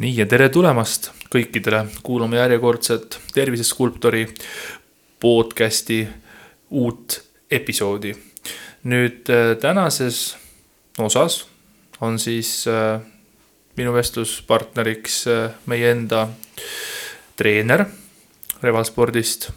nii 0.00 0.14
ja 0.16 0.24
tere 0.24 0.46
tulemast 0.48 1.10
kõikidele 1.28 1.82
kuulama 2.02 2.38
järjekordset 2.38 3.18
Terviseskulptori 3.34 4.22
podcasti 5.20 5.98
uut 6.70 7.18
episoodi. 7.50 8.14
nüüd 8.84 9.28
äh, 9.28 9.58
tänases 9.60 10.36
osas 10.98 11.46
on 12.00 12.18
siis 12.18 12.64
äh, 12.68 13.00
minu 13.76 13.92
vestluspartneriks 13.92 15.26
äh, 15.26 15.50
meie 15.66 15.90
enda 15.90 16.28
treener 17.36 17.84
Revalspordist, 18.62 19.50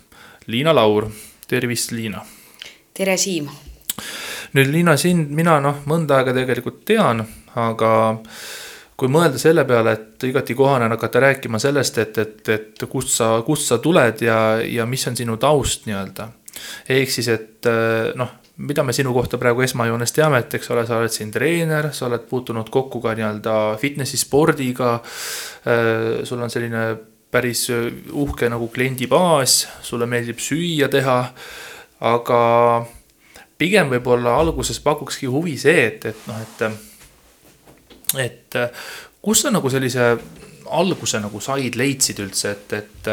Liina 0.47 0.75
Laur. 0.75 1.07
tervist, 1.47 1.91
Liina. 1.91 2.25
tere, 2.93 3.17
Siim. 3.17 3.47
nüüd 4.53 4.71
Liina, 4.71 4.97
sind 4.97 5.31
mina 5.31 5.59
noh, 5.59 5.85
mõnda 5.85 6.19
aega 6.19 6.33
tegelikult 6.33 6.83
tean, 6.85 7.23
aga 7.55 7.93
kui 8.97 9.09
mõelda 9.11 9.39
selle 9.41 9.65
peale, 9.65 9.95
et 9.97 10.27
igati 10.29 10.55
kohane 10.57 10.85
on 10.85 10.95
hakata 10.95 11.23
rääkima 11.27 11.59
sellest, 11.59 11.97
et, 12.03 12.17
et, 12.17 12.49
et 12.53 12.85
kust 12.89 13.15
sa, 13.15 13.35
kust 13.45 13.69
sa 13.71 13.79
tuled 13.83 14.21
ja, 14.25 14.37
ja 14.61 14.85
mis 14.89 15.07
on 15.09 15.17
sinu 15.17 15.37
taust 15.41 15.87
nii-öelda. 15.89 16.29
ehk 16.89 17.11
siis, 17.11 17.27
et 17.33 17.69
noh, 18.19 18.35
mida 18.57 18.83
me 18.83 18.93
sinu 18.93 19.13
kohta 19.13 19.39
praegu 19.41 19.63
esmajoones 19.65 20.13
teame, 20.13 20.43
et 20.43 20.53
eks 20.59 20.69
ole, 20.71 20.85
sa 20.85 20.99
oled 21.01 21.13
siin 21.13 21.31
treener, 21.33 21.89
sa 21.93 22.05
oled 22.05 22.27
puutunud 22.29 22.69
kokku 22.69 23.01
ka 23.01 23.15
nii-öelda 23.17 23.55
fitnessi 23.81 24.17
spordiga. 24.17 24.99
sul 26.23 26.41
on 26.41 26.49
selline 26.49 26.83
päris 27.31 27.67
uhke 28.11 28.49
nagu 28.49 28.67
kliendibaas, 28.67 29.67
sulle 29.81 30.05
meeldib 30.05 30.39
süüa 30.39 30.89
teha. 30.89 31.33
aga 32.03 32.39
pigem 33.57 33.89
võib-olla 33.89 34.35
alguses 34.35 34.79
pakukski 34.83 35.29
huvi 35.31 35.55
see, 35.57 35.85
et, 35.87 36.05
et 36.05 36.25
noh, 36.27 36.41
et 36.41 36.63
et 38.19 38.55
äh, 38.55 38.69
kus 39.21 39.43
sa 39.43 39.51
nagu 39.53 39.69
sellise 39.71 40.17
alguse 40.73 41.19
nagu 41.21 41.41
said, 41.43 41.77
leidsid 41.77 42.19
üldse, 42.23 42.53
et, 42.55 42.75
et, 42.79 43.09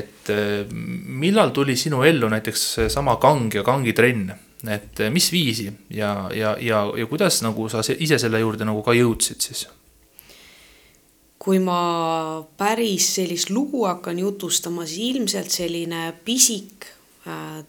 et 0.00 0.30
äh, 0.34 0.68
millal 0.72 1.52
tuli 1.56 1.76
sinu 1.76 2.02
ellu 2.06 2.30
näiteks 2.32 2.66
seesama 2.78 3.18
kang 3.22 3.54
ja 3.54 3.64
kangitrenn? 3.66 4.30
et 4.66 5.00
äh, 5.04 5.10
mis 5.14 5.28
viisi 5.30 5.68
ja, 5.94 6.28
ja, 6.34 6.56
ja, 6.60 6.80
ja 6.98 7.06
kuidas 7.06 7.42
nagu 7.46 7.68
sa 7.70 7.84
ise 7.94 8.18
selle 8.18 8.40
juurde 8.42 8.66
nagu 8.66 8.82
ka 8.82 8.96
jõudsid 8.96 9.44
siis? 9.44 9.68
kui 11.38 11.60
ma 11.62 12.42
päris 12.58 13.12
sellist 13.14 13.52
lugu 13.54 13.84
hakkan 13.86 14.18
jutustama, 14.18 14.82
siis 14.86 15.14
ilmselt 15.14 15.54
selline 15.54 16.10
pisik 16.26 16.88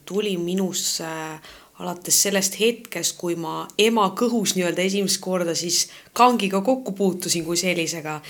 tuli 0.10 0.34
minusse 0.42 1.06
äh, 1.06 1.59
alates 1.80 2.22
sellest 2.24 2.60
hetkest, 2.60 3.16
kui 3.20 3.38
ma 3.40 3.64
ema 3.80 4.10
kõhus 4.18 4.56
nii-öelda 4.58 4.84
esimest 4.84 5.22
korda 5.24 5.56
siis 5.56 5.88
kangiga 6.14 6.62
kokku 6.66 6.92
puutusin 6.96 7.46
kui 7.46 7.58
sellisega. 7.58 8.22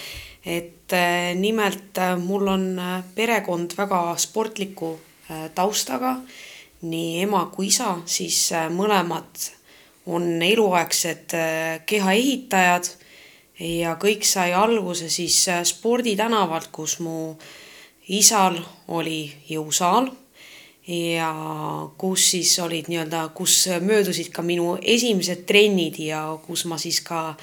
et 0.45 0.94
äh, 0.94 1.36
nimelt 1.36 1.97
äh, 1.97 2.17
mul 2.17 2.47
on 2.47 2.80
äh, 2.80 3.03
perekond 3.16 3.73
väga 3.77 4.16
sportliku 4.17 5.00
taustaga, 5.55 6.16
nii 6.81 7.22
ema 7.22 7.44
kui 7.53 7.67
isa, 7.67 8.00
siis 8.05 8.50
mõlemad 8.73 9.44
on 10.09 10.42
eluaegsed 10.42 11.36
kehaehitajad. 11.86 12.89
Ja 13.59 13.94
kõik 14.02 14.25
sai 14.25 14.55
alguse 14.58 15.09
siis 15.09 15.38
sporditänavalt, 15.70 16.72
kus 16.72 16.97
mu 17.00 17.36
isal 18.08 18.58
oli 18.88 19.30
jõusaal 19.52 20.09
ja 20.90 21.34
kus 21.98 22.32
siis 22.32 22.59
olid 22.59 22.88
nii-öelda, 22.90 23.30
kus 23.38 23.68
möödusid 23.82 24.32
ka 24.34 24.42
minu 24.42 24.78
esimesed 24.82 25.45
trennid 25.45 26.00
ja 26.02 26.23
kus 26.42 26.66
ma 26.66 26.80
siis 26.82 27.02
ka 27.06 27.36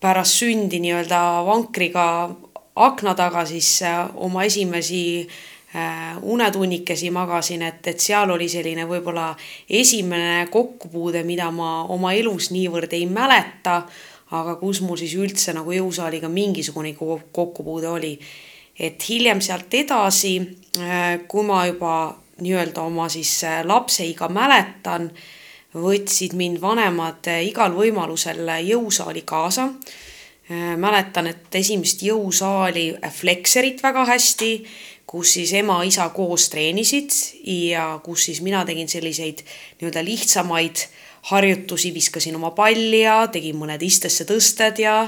pärast 0.00 0.38
sündi 0.38 0.78
nii-öelda 0.84 1.20
vankriga 1.46 2.04
akna 2.76 3.14
taga 3.14 3.44
siis 3.46 3.82
äh, 3.82 4.06
oma 4.14 4.44
esimesi 4.44 5.28
äh, 5.74 6.16
unetunnikesi 6.22 7.10
magasin, 7.10 7.62
et, 7.62 7.86
et 7.86 8.00
seal 8.00 8.30
oli 8.30 8.48
selline 8.48 8.86
võib-olla 8.86 9.32
esimene 9.70 10.46
kokkupuude, 10.50 11.22
mida 11.26 11.50
ma 11.50 11.84
oma 11.90 12.14
elus 12.14 12.50
niivõrd 12.54 12.94
ei 12.94 13.06
mäleta, 13.10 13.82
aga 14.34 14.56
kus 14.62 14.82
mul 14.82 14.98
siis 14.98 15.14
üldse 15.18 15.54
nagu 15.54 15.74
jõusaaliga 15.74 16.30
mingisugune 16.30 16.94
kokkupuude 16.94 17.88
oli. 17.88 18.18
et 18.78 19.08
hiljem 19.08 19.40
sealt 19.40 19.74
edasi, 19.74 20.38
äh, 20.78 21.20
kui 21.28 21.42
ma 21.46 21.66
juba 21.66 22.23
nii-öelda 22.40 22.82
oma 22.82 23.08
siis 23.08 23.44
äh, 23.44 23.62
lapseiga 23.66 24.28
mäletan, 24.28 25.10
võtsid 25.74 26.34
mind 26.38 26.60
vanemad 26.62 27.26
äh, 27.30 27.44
igal 27.48 27.74
võimalusel 27.74 28.48
jõusaali 28.66 29.22
kaasa. 29.26 29.68
Äh, 30.50 30.74
mäletan, 30.76 31.30
et 31.30 31.54
esimest 31.54 32.02
jõusaali 32.02 32.92
Flexerit 33.10 33.82
väga 33.82 34.04
hästi, 34.10 34.50
kus 35.06 35.36
siis 35.38 35.52
ema-isa 35.54 36.08
koos 36.14 36.48
treenisid 36.50 37.12
ja 37.46 38.00
kus 38.02 38.26
siis 38.30 38.40
mina 38.42 38.64
tegin 38.64 38.88
selliseid 38.88 39.44
nii-öelda 39.78 40.02
lihtsamaid 40.04 40.86
harjutusi, 41.30 41.94
viskasin 41.94 42.36
oma 42.36 42.50
palli 42.50 43.04
ja 43.04 43.24
tegin 43.32 43.56
mõned 43.56 43.82
istesse 43.82 44.26
tõsted 44.28 44.80
ja 44.82 44.98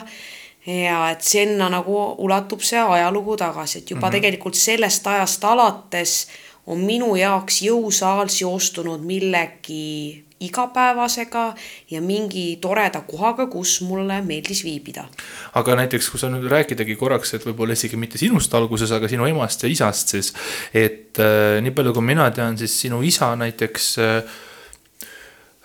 ja 0.67 1.11
et 1.13 1.23
sinna 1.23 1.69
nagu 1.71 1.95
ulatub 2.27 2.63
see 2.65 2.81
ajalugu 2.81 3.37
tagasi, 3.39 3.79
et 3.79 3.91
juba 3.91 4.01
mm 4.01 4.09
-hmm. 4.09 4.13
tegelikult 4.17 4.55
sellest 4.55 5.07
ajast 5.07 5.45
alates 5.45 6.27
on 6.67 6.83
minu 6.83 7.15
jaoks 7.17 7.63
jõusaal 7.67 8.31
seostunud 8.33 9.05
millegi 9.07 10.27
igapäevasega 10.41 11.55
ja 11.91 12.01
mingi 12.05 12.59
toreda 12.61 13.01
kohaga, 13.09 13.47
kus 13.49 13.79
mulle 13.81 14.19
meeldis 14.23 14.65
viibida. 14.65 15.07
aga 15.55 15.77
näiteks, 15.81 16.11
kui 16.13 16.21
sa 16.21 16.29
nüüd 16.29 16.45
rääkidagi 16.53 16.97
korraks, 17.01 17.33
et 17.35 17.47
võib-olla 17.47 17.73
isegi 17.73 17.97
mitte 17.97 18.21
sinust 18.21 18.55
alguses, 18.55 18.93
aga 18.93 19.09
sinu 19.09 19.27
emast 19.31 19.65
ja 19.65 19.71
isast 19.73 20.13
siis. 20.13 20.35
et 20.75 21.17
äh, 21.19 21.57
nii 21.65 21.73
palju, 21.73 21.95
kui 21.97 22.05
mina 22.05 22.29
tean, 22.31 22.59
siis 22.59 22.77
sinu 22.85 23.01
isa 23.03 23.33
näiteks 23.37 23.89
äh, 23.99 24.37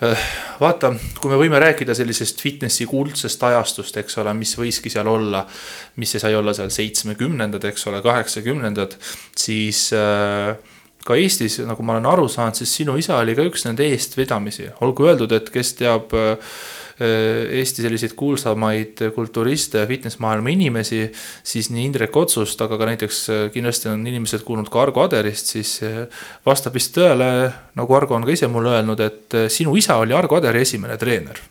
äh 0.08 0.26
vaata, 0.62 0.94
kui 1.20 1.30
me 1.34 1.38
võime 1.42 1.60
rääkida 1.60 1.94
sellisest 1.98 2.40
fitnessi 2.42 2.86
kuldsest 2.88 3.44
ajastust, 3.44 3.98
eks 3.98 4.18
ole, 4.24 4.34
mis 4.34 4.56
võiski 4.56 4.90
seal 4.90 5.08
olla, 5.08 5.44
mis 6.00 6.16
sai 6.16 6.36
olla 6.36 6.54
seal 6.56 6.72
seitsmekümnendad, 6.72 7.68
eks 7.74 7.88
ole, 7.92 8.00
kaheksakümnendad, 8.06 8.96
siis 9.36 9.90
äh, 9.98 10.56
ka 11.06 11.18
Eestis, 11.18 11.60
nagu 11.66 11.84
ma 11.86 11.96
olen 11.96 12.06
aru 12.10 12.28
saanud, 12.30 12.58
siis 12.58 12.76
sinu 12.82 12.96
isa 13.00 13.18
oli 13.22 13.34
ka 13.38 13.46
üks 13.48 13.66
nende 13.66 13.88
eestvedamisi, 13.90 14.70
olgu 14.86 15.08
öeldud, 15.10 15.34
et 15.34 15.50
kes 15.54 15.74
teab 15.80 16.14
äh, 16.18 16.38
Eesti 17.02 17.82
selliseid 17.82 18.14
kuulsamaid 18.18 19.02
kulturiste 19.16 19.82
ja 19.82 19.88
fitness 19.90 20.20
maailma 20.22 20.52
inimesi, 20.54 21.08
siis 21.44 21.72
nii 21.74 21.88
Indrek 21.90 22.18
Otsust, 22.22 22.62
aga 22.62 22.78
ka 22.78 22.90
näiteks 22.92 23.22
äh, 23.34 23.48
kindlasti 23.54 23.90
on 23.90 24.06
inimesed 24.06 24.46
kuulnud 24.46 24.70
ka 24.70 24.84
Argo 24.84 25.08
Aderist, 25.08 25.50
siis 25.56 25.80
äh, 25.88 26.04
vastab 26.46 26.78
vist 26.78 26.94
tõele, 26.98 27.32
nagu 27.80 27.98
Argo 27.98 28.18
on 28.18 28.28
ka 28.28 28.36
ise 28.36 28.52
mulle 28.52 28.76
öelnud, 28.76 29.02
et 29.02 29.40
sinu 29.50 29.74
isa 29.80 29.98
oli 30.04 30.14
Argo 30.18 30.38
Aderi 30.38 30.62
esimene 30.68 31.00
treener. 31.02 31.42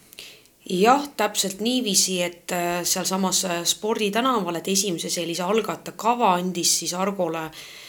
Jah, 0.71 1.03
täpselt 1.19 1.59
niiviisi, 1.65 2.21
et 2.23 2.53
sealsamas 2.87 3.41
sporditänaval, 3.67 4.61
et 4.61 4.69
esimese 4.71 5.11
sellise 5.11 5.43
algatajakava 5.43 6.37
andis 6.37 6.77
siis 6.79 6.93
Argole 6.95 7.49
Äh, 7.49 7.80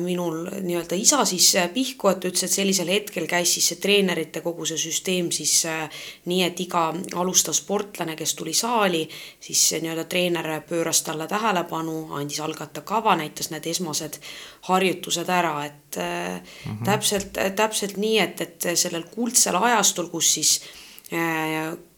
minul 0.00 0.48
nii-öelda 0.50 0.96
isa 0.98 1.24
siis 1.24 1.52
äh, 1.56 1.68
pihku, 1.70 2.08
et 2.10 2.24
ütles, 2.26 2.42
et 2.42 2.50
sellisel 2.50 2.88
hetkel 2.90 3.28
käis 3.30 3.52
siis 3.54 3.68
see 3.70 3.78
treenerite 3.78 4.42
kogu 4.42 4.66
see 4.66 4.80
süsteem 4.82 5.28
siis 5.34 5.52
äh, 5.70 5.84
nii, 6.26 6.40
et 6.42 6.62
iga 6.64 6.88
alustav 7.20 7.54
sportlane, 7.54 8.16
kes 8.18 8.34
tuli 8.34 8.54
saali, 8.54 9.04
siis 9.40 9.62
nii-öelda 9.78 10.08
treener 10.10 10.50
pööras 10.66 11.04
talle 11.06 11.30
tähelepanu, 11.30 12.00
andis 12.18 12.42
algataja 12.42 12.82
kava, 12.88 13.14
näitas 13.20 13.52
need 13.54 13.70
esmased 13.70 14.18
harjutused 14.66 15.30
ära, 15.30 15.54
et 15.64 16.02
mm 16.02 16.42
-hmm. 16.42 16.84
täpselt, 16.84 17.38
täpselt 17.56 17.96
nii, 17.96 18.18
et, 18.18 18.40
et 18.40 18.70
sellel 18.74 19.06
kuldsel 19.14 19.62
ajastul, 19.62 20.10
kus 20.10 20.34
siis 20.34 20.60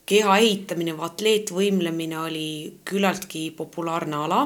keha 0.07 0.39
ehitamine 0.39 0.93
või 0.93 1.07
atleetvõimlemine 1.09 2.19
oli 2.19 2.49
küllaltki 2.85 3.51
populaarne 3.57 4.17
ala 4.17 4.43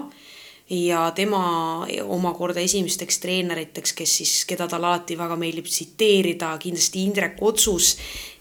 ja 0.71 1.11
tema 1.11 1.87
omakorda 2.05 2.61
esimesteks 2.61 3.19
treeneriteks, 3.19 3.93
kes 3.93 4.17
siis, 4.21 4.35
keda 4.47 4.69
tal 4.71 4.85
alati 4.87 5.19
väga 5.19 5.37
meeldib 5.37 5.67
tsiteerida, 5.67 6.55
kindlasti 6.63 7.05
Indrek 7.05 7.41
Otsus 7.43 7.97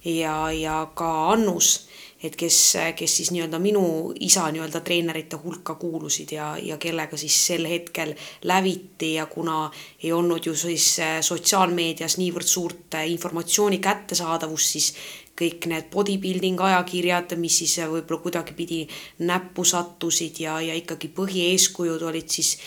ja, 0.05 0.51
ja 0.53 0.83
ka 0.95 1.09
Annus, 1.33 1.89
et 2.23 2.35
kes, 2.35 2.57
kes 2.99 3.15
siis 3.17 3.31
nii-öelda 3.31 3.59
minu 3.63 3.83
isa 4.19 4.43
nii-öelda 4.51 4.81
treenerite 4.85 5.39
hulka 5.39 5.75
kuulusid 5.79 6.33
ja, 6.35 6.51
ja 6.61 6.77
kellega 6.77 7.17
siis 7.17 7.37
sel 7.47 7.65
hetkel 7.69 8.13
läviti 8.43 9.13
ja 9.13 9.25
kuna 9.25 9.71
ei 10.03 10.11
olnud 10.11 10.45
ju 10.45 10.55
siis 10.55 10.97
sotsiaalmeedias 11.25 12.19
niivõrd 12.19 12.47
suurt 12.47 12.99
informatsiooni 13.07 13.79
kättesaadavust, 13.79 14.75
siis 14.75 14.93
kõik 15.39 15.69
need 15.71 15.89
bodybuilding 15.93 16.61
ajakirjad, 16.69 17.35
mis 17.39 17.61
siis 17.61 17.77
võib-olla 17.79 18.21
kuidagipidi 18.23 18.83
näppu 19.27 19.63
sattusid 19.63 20.41
ja, 20.43 20.59
ja 20.61 20.75
ikkagi 20.75 21.11
põhieeskujud 21.15 22.03
olid 22.09 22.27
siis 22.29 22.57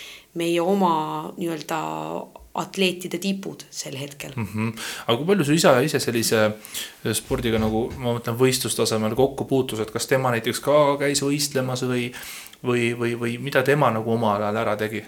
meie 0.40 0.60
oma 0.60 0.94
nii-öelda 1.36 1.80
atleetide 2.54 3.18
tipud 3.20 3.64
sel 3.72 3.96
hetkel 3.96 4.32
mm. 4.36 4.46
-hmm. 4.54 4.72
aga 5.06 5.16
kui 5.16 5.26
palju 5.26 5.44
su 5.44 5.52
isa 5.56 5.78
ise 5.80 6.00
sellise 6.00 6.50
spordiga 7.16 7.58
nagu 7.58 7.86
ma 7.96 8.12
mõtlen 8.18 8.36
võistlustasemel 8.36 9.16
kokku 9.16 9.44
puutus, 9.44 9.80
et 9.80 9.90
kas 9.90 10.06
tema 10.06 10.30
näiteks 10.30 10.60
ka 10.60 10.96
käis 11.00 11.22
võistlemas 11.24 11.84
või, 11.88 12.12
või, 12.64 12.92
või, 12.98 13.16
või 13.20 13.38
mida 13.38 13.62
tema 13.62 13.90
nagu 13.90 14.12
omal 14.12 14.42
ajal 14.42 14.56
ära 14.64 14.76
tegi? 14.76 15.04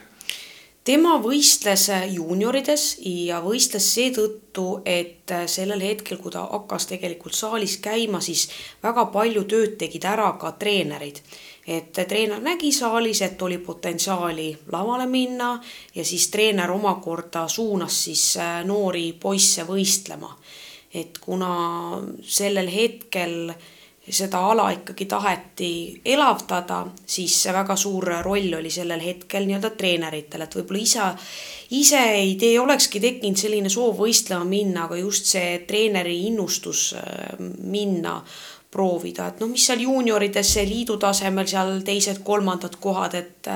Tema 0.85 1.17
võistles 1.23 1.89
juuniorides 2.13 2.85
ja 3.09 3.41
võistles 3.45 3.87
seetõttu, 3.97 4.67
et 4.85 5.33
sellel 5.51 5.81
hetkel, 5.83 6.21
kui 6.21 6.33
ta 6.33 6.45
hakkas 6.51 6.89
tegelikult 6.93 7.37
saalis 7.37 7.79
käima, 7.85 8.21
siis 8.25 8.47
väga 8.85 9.07
palju 9.15 9.47
tööd 9.49 9.79
tegid 9.81 10.05
ära 10.05 10.33
ka 10.41 10.55
treenerid. 10.61 11.21
et 11.67 11.93
treener 12.09 12.43
nägi 12.45 12.73
saalis, 12.73 13.23
et 13.23 13.43
oli 13.43 13.59
potentsiaali 13.59 14.57
lavale 14.73 15.07
minna 15.07 15.61
ja 15.95 16.05
siis 16.05 16.29
treener 16.29 16.71
omakorda 16.71 17.49
suunas 17.49 18.05
siis 18.05 18.37
noori 18.65 19.13
poisse 19.13 19.65
võistlema. 19.65 20.37
et 20.95 21.19
kuna 21.19 22.03
sellel 22.23 22.69
hetkel 22.69 23.51
äh, 23.51 23.57
seda 24.11 24.41
ala 24.51 24.69
ikkagi 24.75 25.07
taheti 25.09 25.71
elavdada, 26.05 26.83
siis 27.07 27.37
väga 27.53 27.77
suur 27.77 28.11
roll 28.25 28.53
oli 28.59 28.71
sellel 28.71 29.01
hetkel 29.01 29.47
nii-öelda 29.49 29.71
treeneritel, 29.79 30.45
et 30.45 30.57
võib-olla 30.59 30.83
isa, 30.83 31.07
ise 31.77 32.03
ei 32.19 32.35
tee, 32.41 32.59
olekski 32.61 33.01
tekkinud 33.01 33.41
selline 33.41 33.73
soov 33.73 33.97
võistlema 34.03 34.45
minna, 34.49 34.85
aga 34.85 34.99
just 35.01 35.31
see 35.33 35.63
treeneri 35.69 36.19
innustus 36.29 36.91
äh, 36.99 37.39
minna 37.65 38.19
proovida, 38.75 39.31
et 39.31 39.41
noh, 39.41 39.49
mis 39.53 39.65
seal 39.65 39.85
juuniorides 39.87 40.53
liidu 40.67 40.99
tasemel 41.01 41.49
seal 41.49 41.79
teised-kolmandad 41.87 42.77
kohad, 42.83 43.15
et 43.15 43.51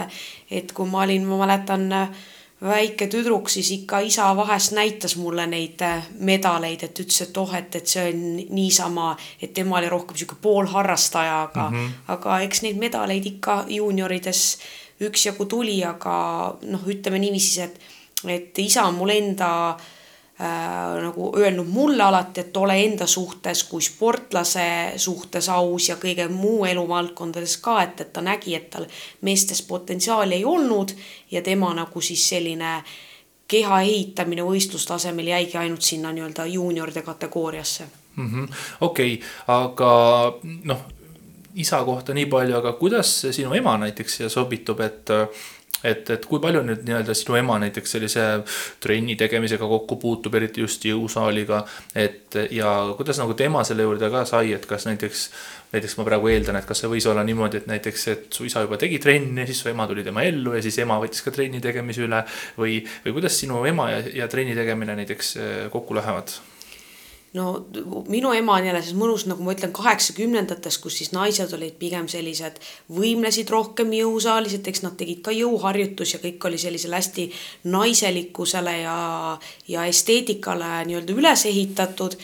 et 0.48 0.72
kui 0.72 0.88
ma 0.88 1.02
olin, 1.04 1.24
ma 1.28 1.42
mäletan 1.42 1.88
äh, 1.92 2.26
väike 2.62 3.06
tüdruk, 3.06 3.48
siis 3.50 3.70
ikka 3.70 4.00
isa 4.02 4.28
vahest 4.36 4.72
näitas 4.74 5.16
mulle 5.16 5.46
neid 5.46 5.82
äh, 5.86 6.06
medaleid, 6.18 6.82
et 6.82 7.00
ütles, 7.00 7.20
et 7.22 7.36
oh, 7.38 7.54
et, 7.54 7.76
et 7.78 7.86
see 7.86 8.08
on 8.10 8.24
niisama, 8.54 9.12
et 9.42 9.52
tema 9.54 9.78
oli 9.78 9.88
rohkem 9.88 10.16
sihuke 10.18 10.40
poolharrastaja, 10.42 11.42
aga 11.42 11.68
mm, 11.70 11.76
-hmm. 11.76 11.92
aga 12.14 12.40
eks 12.40 12.62
neid 12.62 12.80
medaleid 12.80 13.26
ikka 13.26 13.64
juuniorides 13.68 14.58
üksjagu 15.00 15.46
tuli, 15.46 15.84
aga 15.84 16.56
noh, 16.62 16.82
ütleme 16.86 17.18
niiviisi, 17.18 17.60
et, 17.62 17.78
et 18.26 18.58
isa 18.58 18.84
on 18.84 18.94
mul 18.94 19.14
enda 19.14 19.50
äh, 19.70 19.86
äh, 20.40 21.02
nagu 21.02 21.32
öelnud 21.36 21.66
mulle 21.66 22.02
alati, 22.02 22.40
et 22.40 22.56
ole 22.56 22.76
enda 22.84 23.06
suhtes 23.06 23.64
kui 23.64 23.82
sportlase 23.82 24.68
suhtes 24.96 25.48
aus 25.48 25.88
ja 25.88 25.96
kõige 26.00 26.28
muu 26.28 26.64
eluvaldkondades 26.64 27.56
ka, 27.64 27.82
et, 27.82 28.00
et 28.00 28.12
ta 28.12 28.24
nägi, 28.24 28.54
et 28.54 28.70
tal 28.70 28.88
meestes 29.22 29.62
potentsiaali 29.62 30.40
ei 30.40 30.44
olnud 30.44 30.94
ja 31.30 31.42
tema 31.42 31.74
nagu 31.74 32.00
siis 32.00 32.28
selline 32.28 32.78
keha 33.48 33.80
ehitamine 33.80 34.44
võistlustasemel 34.44 35.32
jäigi 35.32 35.56
ainult 35.56 35.82
sinna 35.82 36.12
nii-öelda 36.12 36.46
juunioride 36.46 37.02
kategooriasse. 37.02 37.88
-hmm.. 38.16 38.48
okei 38.80 39.20
aga 39.46 39.92
noh, 40.64 40.82
isa 41.54 41.84
kohta 41.84 42.14
nii 42.14 42.26
palju, 42.26 42.56
aga 42.56 42.72
kuidas 42.72 43.20
sinu 43.30 43.54
ema 43.54 43.76
näiteks 43.78 44.16
siia 44.16 44.28
sobitub, 44.28 44.80
et 44.80 45.10
et, 45.84 46.10
et 46.10 46.26
kui 46.26 46.40
palju 46.42 46.62
nüüd 46.66 46.82
nii-öelda 46.86 47.14
sinu 47.16 47.38
ema 47.38 47.58
näiteks 47.62 47.94
sellise 47.94 48.24
trenni 48.82 49.16
tegemisega 49.18 49.68
kokku 49.70 49.98
puutub, 50.02 50.34
eriti 50.38 50.64
just 50.64 50.84
jõusaaliga, 50.88 51.62
et 51.98 52.38
ja 52.54 52.72
kuidas 52.98 53.20
nagu 53.22 53.36
tema 53.38 53.64
selle 53.66 53.86
juurde 53.86 54.10
ka 54.12 54.24
sai, 54.28 54.52
et 54.56 54.66
kas 54.68 54.88
näiteks, 54.88 55.24
näiteks 55.76 55.96
ma 56.00 56.08
praegu 56.08 56.32
eeldan, 56.32 56.60
et 56.60 56.68
kas 56.68 56.82
see 56.82 56.90
võis 56.90 57.08
olla 57.10 57.24
niimoodi, 57.26 57.62
et 57.62 57.70
näiteks, 57.70 58.08
et 58.14 58.28
su 58.34 58.48
isa 58.48 58.64
juba 58.66 58.80
tegi 58.80 59.00
trenni, 59.02 59.46
siis 59.48 59.62
su 59.62 59.72
ema 59.72 59.86
tuli 59.90 60.06
tema 60.06 60.26
ellu 60.26 60.56
ja 60.56 60.62
siis 60.64 60.80
ema 60.82 60.98
võttis 61.02 61.24
ka 61.24 61.34
trenni 61.34 61.62
tegemise 61.64 62.06
üle 62.06 62.22
või, 62.58 62.80
või 63.06 63.18
kuidas 63.20 63.38
sinu 63.40 63.64
ema 63.68 63.90
ja, 63.94 64.04
ja 64.24 64.30
trenni 64.30 64.56
tegemine 64.58 64.98
näiteks 65.02 65.34
eh, 65.36 65.58
kokku 65.72 65.98
lähevad? 65.98 66.38
No 67.36 67.66
minu 68.08 68.32
ema 68.32 68.56
on 68.56 68.66
jälle 68.66 68.80
siis 68.82 68.96
mõnus, 68.96 69.26
nagu 69.28 69.44
ma 69.44 69.52
ütlen, 69.52 69.72
kaheksakümnendates, 69.76 70.78
kus 70.82 70.98
siis 71.00 71.12
naised 71.12 71.52
olid 71.56 71.76
pigem 71.80 72.08
sellised, 72.08 72.60
võimlesid 72.94 73.50
rohkem 73.52 73.92
jõusaalis, 73.96 74.56
et 74.58 74.68
eks 74.70 74.84
nad 74.86 74.96
tegid 75.00 75.20
ka 75.26 75.34
jõuharjutusi 75.36 76.16
ja 76.16 76.22
kõik 76.24 76.48
oli 76.48 76.60
sellisele 76.60 76.96
hästi 76.96 77.28
naiselikkusele 77.68 78.76
ja, 78.80 78.98
ja 79.68 79.86
esteetikale 79.90 80.84
nii-öelda 80.88 81.16
üles 81.16 81.46
ehitatud. 81.50 82.16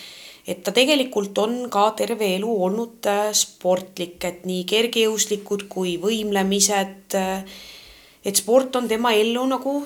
et 0.47 0.63
ta 0.63 0.73
tegelikult 0.77 1.39
on 1.39 1.71
ka 1.73 1.91
terve 1.97 2.27
elu 2.37 2.57
olnud 2.65 3.07
äh, 3.09 3.31
sportlik, 3.33 4.25
et 4.25 4.45
nii 4.45 4.65
kergejõuslikud 4.69 5.69
kui 5.73 5.97
võimlemised. 6.01 7.17
Äh, 7.17 7.45
et 8.25 8.37
sport 8.37 8.77
on 8.77 8.89
tema 8.89 9.13
ellu 9.13 9.47
nagu 9.49 9.79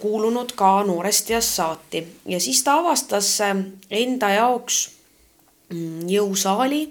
kuulunud 0.00 0.52
ka 0.54 0.82
noorest 0.86 1.30
east 1.30 1.56
saati. 1.58 2.06
Ja 2.26 2.40
siis 2.40 2.62
ta 2.64 2.78
avastas 2.80 3.40
äh, 3.40 3.56
enda 3.90 4.30
jaoks 4.30 4.90
mm, 5.72 6.06
jõusaali, 6.10 6.82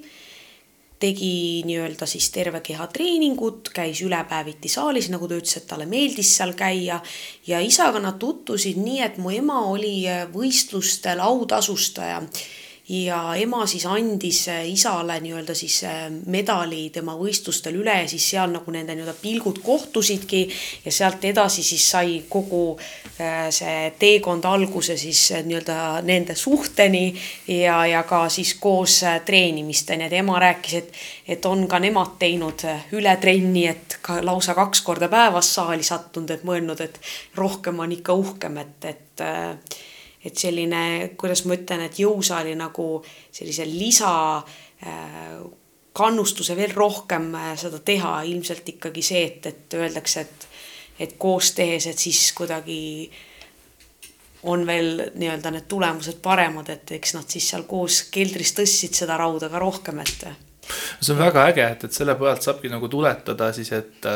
tegi 1.00 1.64
nii-öelda 1.68 2.08
siis 2.08 2.30
terve 2.32 2.62
keha 2.66 2.88
treeningut, 2.92 3.70
käis 3.76 4.02
ülepäeviti 4.04 4.72
saalis, 4.72 5.10
nagu 5.12 5.28
ta 5.28 5.40
ütles, 5.40 5.58
et 5.60 5.68
talle 5.70 5.88
meeldis 5.88 6.36
seal 6.38 6.56
käia. 6.58 7.00
Ja 7.48 7.60
isaga 7.64 8.02
nad 8.04 8.20
tutvusid 8.20 8.80
nii, 8.82 9.02
et 9.08 9.18
mu 9.24 9.32
ema 9.32 9.62
oli 9.72 9.98
äh, 10.12 10.26
võistlustel 10.34 11.24
autasustaja 11.24 12.22
ja 12.90 13.36
ema 13.36 13.66
siis 13.66 13.86
andis 13.90 14.48
äh, 14.48 14.68
isale 14.70 15.18
nii-öelda 15.20 15.54
siis 15.58 15.80
äh, 15.84 16.04
medali 16.26 16.90
tema 16.94 17.16
võistlustel 17.18 17.80
üle 17.82 17.96
siis 18.08 18.28
seal 18.30 18.52
nagu 18.54 18.72
nende 18.72 18.94
nii-öelda 18.94 19.16
pilgud 19.22 19.58
kohtusidki 19.66 20.44
ja 20.86 20.94
sealt 20.94 21.26
edasi 21.26 21.64
siis 21.66 21.88
sai 21.92 22.20
kogu 22.30 22.78
äh, 22.78 23.48
see 23.50 23.90
teekond 24.00 24.46
alguse 24.46 24.98
siis 25.02 25.32
nii-öelda 25.48 26.04
nende 26.06 26.36
suhteni 26.38 27.08
ja, 27.48 27.80
ja 27.90 28.04
ka 28.06 28.28
siis 28.30 28.54
koos 28.62 29.00
treenimisteni, 29.26 30.06
et 30.06 30.14
ema 30.22 30.38
rääkis, 30.40 30.78
et, 30.78 30.94
et 31.28 31.46
on 31.50 31.66
ka 31.68 31.82
nemad 31.82 32.20
teinud 32.22 32.68
üle 32.94 33.18
trenni, 33.22 33.66
et 33.72 33.98
ka 34.06 34.20
lausa 34.22 34.54
kaks 34.54 34.86
korda 34.86 35.10
päevas 35.10 35.50
saali 35.58 35.84
sattunud, 35.84 36.30
et 36.38 36.46
mõelnud, 36.46 36.86
et 36.86 37.02
rohkem 37.36 37.82
on 37.82 37.98
ikka 37.98 38.14
uhkem, 38.14 38.62
et, 38.62 38.90
et 38.94 39.26
et 40.26 40.38
selline, 40.38 40.82
kuidas 41.20 41.44
ma 41.46 41.58
ütlen, 41.58 41.86
et 41.86 42.00
jõusaali 42.02 42.56
nagu 42.58 42.88
sellise 43.34 43.68
lisa 43.70 44.16
äh, 44.40 45.38
kannustuse 45.96 46.56
veel 46.58 46.74
rohkem 46.76 47.30
äh, 47.38 47.54
seda 47.60 47.80
teha, 47.86 48.18
ilmselt 48.28 48.74
ikkagi 48.76 49.06
see, 49.06 49.24
et, 49.30 49.50
et 49.52 49.78
öeldakse, 49.78 50.26
et, 50.26 50.48
et 51.06 51.16
koos 51.22 51.54
tehes, 51.58 51.88
et 51.92 52.02
siis 52.02 52.32
kuidagi 52.38 52.80
on 54.46 54.66
veel 54.68 55.08
nii-öelda 55.18 55.52
need 55.54 55.68
tulemused 55.70 56.20
paremad, 56.26 56.70
et 56.74 56.96
eks 56.98 57.16
nad 57.18 57.30
siis 57.30 57.48
seal 57.54 57.66
koos 57.70 58.04
keldris 58.14 58.54
tõstsid 58.58 58.98
seda 58.98 59.18
rauda 59.18 59.50
ka 59.50 59.62
rohkem, 59.62 60.02
et. 60.04 60.26
see 61.00 61.14
on 61.14 61.22
väga 61.22 61.46
äge, 61.52 61.68
et, 61.78 61.86
et 61.88 61.98
selle 61.98 62.18
pealt 62.18 62.46
saabki 62.46 62.70
nagu 62.70 62.90
tuletada 62.90 63.52
siis, 63.54 63.72
et, 63.78 64.10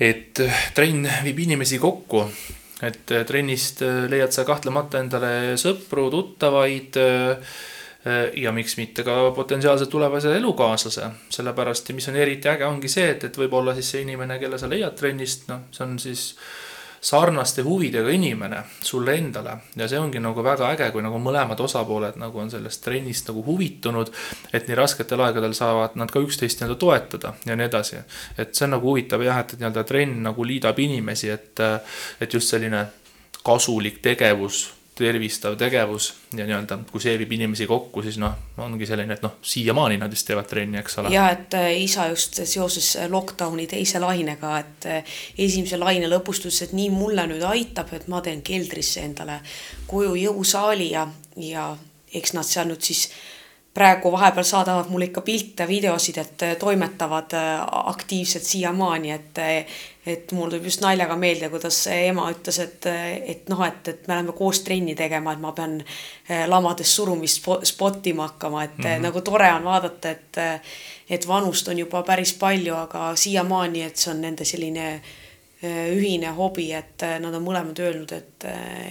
et 0.00 0.44
trenn 0.76 1.08
viib 1.24 1.42
inimesi 1.44 1.80
kokku 1.80 2.24
et 2.86 3.14
äh, 3.14 3.24
trennist 3.28 3.82
äh, 3.82 4.04
leiad 4.10 4.34
sa 4.34 4.44
kahtlemata 4.48 5.00
endale 5.02 5.54
sõpru, 5.60 6.08
tuttavaid 6.12 6.98
äh, 7.00 7.56
ja 8.36 8.50
miks 8.52 8.76
mitte 8.76 9.00
ka 9.00 9.30
potentsiaalse 9.32 9.86
tulevase 9.88 10.34
elukaaslase, 10.36 11.06
sellepärast 11.32 11.88
mis 11.96 12.10
on 12.10 12.18
eriti 12.20 12.50
äge, 12.52 12.66
ongi 12.68 12.90
see, 12.92 13.06
et, 13.14 13.24
et 13.30 13.38
võib-olla 13.40 13.72
siis 13.78 13.94
see 13.94 14.02
inimene, 14.04 14.36
kelle 14.42 14.58
sa 14.60 14.68
leiad 14.68 14.92
trennist, 14.98 15.46
noh, 15.48 15.70
see 15.72 15.86
on 15.86 15.96
siis 16.02 16.26
sarnaste 17.04 17.62
huvidega 17.62 18.08
inimene 18.10 18.62
sulle 18.80 19.14
endale 19.18 19.56
ja 19.76 19.88
see 19.88 19.98
ongi 20.00 20.20
nagu 20.24 20.44
väga 20.44 20.70
äge, 20.72 20.88
kui 20.92 21.02
nagu 21.04 21.18
mõlemad 21.20 21.60
osapooled 21.60 22.16
nagu 22.20 22.40
on 22.40 22.48
sellest 22.50 22.80
trennist 22.84 23.28
nagu 23.28 23.42
huvitunud. 23.44 24.12
et 24.52 24.68
nii 24.68 24.78
rasketel 24.78 25.20
aegadel 25.20 25.52
saavad 25.54 25.98
nad 26.00 26.10
ka 26.10 26.22
üksteist 26.24 26.62
nii-öelda 26.62 26.78
toetada 26.80 27.34
ja 27.44 27.56
nii 27.56 27.66
edasi. 27.68 28.00
et 28.38 28.54
see 28.54 28.64
on 28.64 28.76
nagu 28.78 28.88
huvitav 28.88 29.22
jah, 29.22 29.42
et, 29.44 29.52
et 29.52 29.60
nii-öelda 29.60 29.84
trenn 29.84 30.22
nagu 30.30 30.48
liidab 30.48 30.78
inimesi, 30.80 31.28
et, 31.30 31.60
et 32.20 32.34
just 32.34 32.48
selline 32.48 32.86
kasulik 33.44 34.00
tegevus 34.00 34.64
tervistav 34.94 35.56
tegevus 35.58 36.12
ja 36.36 36.46
nii-öelda, 36.46 36.78
kui 36.90 37.02
see 37.02 37.16
viib 37.18 37.32
inimesi 37.34 37.66
kokku, 37.66 38.02
siis 38.04 38.18
noh, 38.22 38.36
ongi 38.62 38.86
selline, 38.86 39.16
et 39.16 39.24
noh, 39.24 39.36
siiamaani 39.42 39.98
nad 39.98 40.12
vist 40.12 40.28
teevad 40.28 40.46
trenni, 40.50 40.78
eks 40.78 40.98
ole. 41.02 41.10
ja 41.14 41.26
et 41.34 41.54
äh, 41.58 41.70
isa 41.82 42.06
just 42.12 42.38
seoses 42.44 42.92
äh, 42.96 43.08
lockdowni 43.10 43.66
teise 43.70 43.98
lainega, 44.02 44.54
et 44.62 44.88
äh, 44.90 45.14
esimese 45.46 45.80
laine 45.82 46.10
lõpus 46.10 46.42
ta 46.42 46.48
ütles, 46.48 46.62
et 46.68 46.74
nii 46.78 46.90
mulle 46.94 47.26
nüüd 47.30 47.42
aitab, 47.50 47.90
et 47.96 48.06
ma 48.12 48.22
teen 48.22 48.42
keldrisse 48.46 49.02
endale 49.02 49.40
koju 49.90 50.14
jõusaali 50.20 50.90
ja, 50.92 51.08
ja 51.42 51.72
eks 52.14 52.36
nad 52.38 52.46
seal 52.46 52.70
nüüd 52.70 52.86
siis 52.86 53.08
praegu 53.74 54.12
vahepeal 54.14 54.46
saadavad 54.46 54.92
mulle 54.92 55.08
ikka 55.10 55.24
pilte, 55.26 55.66
videosid, 55.66 56.20
et 56.22 56.44
toimetavad 56.60 57.34
aktiivselt 57.90 58.46
siiamaani, 58.46 59.10
et 59.10 59.42
et 60.06 60.32
mul 60.32 60.50
tuleb 60.50 60.64
just 60.68 60.82
naljaga 60.84 61.16
meelde, 61.16 61.48
kuidas 61.48 61.78
ema 61.92 62.26
ütles, 62.32 62.58
et, 62.60 62.86
et 63.26 63.48
noh, 63.48 63.62
et, 63.66 63.88
et 63.88 64.08
me 64.08 64.14
läheme 64.14 64.34
koos 64.36 64.60
trenni 64.66 64.94
tegema, 64.94 65.32
et 65.32 65.40
ma 65.40 65.52
pean 65.56 65.78
lamades 66.46 66.96
surumist 66.96 67.48
spottima 67.62 68.28
hakkama, 68.28 68.64
et 68.64 68.78
mm 68.78 68.84
-hmm. 68.84 69.02
nagu 69.08 69.20
tore 69.20 69.52
on 69.52 69.64
vaadata, 69.64 70.10
et 70.10 70.40
et 71.10 71.28
vanust 71.28 71.68
on 71.68 71.78
juba 71.78 72.02
päris 72.02 72.32
palju, 72.34 72.74
aga 72.74 73.16
siiamaani, 73.16 73.82
et 73.82 73.96
see 73.96 74.10
on 74.12 74.20
nende 74.20 74.44
selline 74.44 75.02
ühine 75.94 76.32
hobi, 76.36 76.72
et 76.72 77.02
nad 77.20 77.34
on 77.34 77.44
mõlemad 77.44 77.78
öelnud, 77.80 78.12
et, 78.12 78.46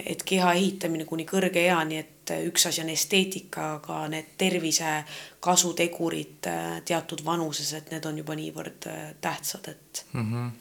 et 0.06 0.24
keha 0.26 0.54
ehitamine 0.58 1.06
kuni 1.06 1.26
kõrge 1.30 1.66
eani, 1.68 1.98
et 1.98 2.34
üks 2.48 2.68
asi 2.70 2.82
on 2.82 2.90
esteetika, 2.90 3.68
aga 3.78 4.08
need 4.12 4.34
tervise 4.38 5.04
kasutegurid 5.44 6.50
teatud 6.88 7.24
vanuses, 7.26 7.74
et 7.78 7.92
need 7.92 8.06
on 8.10 8.18
juba 8.18 8.38
niivõrd 8.40 8.88
äh, 8.90 9.02
tähtsad, 9.22 9.68
et 9.68 10.06
mm. 10.14 10.32
-hmm. 10.32 10.52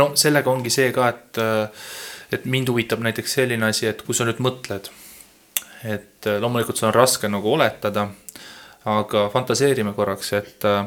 No 0.00 0.10
sellega 0.18 0.50
ongi 0.50 0.72
see 0.72 0.92
ka, 0.96 1.08
et, 1.08 1.40
et 2.32 2.44
mind 2.44 2.72
huvitab 2.72 3.02
näiteks 3.04 3.38
selline 3.40 3.70
asi, 3.70 3.88
et 3.90 4.02
kui 4.06 4.16
sa 4.16 4.26
nüüd 4.28 4.42
mõtled, 4.42 4.90
et 5.84 6.30
loomulikult 6.40 6.80
see 6.80 6.88
on 6.88 6.96
raske 6.96 7.28
nagu 7.28 7.54
oletada, 7.54 8.08
aga 8.88 9.28
fantaseerime 9.32 9.92
korraks, 9.96 10.32
et 10.38 10.64
äh, 10.68 10.86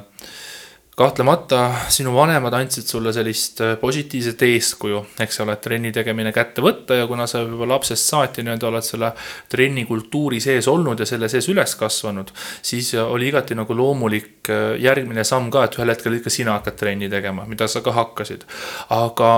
kahtlemata 0.95 1.71
sinu 1.89 2.13
vanemad 2.13 2.53
andsid 2.53 2.85
sulle 2.85 3.13
sellist 3.13 3.61
äh, 3.61 3.73
positiivset 3.81 4.41
eeskuju, 4.45 4.99
eks 5.25 5.39
ole, 5.41 5.55
et 5.55 5.63
trenni 5.65 5.91
tegemine 5.93 6.31
kätte 6.35 6.61
võtta 6.61 6.99
ja 6.99 7.07
kuna 7.09 7.25
sa 7.29 7.41
juba 7.41 7.67
lapsest 7.71 8.11
saati 8.11 8.45
nii-öelda 8.45 8.69
oled 8.69 8.85
selle 8.85 9.09
trennikultuuri 9.49 10.41
sees 10.43 10.69
olnud 10.69 11.01
ja 11.01 11.09
selle 11.09 11.29
sees 11.33 11.49
üles 11.49 11.75
kasvanud, 11.79 12.29
siis 12.61 12.93
oli 13.01 13.31
igati 13.31 13.57
nagu 13.57 13.77
loomulik 13.77 14.53
äh, 14.53 14.75
järgmine 14.83 15.25
samm 15.25 15.49
ka, 15.53 15.65
et 15.65 15.79
ühel 15.79 15.95
hetkel 15.95 16.19
ikka 16.19 16.33
sina 16.33 16.59
hakkad 16.59 16.77
trenni 16.85 17.09
tegema, 17.09 17.47
mida 17.49 17.67
sa 17.67 17.81
ka 17.81 17.95
hakkasid. 17.97 18.45
aga 18.93 19.33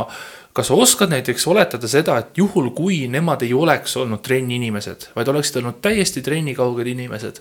kas 0.55 0.67
sa 0.67 0.75
oskad 0.75 1.11
näiteks 1.11 1.47
oletada 1.47 1.87
seda, 1.87 2.19
et 2.19 2.37
juhul, 2.37 2.73
kui 2.75 3.05
nemad 3.11 3.43
ei 3.47 3.53
oleks 3.53 3.95
olnud 3.97 4.23
trenni 4.23 4.59
inimesed, 4.59 5.11
vaid 5.15 5.31
oleksid 5.31 5.63
olnud 5.63 5.79
täiesti 5.83 6.23
trennikauged 6.23 6.87
inimesed, 6.87 7.39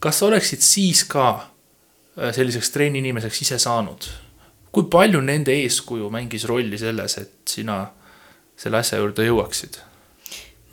kas 0.00 0.20
sa 0.20 0.32
oleksid 0.32 0.64
siis 0.64 1.04
ka 1.08 1.34
Äh, 1.36 1.53
selliseks 2.14 2.70
trenniinimeseks 2.70 3.42
ise 3.42 3.58
saanud. 3.58 4.10
kui 4.74 4.88
palju 4.90 5.20
nende 5.20 5.54
eeskuju 5.54 6.08
mängis 6.10 6.44
rolli 6.50 6.78
selles, 6.78 7.18
et 7.18 7.48
sina 7.48 7.86
selle 8.56 8.78
asja 8.78 8.98
juurde 8.98 9.26
jõuaksid? 9.26 9.78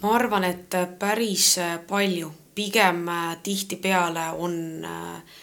ma 0.02 0.16
arvan, 0.18 0.44
et 0.44 0.76
päris 1.00 1.56
palju, 1.88 2.32
pigem 2.56 3.06
tihtipeale 3.44 4.26
on 4.42 4.56
äh, 4.86 5.38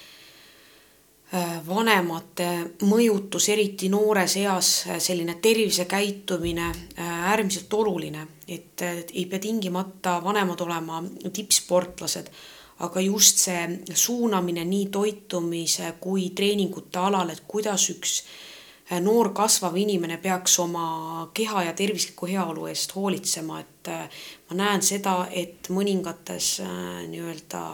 vanemate 1.67 2.49
mõjutus, 2.83 3.49
eriti 3.53 3.89
noores 3.89 4.37
eas, 4.41 4.73
selline 4.99 5.39
tervisekäitumine 5.43 6.69
äh, 6.69 7.31
äärmiselt 7.31 7.75
oluline, 7.75 8.27
et 8.49 8.83
ei 8.83 9.27
pea 9.31 9.39
tingimata 9.39 10.19
vanemad 10.25 10.61
olema 10.67 11.03
tippsportlased 11.33 12.31
aga 12.79 13.01
just 13.01 13.43
see 13.43 13.95
suunamine 13.95 14.65
nii 14.65 14.87
toitumise 14.95 15.95
kui 16.01 16.31
treeningute 16.31 17.01
alal, 17.03 17.33
et 17.33 17.43
kuidas 17.49 17.89
üks 17.91 18.13
äh, 18.23 19.01
noor 19.03 19.33
kasvav 19.35 19.77
inimene 19.77 20.21
peaks 20.23 20.59
oma 20.63 21.31
keha 21.35 21.65
ja 21.69 21.73
tervisliku 21.75 22.29
heaolu 22.31 22.69
eest 22.71 22.95
hoolitsema, 22.95 23.61
et 23.61 23.91
äh, 23.91 24.21
ma 24.51 24.61
näen 24.63 24.85
seda, 24.87 25.17
et 25.31 25.71
mõningates 25.75 26.59
äh, 26.65 27.03
nii-öelda 27.09 27.65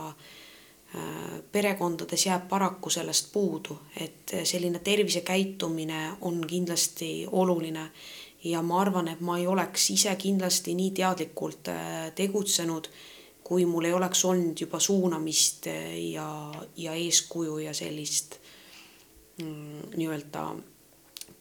perekondades 1.51 2.23
jääb 2.23 2.45
paraku 2.47 2.87
sellest 2.95 3.33
puudu, 3.33 3.75
et 3.99 4.31
selline 4.47 4.79
tervisekäitumine 4.79 6.13
on 6.21 6.37
kindlasti 6.47 7.27
oluline. 7.27 7.89
Ja 8.45 8.61
ma 8.63 8.79
arvan, 8.79 9.09
et 9.11 9.19
ma 9.19 9.41
ei 9.41 9.49
oleks 9.51 9.89
ise 9.91 10.15
kindlasti 10.15 10.77
nii 10.79 10.93
teadlikult 10.95 11.73
tegutsenud 12.15 12.87
kui 13.45 13.67
mul 13.69 13.85
ei 13.85 13.93
oleks 13.93 14.25
olnud 14.25 14.61
juba 14.61 14.81
suunamist 14.81 15.67
ja, 16.13 16.29
ja 16.77 16.95
eeskuju 16.97 17.59
ja 17.59 17.75
sellist 17.77 18.39
mm, 19.43 19.91
nii-öelda 19.97 20.47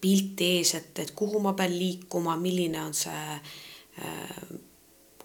pilti 0.03 0.50
ees, 0.57 0.75
et, 0.75 1.00
et 1.00 1.13
kuhu 1.15 1.39
ma 1.39 1.53
pean 1.55 1.72
liikuma, 1.72 2.36
milline 2.38 2.81
on 2.81 2.93
see 2.93 3.38
äh, 4.03 4.41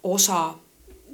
osa, 0.07 0.55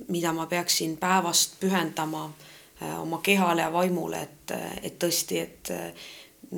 mida 0.09 0.35
ma 0.37 0.44
peaksin 0.50 0.99
päevast 1.00 1.56
pühendama 1.61 2.26
äh, 2.28 3.00
oma 3.00 3.23
kehale 3.25 3.64
ja 3.64 3.73
vaimule, 3.73 4.21
et, 4.21 4.52
et 4.83 4.99
tõesti, 5.00 5.40
et 5.40 5.73
äh, 5.73 6.04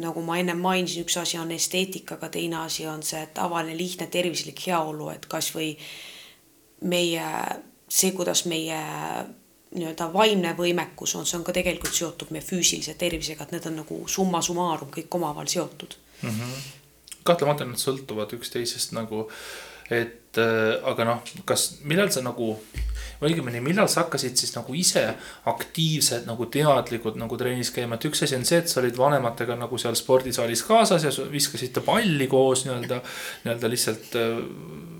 nagu 0.02 0.22
ma 0.26 0.40
ennem 0.40 0.58
mainisin, 0.58 1.06
üks 1.06 1.20
asi 1.22 1.38
on 1.38 1.54
esteetika, 1.54 2.18
aga 2.18 2.32
teine 2.34 2.58
asi 2.64 2.88
on 2.90 3.06
see 3.06 3.22
tavaline 3.34 3.78
lihtne 3.78 4.10
tervislik 4.10 4.66
heaolu, 4.66 5.12
et 5.14 5.30
kasvõi 5.30 5.76
meie 6.90 7.30
see, 7.88 8.12
kuidas 8.16 8.45
meie 8.50 8.78
nii-öelda 9.76 10.09
vaimne 10.12 10.55
võimekus 10.59 11.16
on, 11.19 11.26
see 11.26 11.38
on 11.38 11.45
ka 11.47 11.55
tegelikult 11.57 11.95
seotud 11.95 12.33
meie 12.35 12.45
füüsilise 12.45 12.97
tervisega, 12.99 13.47
et 13.47 13.55
need 13.57 13.69
on 13.71 13.81
nagu 13.83 14.00
summa 14.11 14.43
summarum 14.45 14.93
kõik 14.95 15.19
omavahel 15.19 15.50
seotud 15.50 15.97
mm. 16.23 16.31
-hmm. 16.31 16.69
kahtlemata 17.25 17.66
nad 17.69 17.81
sõltuvad 17.83 18.33
üksteisest 18.38 18.95
nagu, 18.97 19.26
et 19.90 20.38
äh, 20.38 20.78
aga 20.85 21.05
noh, 21.05 21.33
kas, 21.45 21.69
millal 21.83 22.11
sa 22.14 22.23
nagu 22.25 22.55
õigemini, 23.26 23.61
millal 23.64 23.88
sa 23.88 24.05
hakkasid 24.05 24.37
siis 24.37 24.55
nagu 24.57 24.75
ise 24.76 25.02
aktiivselt 25.49 26.26
nagu 26.28 26.47
teadlikult 26.47 27.16
nagu 27.16 27.37
trennis 27.37 27.71
käima, 27.75 27.97
et 27.97 28.05
üks 28.09 28.23
asi 28.23 28.37
on 28.37 28.45
see, 28.45 28.61
et 28.61 28.69
sa 28.69 28.81
olid 28.81 28.97
vanematega 28.97 29.57
nagu 29.57 29.78
seal 29.78 29.97
spordisaalis 29.99 30.62
kaasas 30.62 31.05
ja 31.05 31.12
viskasite 31.33 31.81
palli 31.81 32.26
koos 32.26 32.66
nii-öelda, 32.66 33.00
nii-öelda 33.45 33.73
lihtsalt 33.73 34.21
äh, 34.21 34.95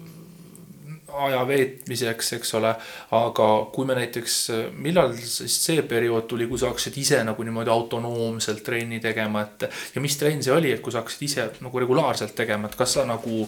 aja 1.27 1.41
veetmiseks, 1.49 2.33
eks 2.37 2.55
ole. 2.59 2.75
aga 3.17 3.49
kui 3.73 3.89
me 3.89 3.97
näiteks, 3.99 4.37
millal 4.77 5.15
siis 5.17 5.57
see 5.65 5.83
periood 5.89 6.29
tuli, 6.31 6.49
kui 6.51 6.61
sa 6.61 6.71
hakkasid 6.71 6.99
ise 7.01 7.23
nagu 7.27 7.47
niimoodi 7.47 7.73
autonoomselt 7.73 8.63
trenni 8.67 9.01
tegema, 9.01 9.47
et. 9.47 9.67
ja 9.95 10.05
mis 10.05 10.17
trenn 10.21 10.45
see 10.45 10.55
oli, 10.55 10.73
et 10.75 10.85
kui 10.85 10.95
sa 10.95 11.03
hakkasid 11.03 11.27
ise 11.29 11.49
nagu 11.65 11.83
regulaarselt 11.85 12.37
tegema, 12.37 12.71
et 12.71 12.79
kas 12.79 12.99
sa 12.99 13.07
nagu 13.09 13.47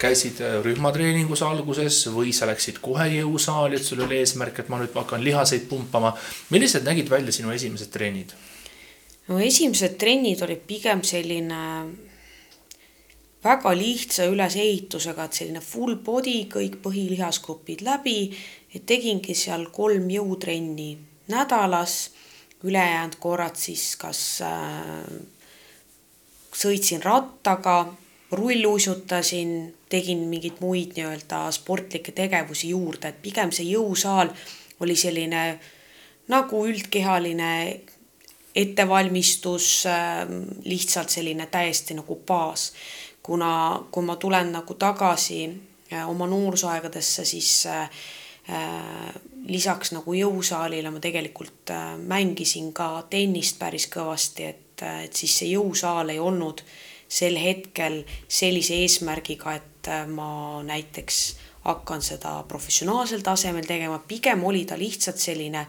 käisid 0.00 0.40
rühmatreeningus 0.64 1.44
alguses 1.46 2.00
või 2.12 2.32
sa 2.34 2.48
läksid 2.50 2.80
kohe 2.82 3.06
jõusaali, 3.12 3.78
et 3.78 3.86
sul 3.86 4.02
oli 4.04 4.18
eesmärk, 4.22 4.58
et 4.62 4.72
ma 4.72 4.80
nüüd 4.80 4.96
hakkan 4.96 5.22
lihaseid 5.24 5.68
pumpama. 5.70 6.14
millised 6.50 6.84
nägid 6.86 7.10
välja 7.10 7.32
sinu 7.32 7.52
esimesed 7.54 7.92
trennid? 7.94 8.34
no 9.28 9.38
esimesed 9.40 9.96
trennid 10.00 10.42
olid 10.44 10.66
pigem 10.68 11.02
selline 11.06 11.60
väga 13.44 13.74
lihtsa 13.76 14.28
ülesehitusega, 14.32 15.26
et 15.26 15.38
selline 15.38 15.60
full 15.64 15.98
body, 16.04 16.44
kõik 16.52 16.78
põhilihasgrupid 16.84 17.84
läbi, 17.84 18.30
et 18.74 18.86
tegingi 18.88 19.36
seal 19.36 19.68
kolm 19.74 20.08
jõutrenni 20.10 20.94
nädalas, 21.32 22.10
ülejäänud 22.64 23.18
korrad 23.20 23.58
siis 23.60 23.92
kas 24.00 24.40
äh, 24.44 25.04
sõitsin 26.54 27.04
rattaga, 27.04 27.92
rulluisutasin, 28.34 29.74
tegin 29.92 30.24
mingeid 30.30 30.58
muid 30.64 30.96
nii-öelda 30.96 31.44
sportlikke 31.54 32.14
tegevusi 32.16 32.72
juurde, 32.72 33.12
et 33.12 33.22
pigem 33.22 33.52
see 33.54 33.68
jõusaal 33.68 34.32
oli 34.82 34.96
selline 34.98 35.42
nagu 36.32 36.64
üldkehaline 36.66 37.50
ettevalmistus, 38.54 39.84
äh, 39.90 40.24
lihtsalt 40.64 41.12
selline 41.12 41.46
täiesti 41.52 41.94
nagu 41.98 42.16
baas 42.26 42.70
kuna 43.24 43.80
kui 43.90 44.04
ma 44.04 44.16
tulen 44.20 44.52
nagu 44.52 44.76
tagasi 44.76 45.40
äh, 45.48 46.04
oma 46.08 46.28
noorusaegadesse, 46.28 47.24
siis 47.24 47.66
äh, 47.66 47.88
äh, 48.52 49.14
lisaks 49.48 49.94
nagu 49.96 50.14
jõusaalile 50.16 50.92
ma 50.92 51.00
tegelikult 51.00 51.72
mängisin 52.04 52.72
ka 52.76 53.06
tennist 53.10 53.58
päris 53.60 53.88
kõvasti, 53.92 54.50
et, 54.52 54.84
et 55.06 55.16
siis 55.16 55.38
see 55.40 55.54
jõusaal 55.54 56.12
ei 56.12 56.20
olnud 56.20 56.60
sel 57.08 57.36
hetkel 57.40 58.02
sellise 58.28 58.76
eesmärgiga, 58.84 59.56
et 59.56 59.90
ma 60.10 60.60
näiteks 60.64 61.18
hakkan 61.64 62.02
seda 62.04 62.38
professionaalsel 62.48 63.20
tasemel 63.24 63.64
tegema, 63.68 64.00
pigem 64.08 64.44
oli 64.44 64.64
ta 64.68 64.76
lihtsalt 64.80 65.20
selline, 65.20 65.66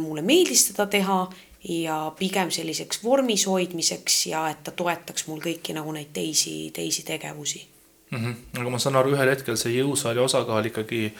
mulle 0.00 0.24
meeldis 0.26 0.66
seda 0.70 0.88
teha 0.90 1.20
ja 1.64 2.12
pigem 2.18 2.50
selliseks 2.50 3.02
vormis 3.04 3.46
hoidmiseks 3.46 4.26
ja 4.26 4.48
et 4.50 4.62
ta 4.64 4.70
toetaks 4.70 5.26
mul 5.26 5.40
kõiki 5.42 5.74
nagu 5.74 5.92
neid 5.92 6.12
teisi, 6.14 6.70
teisi 6.74 7.02
tegevusi 7.02 7.66
mm. 8.10 8.18
-hmm. 8.18 8.60
aga 8.60 8.70
ma 8.70 8.78
saan 8.78 8.96
aru, 8.96 9.14
ühel 9.16 9.30
hetkel 9.30 9.56
see 9.56 9.74
jõusaali 9.78 10.22
osakaal 10.22 10.70
ikkagi 10.70 11.12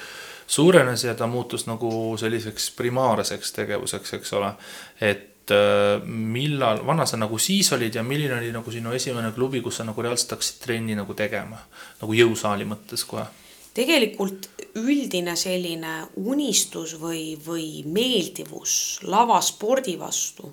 suurenes 0.47 1.05
ja 1.05 1.15
ta 1.15 1.27
muutus 1.27 1.67
nagu 1.67 2.17
selliseks 2.19 2.71
primaarseks 2.71 3.53
tegevuseks, 3.53 4.13
eks 4.13 4.33
ole. 4.33 4.53
et 5.01 5.51
äh, 5.51 6.07
millal, 6.07 6.87
vana 6.87 7.07
sa 7.07 7.17
nagu 7.17 7.39
siis 7.39 7.73
olid 7.73 7.95
ja 7.95 8.03
milline 8.03 8.39
oli 8.39 8.53
nagu 8.53 8.71
sinu 8.71 8.93
esimene 8.93 9.33
klubi, 9.33 9.61
kus 9.61 9.77
sa 9.77 9.85
nagu 9.85 10.03
reaalselt 10.03 10.31
hakkasid 10.31 10.63
trenni 10.63 10.95
nagu 10.95 11.15
tegema, 11.15 11.59
nagu 12.01 12.13
jõusaali 12.13 12.65
mõttes 12.65 13.05
kohe? 13.05 13.27
Tegelikult 13.79 14.49
üldine 14.79 15.35
selline 15.39 15.93
unistus 16.19 16.97
või, 16.99 17.37
või 17.39 17.85
meeldivus 17.87 19.01
lavaspordi 19.07 19.95
vastu, 20.01 20.51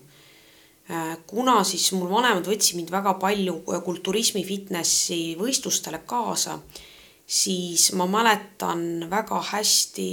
äh, 0.89 1.15
kuna 1.27 1.62
siis 1.65 1.91
mul 1.98 2.10
vanemad 2.12 2.48
võtsid 2.48 2.79
mind 2.79 2.94
väga 2.94 3.15
palju 3.22 3.62
kulturismi 3.86 4.46
fitnessi 4.46 5.22
võistlustele 5.39 6.03
kaasa, 6.05 6.60
siis 7.25 7.91
ma 7.98 8.05
mäletan 8.10 9.08
väga 9.10 9.41
hästi, 9.53 10.10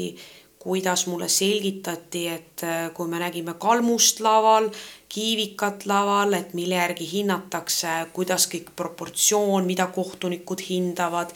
kuidas 0.63 1.09
mulle 1.11 1.27
selgitati, 1.29 2.23
et 2.31 2.65
äh, 2.65 2.87
kui 2.95 3.11
me 3.11 3.21
nägime 3.21 3.59
kalmust 3.61 4.23
laval, 4.25 4.71
kiivikat 5.13 5.85
laval, 5.91 6.33
et 6.39 6.55
mille 6.57 6.79
järgi 6.79 7.11
hinnatakse, 7.11 8.07
kuidas 8.17 8.49
kõik 8.49 8.73
proportsioon, 8.79 9.69
mida 9.69 9.91
kohtunikud 9.93 10.65
hindavad 10.71 11.35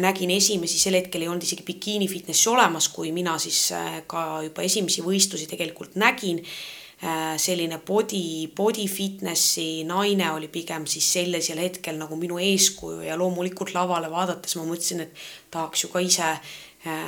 nägin 0.00 0.30
esimesi, 0.30 0.78
sel 0.78 0.98
hetkel 0.98 1.22
ei 1.22 1.28
olnud 1.28 1.42
isegi 1.42 1.62
bikiini 1.62 2.08
fitnessi 2.08 2.48
olemas, 2.50 2.88
kui 2.88 3.12
mina 3.12 3.38
siis 3.38 3.66
äh, 3.72 4.00
ka 4.06 4.42
juba 4.46 4.62
esimesi 4.62 5.04
võistlusi 5.04 5.46
tegelikult 5.50 5.94
nägin 6.00 6.42
Äh, 7.04 7.38
selline 7.38 7.80
body, 7.84 8.48
body 8.56 8.86
fitnessi 8.88 9.84
naine 9.84 10.30
oli 10.32 10.46
pigem 10.48 10.86
siis 10.86 11.04
sellisel 11.12 11.58
hetkel 11.58 11.98
nagu 12.00 12.16
minu 12.16 12.38
eeskuju 12.40 13.02
ja 13.04 13.16
loomulikult 13.18 13.74
lavale 13.74 14.08
vaadates 14.12 14.54
ma 14.56 14.62
mõtlesin, 14.64 15.02
et 15.02 15.24
tahaks 15.52 15.82
ju 15.84 15.90
ka 15.92 16.00
ise 16.00 16.30
äh, 16.30 17.02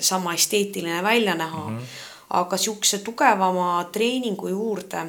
sama 0.00 0.32
esteetiline 0.38 1.02
välja 1.04 1.34
näha 1.34 1.64
mm. 1.66 1.76
-hmm. 1.76 2.06
aga 2.40 2.56
sihukese 2.56 2.98
tugevama 2.98 3.88
treeningu 3.92 4.48
juurde, 4.48 5.04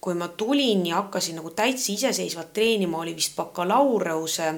kui 0.00 0.14
ma 0.14 0.28
tulin 0.28 0.86
ja 0.86 1.00
hakkasin 1.02 1.40
nagu 1.40 1.50
täitsa 1.50 1.92
iseseisvalt 1.92 2.52
treenima, 2.52 2.98
oli 2.98 3.16
vist 3.16 3.36
bakalaureuse 3.36 4.54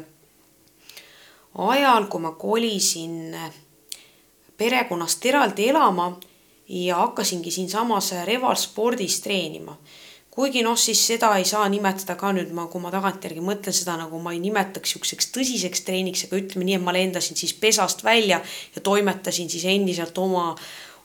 ajal, 1.58 2.06
kui 2.06 2.20
ma 2.20 2.32
kolisin 2.32 3.36
perekonnast 4.56 5.24
eraldi 5.26 5.68
elama 5.68 6.10
ja 6.68 6.96
hakkasingi 6.96 7.50
siinsamas 7.50 8.12
Reval 8.24 8.56
spordis 8.56 9.20
treenima. 9.20 9.76
kuigi 10.36 10.60
noh, 10.62 10.76
siis 10.76 11.00
seda 11.06 11.30
ei 11.40 11.46
saa 11.48 11.64
nimetada 11.72 12.12
ka 12.20 12.28
nüüd 12.36 12.50
ma, 12.52 12.66
kui 12.68 12.80
ma 12.84 12.90
tagantjärgi 12.92 13.40
mõtlen 13.40 13.72
seda 13.72 13.94
nagu 13.96 14.18
ma 14.20 14.34
ei 14.34 14.40
nimetaks 14.42 14.90
niisuguseks 14.90 15.30
tõsiseks 15.32 15.80
treeniks, 15.86 16.26
aga 16.26 16.36
ütleme 16.42 16.66
nii, 16.68 16.74
et 16.76 16.84
ma 16.84 16.92
lendasin 16.92 17.40
siis 17.40 17.54
pesast 17.56 18.04
välja 18.04 18.42
ja 18.74 18.82
toimetasin 18.84 19.48
siis 19.48 19.64
endiselt 19.64 20.18
oma, 20.20 20.50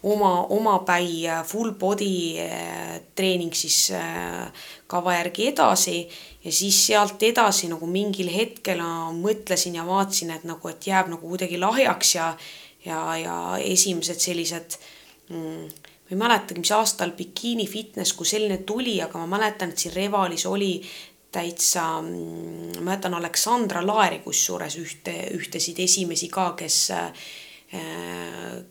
oma, 0.03 0.31
omapäi 0.49 1.27
full 1.47 1.75
body 1.79 2.37
eh, 2.41 3.01
treening 3.15 3.53
siis 3.53 3.91
eh, 3.95 4.65
kava 4.87 5.17
järgi 5.19 5.51
edasi. 5.51 5.99
Ja 6.43 6.51
siis 6.51 6.79
sealt 6.87 7.21
edasi 7.23 7.69
nagu 7.69 7.85
mingil 7.87 8.31
hetkel 8.33 8.81
mõtlesin 9.17 9.75
ja 9.77 9.85
vaatasin, 9.85 10.31
et 10.33 10.47
nagu, 10.49 10.71
et 10.71 10.87
jääb 10.87 11.11
nagu 11.13 11.27
kuidagi 11.27 11.61
lahjaks 11.61 12.15
ja 12.15 12.33
ja, 12.81 12.97
ja 13.13 13.35
esimesed 13.61 14.17
sellised 14.17 14.73
äh, 14.73 14.87
mm, 15.31 15.67
ma 16.11 16.11
ei 16.11 16.19
mäletagi, 16.19 16.59
mis 16.59 16.73
aastal 16.75 17.13
bikiini 17.17 17.67
fitness 17.67 18.15
kui 18.17 18.27
selline 18.27 18.61
tuli, 18.67 18.97
aga 19.03 19.21
ma 19.21 19.37
mäletan, 19.37 19.71
et 19.71 19.83
siin 19.83 19.95
Revalis 19.95 20.45
oli 20.49 20.73
täitsa 21.31 21.85
mm,, 22.01 22.81
ma 22.81 22.89
mäletan 22.91 23.15
Aleksandra 23.19 23.85
Laeri 23.87 24.19
kusjuures 24.25 24.77
ühte, 24.81 25.15
ühtesid 25.37 25.79
esimesi 25.83 26.29
ka, 26.33 26.51
kes 26.59 26.81
äh, 26.95 27.29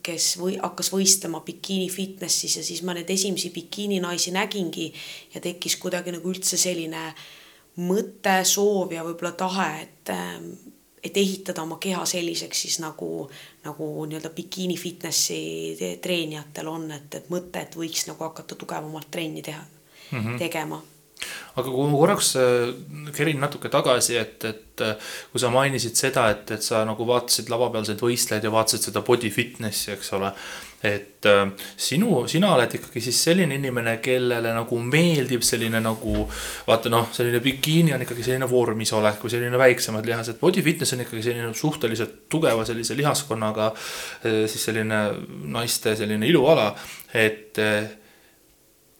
kes 0.02 0.24
või 0.36 0.58
hakkas 0.60 0.90
võistlema 0.92 1.40
bikiini 1.40 1.88
fitnessis 1.88 2.58
ja 2.58 2.64
siis 2.64 2.82
ma 2.84 2.92
neid 2.92 3.08
esimesi 3.10 3.48
bikiininaisi 3.54 4.34
nägingi 4.36 4.90
ja 5.34 5.40
tekkis 5.40 5.78
kuidagi 5.80 6.12
nagu 6.12 6.28
üldse 6.28 6.58
selline 6.60 7.06
mõte, 7.80 8.34
soov 8.44 8.92
ja 8.92 9.04
võib-olla 9.06 9.32
tahe, 9.32 9.70
et 9.86 10.12
et 11.00 11.16
ehitada 11.16 11.62
oma 11.62 11.78
keha 11.80 12.02
selliseks 12.04 12.62
siis 12.66 12.76
nagu, 12.82 13.24
nagu 13.64 13.86
nii-öelda 14.04 14.30
bikiini 14.36 14.76
fitnessi 14.76 15.96
treenijatel 16.02 16.68
on, 16.68 16.90
et, 16.92 17.14
et 17.16 17.30
mõte, 17.32 17.62
et 17.62 17.76
võiks 17.76 18.04
nagu 18.10 18.24
hakata 18.26 18.58
tugevamalt 18.60 19.08
trenni 19.10 19.42
teha 19.42 19.62
mm, 19.64 20.18
-hmm. 20.18 20.38
tegema 20.38 20.82
aga 21.58 21.66
kui 21.66 21.90
ma 21.90 21.98
korraks 21.98 22.32
äh, 22.40 22.72
kerin 23.16 23.42
natuke 23.42 23.70
tagasi, 23.72 24.16
et, 24.20 24.48
et 24.48 24.86
äh, 24.86 25.12
kui 25.32 25.42
sa 25.42 25.52
mainisid 25.52 25.98
seda, 25.98 26.28
et, 26.34 26.50
et 26.56 26.64
sa 26.64 26.84
nagu 26.88 27.06
vaatasid 27.08 27.50
lavapealseid 27.52 28.02
võistlejaid 28.04 28.46
ja 28.46 28.54
vaatasid 28.54 28.90
seda 28.90 29.04
body 29.06 29.32
fitness'i, 29.34 29.94
eks 29.96 30.12
ole 30.18 30.32
et 30.80 31.26
äh, 31.28 31.42
sinu, 31.76 32.22
sina 32.30 32.54
oled 32.54 32.78
ikkagi 32.78 33.02
siis 33.04 33.18
selline 33.26 33.58
inimene, 33.58 33.98
kellele 34.00 34.54
nagu 34.56 34.78
meeldib 34.80 35.44
selline 35.44 35.82
nagu 35.84 36.24
vaata 36.68 36.92
noh, 36.92 37.10
selline 37.12 37.42
bikiini 37.44 37.92
on 37.92 38.06
ikkagi 38.06 38.24
selline 38.24 38.48
vormis 38.48 38.94
olek 38.96 39.20
või 39.20 39.34
selline 39.34 39.60
väiksemad 39.60 40.08
lihased. 40.08 40.40
Body 40.40 40.64
fitness 40.64 40.96
on 40.96 41.04
ikkagi 41.04 41.26
selline 41.28 41.52
suhteliselt 41.56 42.22
tugeva 42.32 42.64
sellise 42.64 42.96
lihaskonnaga 42.96 43.74
siis 44.22 44.64
selline 44.70 45.02
naiste 45.52 45.92
selline 45.98 46.28
iluala, 46.30 46.70
et 47.12 47.60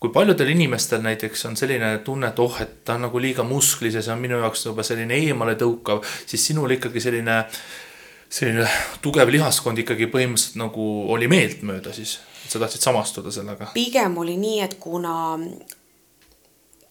kui 0.01 0.13
paljudel 0.15 0.49
inimestel 0.55 1.03
näiteks 1.05 1.45
on 1.51 1.59
selline 1.61 1.99
tunne, 2.05 2.31
et 2.33 2.39
oh, 2.41 2.57
et 2.63 2.79
ta 2.85 2.97
on 2.97 3.07
nagu 3.09 3.21
liiga 3.21 3.45
musklis 3.45 3.99
ja 3.99 4.03
see 4.03 4.15
on 4.15 4.23
minu 4.23 4.41
jaoks 4.41 4.65
juba 4.71 4.85
selline 4.87 5.19
eemaletõukav, 5.27 6.01
siis 6.27 6.47
sinul 6.51 6.73
ikkagi 6.79 7.03
selline 7.05 7.43
selline 8.31 8.67
tugev 9.03 9.29
lihaskond 9.35 9.83
ikkagi 9.83 10.07
põhimõtteliselt 10.11 10.61
nagu 10.61 10.87
oli 11.13 11.27
meeltmööda 11.31 11.93
siis, 11.93 12.17
et 12.45 12.55
sa 12.55 12.63
tahtsid 12.63 12.87
samastuda 12.87 13.33
sellega? 13.35 13.73
pigem 13.75 14.17
oli 14.23 14.39
nii, 14.41 14.61
et 14.65 14.79
kuna 14.81 15.15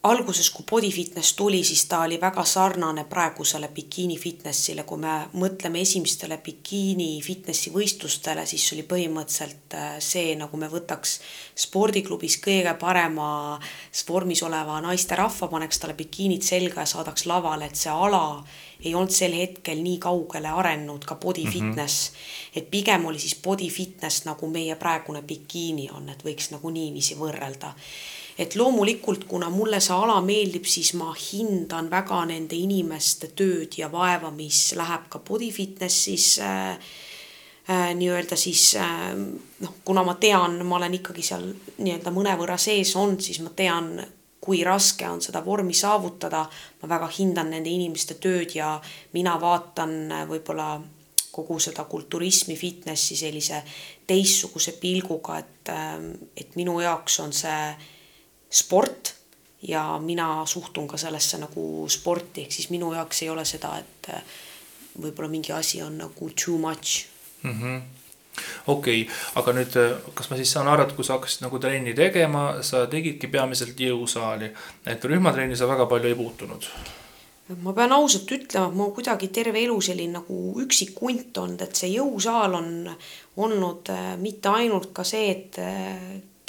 alguses, 0.03 0.47
kui 0.55 0.63
body 0.63 0.89
fitness 0.95 1.33
tuli, 1.35 1.59
siis 1.67 1.81
ta 1.91 1.99
oli 2.05 2.15
väga 2.21 2.45
sarnane 2.47 3.03
praegusele 3.09 3.67
bikiini 3.75 4.15
fitnessile, 4.17 4.85
kui 4.87 5.01
me 5.01 5.15
mõtleme 5.35 5.81
esimestele 5.83 6.37
bikiini 6.43 7.09
fitnessi 7.23 7.73
võistlustele, 7.73 8.45
siis 8.47 8.63
oli 8.73 8.85
põhimõtteliselt 8.87 9.75
äh, 9.75 9.97
see, 9.99 10.37
nagu 10.39 10.57
me 10.57 10.69
võtaks 10.71 11.17
spordiklubis 11.65 12.37
kõige 12.39 12.71
parema 12.79 13.59
vormis 14.07 14.43
oleva 14.47 14.79
naisterahva, 14.85 15.49
paneks 15.51 15.81
talle 15.83 15.97
bikiinid 15.99 16.47
selga 16.47 16.85
ja 16.85 16.91
saadaks 16.93 17.27
lavale, 17.27 17.67
et 17.67 17.75
see 17.75 17.91
ala 17.91 18.23
ei 18.79 18.93
olnud 18.95 19.11
sel 19.11 19.35
hetkel 19.35 19.81
nii 19.83 19.97
kaugele 19.99 20.47
arenenud 20.61 21.03
ka 21.03 21.17
body 21.19 21.43
mm 21.43 21.49
-hmm. 21.49 21.73
fitness. 21.73 22.11
et 22.55 22.71
pigem 22.71 23.05
oli 23.05 23.19
siis 23.19 23.35
body 23.35 23.69
fitness 23.69 24.25
nagu 24.25 24.47
meie 24.47 24.75
praegune 24.75 25.21
bikiini 25.21 25.89
on, 25.91 26.09
et 26.09 26.23
võiks 26.23 26.51
nagu 26.51 26.69
niiviisi 26.69 27.15
võrrelda 27.19 27.73
et 28.39 28.55
loomulikult, 28.55 29.25
kuna 29.27 29.49
mulle 29.51 29.81
see 29.83 29.95
ala 29.95 30.21
meeldib, 30.23 30.63
siis 30.63 30.93
ma 30.95 31.11
hindan 31.11 31.89
väga 31.91 32.21
nende 32.29 32.55
inimeste 32.55 33.33
tööd 33.35 33.75
ja 33.75 33.89
vaeva, 33.91 34.31
mis 34.31 34.69
läheb 34.79 35.09
ka 35.11 35.19
body 35.27 35.49
fitness'is 35.51 36.27
äh, 36.45 36.69
äh, 37.67 37.89
nii-öelda 37.99 38.37
siis 38.39 38.71
äh, 38.79 39.11
noh, 39.59 39.73
kuna 39.83 40.05
ma 40.07 40.15
tean, 40.21 40.55
ma 40.65 40.79
olen 40.79 40.95
ikkagi 41.01 41.25
seal 41.31 41.49
nii-öelda 41.83 42.15
mõnevõrra 42.15 42.55
sees 42.61 42.95
olnud, 42.95 43.19
siis 43.25 43.41
ma 43.43 43.51
tean, 43.55 43.97
kui 44.39 44.63
raske 44.63 45.03
on 45.09 45.19
seda 45.21 45.43
vormi 45.45 45.75
saavutada. 45.75 46.45
ma 46.81 46.89
väga 46.89 47.11
hindan 47.19 47.51
nende 47.51 47.69
inimeste 47.69 48.15
tööd 48.23 48.55
ja 48.55 48.79
mina 49.13 49.35
vaatan 49.41 50.11
äh, 50.11 50.25
võib-olla 50.31 50.79
kogu 51.31 51.59
seda 51.59 51.83
kulturismi, 51.83 52.55
fitnessi 52.55 53.15
sellise 53.15 53.63
teistsuguse 54.07 54.79
pilguga, 54.79 55.37
et, 55.37 55.69
äh, 55.69 55.95
et 56.37 56.55
minu 56.55 56.79
jaoks 56.79 57.19
on 57.19 57.33
see 57.33 57.97
sport 58.49 59.13
ja 59.61 59.99
mina 60.01 60.45
suhtun 60.45 60.87
ka 60.87 60.97
sellesse 60.97 61.37
nagu 61.37 61.85
sporti, 61.89 62.41
ehk 62.41 62.51
siis 62.51 62.69
minu 62.69 62.93
jaoks 62.93 63.23
ei 63.23 63.29
ole 63.29 63.45
seda, 63.45 63.75
et 63.79 64.11
äh, 64.13 64.35
võib-olla 65.01 65.29
mingi 65.31 65.51
asi 65.55 65.81
on 65.83 65.97
nagu 65.97 66.29
too 66.45 66.57
much 66.57 67.05
mm. 67.43 67.61
-hmm 67.61 67.81
okei 68.67 69.01
okay,, 69.01 69.15
aga 69.35 69.53
nüüd, 69.53 69.75
äh, 69.75 70.13
kas 70.13 70.29
ma 70.29 70.37
siis 70.39 70.51
saan 70.51 70.67
aru, 70.67 70.85
et 70.85 70.95
kui 70.95 71.03
sa 71.03 71.17
hakkasid 71.17 71.43
nagu 71.43 71.59
trenni 71.59 71.93
tegema, 71.93 72.61
sa 72.63 72.85
tegidki 72.87 73.27
peamiselt 73.27 73.79
jõusaali, 73.79 74.51
et 74.85 75.05
rühmatrenni 75.05 75.57
sa 75.57 75.67
väga 75.67 75.85
palju 75.85 76.07
ei 76.07 76.15
puutunud? 76.15 76.71
ma 77.65 77.73
pean 77.73 77.91
ausalt 77.91 78.31
ütlema, 78.31 78.69
et 78.69 78.75
ma 78.77 78.85
kuidagi 78.93 79.27
terve 79.33 79.59
elu 79.63 79.81
selline 79.81 80.19
nagu 80.19 80.35
üksik 80.61 80.99
hunt 81.01 81.37
olnud, 81.37 81.61
et 81.65 81.75
see 81.75 81.89
jõusaal 81.95 82.53
on 82.53 82.69
olnud 83.37 83.89
äh, 83.89 84.11
mitte 84.21 84.49
ainult 84.49 84.93
ka 84.93 85.03
see, 85.03 85.31
et 85.31 85.57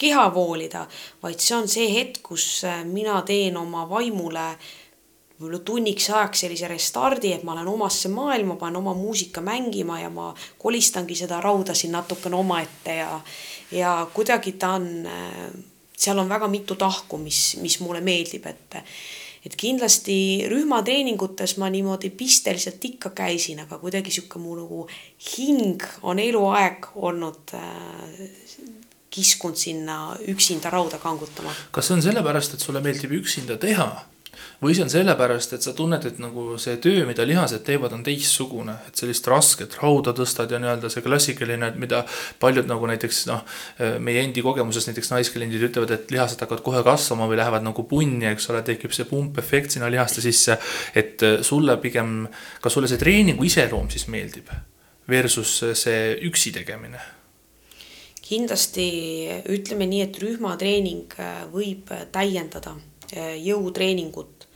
keha 0.01 0.29
voolida, 0.35 0.87
vaid 1.23 1.43
see 1.43 1.57
on 1.57 1.69
see 1.69 1.89
hetk, 1.95 2.23
kus 2.31 2.65
äh, 2.69 2.85
mina 2.89 3.21
teen 3.29 3.59
oma 3.61 3.87
vaimule 3.91 4.47
võib-olla 5.41 5.63
tunniks 5.65 6.11
ajaks 6.13 6.43
sellise 6.45 6.69
restardi, 6.69 7.33
et 7.33 7.45
ma 7.49 7.55
lähen 7.57 7.71
omasse 7.73 8.11
maailma, 8.13 8.59
panen 8.61 8.83
oma 8.83 8.93
muusika 8.97 9.41
mängima 9.41 9.97
ja 10.03 10.11
ma 10.13 10.35
kolistangi 10.61 11.17
seda 11.17 11.41
rauda 11.41 11.75
siin 11.75 11.95
natukene 11.97 12.37
omaette 12.37 12.99
ja, 12.99 13.15
ja 13.73 13.95
kuidagi 14.13 14.53
ta 14.61 14.75
on, 14.77 14.91
äh, 15.09 15.49
seal 15.97 16.21
on 16.21 16.29
väga 16.29 16.49
mitu 16.53 16.77
tahku, 16.77 17.21
mis, 17.21 17.57
mis 17.63 17.81
mulle 17.81 18.05
meeldib, 18.05 18.47
et 18.47 18.81
et 19.41 19.55
kindlasti 19.57 20.45
rühmatreeningutes 20.53 21.55
ma 21.57 21.71
niimoodi 21.73 22.11
pisteliselt 22.13 22.85
ikka 22.85 23.15
käisin, 23.17 23.63
aga 23.63 23.79
kuidagi 23.81 24.13
sihuke 24.13 24.37
mu 24.37 24.53
nagu 24.59 24.83
hing 25.31 25.81
on 26.05 26.21
eluaeg 26.21 26.91
olnud 27.01 27.55
äh, 27.57 28.21
kiskunud 29.11 29.59
sinna 29.59 30.17
üksinda 30.29 30.71
rauda 30.71 30.99
kangutama. 31.03 31.55
kas 31.73 31.91
see 31.91 31.99
on 31.99 32.03
sellepärast, 32.07 32.55
et 32.55 32.65
sulle 32.65 32.83
meeldib 32.85 33.13
üksinda 33.21 33.59
teha 33.61 33.91
või 34.63 34.75
see 34.77 34.85
on 34.85 34.91
sellepärast, 34.93 35.55
et 35.57 35.65
sa 35.65 35.73
tunned, 35.77 36.05
et 36.07 36.19
nagu 36.21 36.45
see 36.61 36.77
töö, 36.83 37.05
mida 37.09 37.25
lihased 37.27 37.63
teevad, 37.67 37.95
on 37.97 38.05
teistsugune, 38.07 38.77
et 38.89 39.01
sellist 39.01 39.27
rasket 39.31 39.77
rauda 39.81 40.13
tõstad 40.17 40.53
ja 40.53 40.61
nii-öelda 40.63 40.91
see 40.93 41.05
klassikaline, 41.05 41.73
mida 41.81 42.03
paljud 42.43 42.69
nagu 42.71 42.89
näiteks 42.91 43.23
noh, 43.31 43.45
meie 44.05 44.25
endi 44.25 44.45
kogemuses 44.45 44.89
näiteks 44.89 45.13
naiskliendid 45.15 45.69
ütlevad, 45.71 45.95
et 45.97 46.13
lihased 46.15 46.41
hakkavad 46.45 46.65
kohe 46.67 46.83
kasvama 46.87 47.29
või 47.31 47.41
lähevad 47.41 47.65
nagu 47.67 47.85
punni, 47.89 48.29
eks 48.31 48.51
ole, 48.53 48.65
tekib 48.67 48.95
see 48.97 49.09
pumpefekt 49.09 49.77
sinna 49.77 49.91
lihaste 49.93 50.25
sisse. 50.25 50.59
et 50.95 51.23
sulle 51.47 51.77
pigem, 51.81 52.27
kas 52.61 52.77
sulle 52.77 52.89
see 52.89 53.01
treeningu 53.01 53.45
iseloom 53.45 53.89
siis 53.91 54.07
meeldib 54.13 54.51
versus 55.09 55.63
see 55.75 56.15
üksi 56.29 56.53
tegemine 56.55 57.20
kindlasti 58.31 58.87
ütleme 59.51 59.89
nii, 59.91 60.05
et 60.07 60.21
rühmatreening 60.23 61.19
äh, 61.19 61.43
võib 61.53 61.91
täiendada 62.15 62.77
äh, 62.77 63.35
jõutreeningut, 63.43 64.47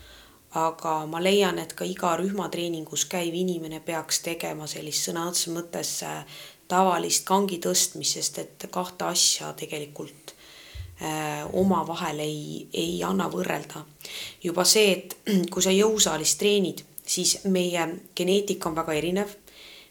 aga 0.54 1.00
ma 1.10 1.18
leian, 1.22 1.58
et 1.58 1.74
ka 1.74 1.86
iga 1.88 2.14
rühmatreeningus 2.20 3.08
käiv 3.10 3.34
inimene 3.34 3.80
peaks 3.82 4.22
tegema 4.22 4.68
sellist 4.70 5.08
sõna 5.08 5.26
otseses 5.26 5.54
mõttes 5.56 5.94
tavalist 6.70 7.26
kangi 7.28 7.58
tõstmist, 7.62 8.18
sest 8.18 8.40
et 8.42 8.66
kahte 8.72 9.08
asja 9.10 9.50
tegelikult 9.58 10.34
äh, 11.02 11.44
omavahel 11.52 12.22
ei, 12.24 12.68
ei 12.72 13.00
anna 13.04 13.28
võrrelda. 13.32 13.84
juba 14.42 14.64
see, 14.64 14.92
et 14.92 15.16
kui 15.52 15.62
sa 15.64 15.74
jõusaalis 15.74 16.36
treenid, 16.40 16.84
siis 17.04 17.40
meie 17.44 17.88
geneetika 18.16 18.70
on 18.70 18.78
väga 18.78 18.94
erinev. 19.00 19.34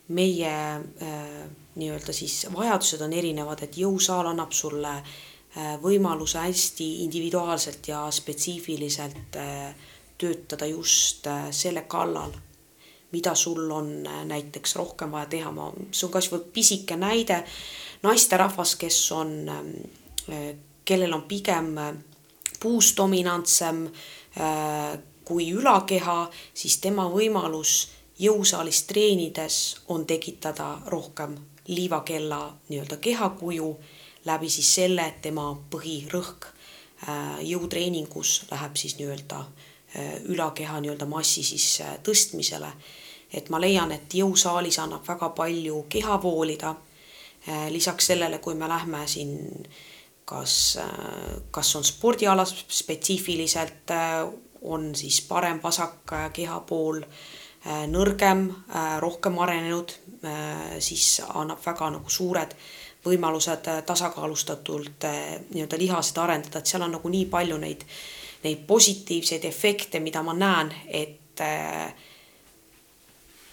meie 0.07 0.55
äh, 1.01 1.43
nii-öelda 1.75 2.13
siis 2.13 2.45
vajadused 2.53 3.01
on 3.01 3.13
erinevad, 3.13 3.63
et 3.65 3.77
jõusaal 3.77 4.29
annab 4.29 4.53
sulle 4.53 4.93
äh, 4.97 5.73
võimaluse 5.81 6.41
hästi 6.43 6.89
individuaalselt 7.03 7.87
ja 7.87 8.05
spetsiifiliselt 8.11 9.37
äh, 9.41 9.75
töötada 10.17 10.69
just 10.69 11.27
äh, 11.27 11.47
selle 11.51 11.85
kallal, 11.89 12.33
mida 13.11 13.35
sul 13.35 13.71
on 13.71 14.07
näiteks 14.25 14.75
rohkem 14.75 15.11
vaja 15.13 15.29
teha, 15.29 15.51
ma, 15.53 15.69
see 15.91 16.07
on 16.07 16.13
kasvõi 16.13 16.41
pisike 16.53 16.97
näide, 16.97 17.43
naisterahvas, 18.03 18.75
kes 18.81 18.97
on, 19.13 19.35
kellel 20.85 21.13
on 21.13 21.21
pigem 21.29 21.75
puust 22.59 22.97
dominantsem 22.97 23.83
kui 25.29 25.45
ülakeha, 25.53 26.17
siis 26.57 26.79
tema 26.81 27.05
võimalus 27.13 27.75
jõusaalis 28.17 28.81
treenides 28.89 29.59
on 29.93 30.07
tekitada 30.09 30.73
rohkem 30.89 31.37
liivakella 31.67 32.57
nii-öelda 32.69 32.97
kehakuju 32.97 33.79
läbi 34.25 34.49
siis 34.49 34.75
selle, 34.75 35.05
et 35.07 35.21
tema 35.21 35.45
põhirõhk 35.71 36.47
äh, 36.47 37.39
jõutreeningus 37.47 38.43
läheb 38.51 38.75
siis 38.79 38.97
nii-öelda 38.99 39.39
äh, 39.39 40.13
ülakeha 40.23 40.79
nii-öelda 40.81 41.05
massi 41.05 41.43
siis 41.43 41.81
äh, 41.81 41.97
tõstmisele. 42.03 42.71
et 43.33 43.49
ma 43.49 43.59
leian, 43.61 43.91
et 43.91 44.13
jõusaalis 44.13 44.77
annab 44.79 45.07
väga 45.07 45.29
palju 45.29 45.85
keha 45.89 46.21
voolida. 46.21 46.75
lisaks 47.69 48.05
sellele, 48.05 48.37
kui 48.39 48.53
me 48.55 48.67
lähme 48.67 49.07
siin 49.07 49.67
kas, 50.25 50.77
kas 51.51 51.75
on 51.75 51.83
spordialas 51.83 52.53
spetsiifiliselt, 52.67 53.91
on 54.61 54.95
siis 54.95 55.21
parem 55.21 55.59
vasak 55.63 56.13
kehapool 56.33 57.01
Äh, 57.01 57.42
nõrgem, 57.65 58.47
äh, 58.75 58.99
rohkem 58.99 59.39
arenenud, 59.39 59.93
äh, 60.23 60.79
siis 60.79 61.21
annab 61.33 61.61
väga 61.65 61.89
nagu 61.89 62.09
suured 62.09 62.55
võimalused 63.03 63.67
tasakaalustatult 63.85 65.03
nii-öelda 65.51 65.77
lihaseid 65.77 66.17
arendada, 66.23 66.59
et 66.59 66.67
seal 66.67 66.85
on 66.85 66.93
nagu 66.95 67.09
nii 67.09 67.25
palju 67.31 67.57
neid, 67.59 67.83
neid 68.43 68.63
positiivseid 68.67 69.43
efekte, 69.45 69.99
mida 69.99 70.23
ma 70.23 70.33
näen, 70.33 70.71
et 70.87 71.43
äh, 71.43 71.93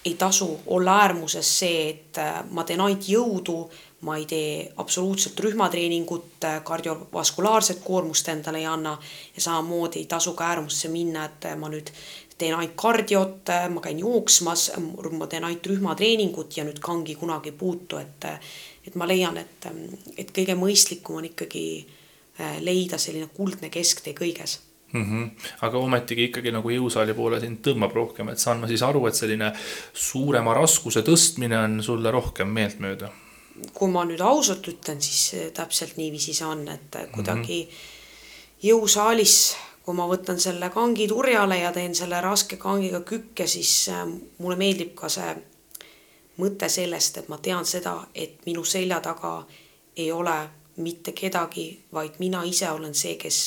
ei 0.05 0.15
tasu 0.15 0.61
olla 0.67 1.01
äärmuses 1.03 1.59
see, 1.59 1.89
et 1.91 2.21
ma 2.51 2.65
teen 2.65 2.81
ainult 2.81 3.09
jõudu, 3.09 3.59
ma 4.07 4.17
ei 4.17 4.25
tee 4.27 4.73
absoluutselt 4.81 5.41
rühmatreeningut, 5.41 6.47
kardiovaskulaarset 6.65 7.83
koormust 7.85 8.29
endale 8.33 8.63
ei 8.63 8.67
anna 8.67 8.95
ja 9.35 9.43
samamoodi 9.43 9.99
ei 9.99 10.07
tasu 10.07 10.33
ka 10.33 10.47
äärmusse 10.55 10.89
minna, 10.89 11.25
et 11.25 11.51
ma 11.59 11.69
nüüd 11.69 11.93
teen 12.41 12.57
ainult 12.57 12.77
kardiot, 12.81 13.53
ma 13.75 13.83
käin 13.85 14.01
jooksmas, 14.01 14.71
ma 15.13 15.29
teen 15.31 15.45
ainult 15.45 15.67
rühmatreeningut 15.73 16.57
ja 16.57 16.65
nüüd 16.67 16.81
kangi 16.83 17.15
kunagi 17.21 17.53
ei 17.53 17.59
puutu, 17.61 18.01
et 18.01 18.29
et 18.87 18.97
ma 18.97 19.07
leian, 19.07 19.37
et, 19.37 19.69
et 20.19 20.31
kõige 20.35 20.57
mõistlikum 20.57 21.21
on 21.21 21.29
ikkagi 21.29 21.65
äh, 22.41 22.59
leida 22.65 22.99
selline 22.99 23.29
kuldne 23.37 23.69
kesktee 23.71 24.15
kõiges 24.17 24.57
mm. 24.93 25.05
-hmm. 25.05 25.31
aga 25.67 25.79
ometigi 25.79 26.25
ikkagi 26.31 26.53
nagu 26.53 26.71
jõusaali 26.71 27.15
poole 27.15 27.41
sind 27.41 27.61
tõmbab 27.67 27.95
rohkem, 27.95 28.29
et 28.33 28.39
saan 28.39 28.61
ma 28.61 28.69
siis 28.71 28.83
aru, 28.83 29.07
et 29.07 29.15
selline 29.15 29.53
suurema 29.93 30.55
raskuse 30.55 31.05
tõstmine 31.07 31.59
on 31.65 31.83
sulle 31.83 32.11
rohkem 32.11 32.49
meeltmööda? 32.49 33.13
kui 33.75 33.91
ma 33.93 34.07
nüüd 34.09 34.21
ausalt 34.25 34.69
ütlen, 34.69 35.03
siis 35.05 35.53
täpselt 35.55 35.99
niiviisi 35.99 36.33
see 36.35 36.47
on, 36.47 36.69
et 36.69 36.97
kuidagi 37.13 37.59
mm 37.63 37.69
-hmm. 37.69 38.69
jõusaalis 38.69 39.35
kui 39.85 39.97
ma 39.97 40.07
võtan 40.09 40.41
selle 40.41 40.71
kangi 40.71 41.09
turjale 41.09 41.59
ja 41.63 41.73
teen 41.73 41.95
selle 41.95 42.21
raske 42.21 42.57
kangiga 42.61 43.01
kükke, 43.01 43.47
siis 43.47 43.89
äh, 43.89 44.05
mulle 44.39 44.59
meeldib 44.61 44.95
ka 44.99 45.09
see 45.09 45.35
mõte 46.41 46.69
sellest, 46.69 47.19
et 47.19 47.29
ma 47.29 47.39
tean 47.39 47.67
seda, 47.67 47.97
et 48.15 48.41
minu 48.47 48.65
selja 48.65 49.01
taga 49.05 49.41
ei 49.97 50.13
ole 50.13 50.37
mitte 50.81 51.13
kedagi, 51.13 51.67
vaid 51.93 52.17
mina 52.19 52.43
ise 52.49 52.71
olen 52.71 52.95
see, 52.95 53.17
kes 53.21 53.41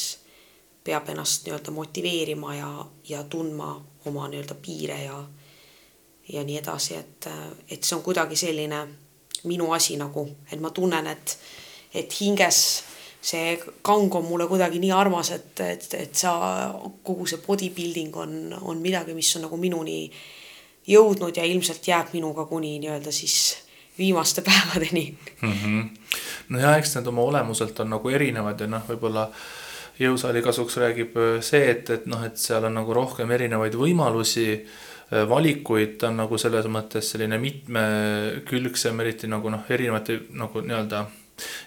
peab 0.83 1.09
ennast 1.09 1.47
nii-öelda 1.47 1.71
motiveerima 1.71 2.55
ja, 2.55 2.69
ja 3.09 3.23
tundma 3.23 3.73
oma 4.05 4.27
nii-öelda 4.27 4.55
piire 4.61 4.99
ja, 5.03 5.23
ja 6.29 6.43
nii 6.43 6.57
edasi, 6.59 6.95
et, 6.99 7.29
et 7.69 7.83
see 7.83 7.95
on 7.97 8.03
kuidagi 8.03 8.35
selline 8.35 8.83
minu 9.49 9.71
asi 9.75 9.97
nagu, 9.99 10.27
et 10.51 10.59
ma 10.59 10.71
tunnen, 10.71 11.07
et, 11.07 11.37
et 11.95 12.19
hinges 12.19 12.83
see 13.23 13.55
kang 13.81 14.15
on 14.15 14.25
mulle 14.27 14.47
kuidagi 14.51 14.81
nii 14.83 14.91
armas, 14.91 15.31
et, 15.31 15.59
et, 15.63 15.87
et 15.95 16.15
sa, 16.15 16.33
kogu 17.07 17.27
see 17.29 17.39
bodybuilding 17.45 18.15
on, 18.19 18.37
on 18.61 18.81
midagi, 18.83 19.15
mis 19.15 19.31
on 19.37 19.47
nagu 19.47 19.59
minuni 19.59 20.05
jõudnud 20.87 21.37
ja 21.39 21.45
ilmselt 21.47 21.87
jääb 21.87 22.11
minuga 22.13 22.43
kuni 22.49 22.75
nii-öelda 22.83 23.13
siis 23.15 23.37
viimaste 23.97 24.43
päevadeni 24.49 25.05
mm. 25.41 25.51
-hmm. 25.51 25.89
no 26.49 26.59
ja 26.59 26.77
eks 26.77 26.95
need 26.95 27.07
oma 27.07 27.21
olemuselt 27.21 27.79
on 27.79 27.93
nagu 27.95 28.09
erinevad 28.09 28.59
ja 28.59 28.67
noh, 28.67 28.83
võib-olla 28.89 29.29
jõusaali 29.99 30.41
kasuks 30.41 30.77
räägib 30.77 31.15
see, 31.41 31.69
et, 31.71 31.89
et 31.89 32.05
noh, 32.05 32.25
et 32.25 32.37
seal 32.37 32.65
on 32.65 32.73
nagu 32.73 32.93
rohkem 32.93 33.31
erinevaid 33.31 33.75
võimalusi 33.77 34.65
valikuid, 35.29 35.97
ta 36.01 36.09
on 36.09 36.17
nagu 36.23 36.37
selles 36.37 36.65
mõttes 36.65 37.11
selline 37.13 37.37
mitmekülgsem, 37.37 38.99
eriti 38.99 39.27
nagu 39.29 39.49
noh, 39.53 39.67
erinevate 39.69 40.19
nagu 40.33 40.61
nii-öelda 40.61 41.05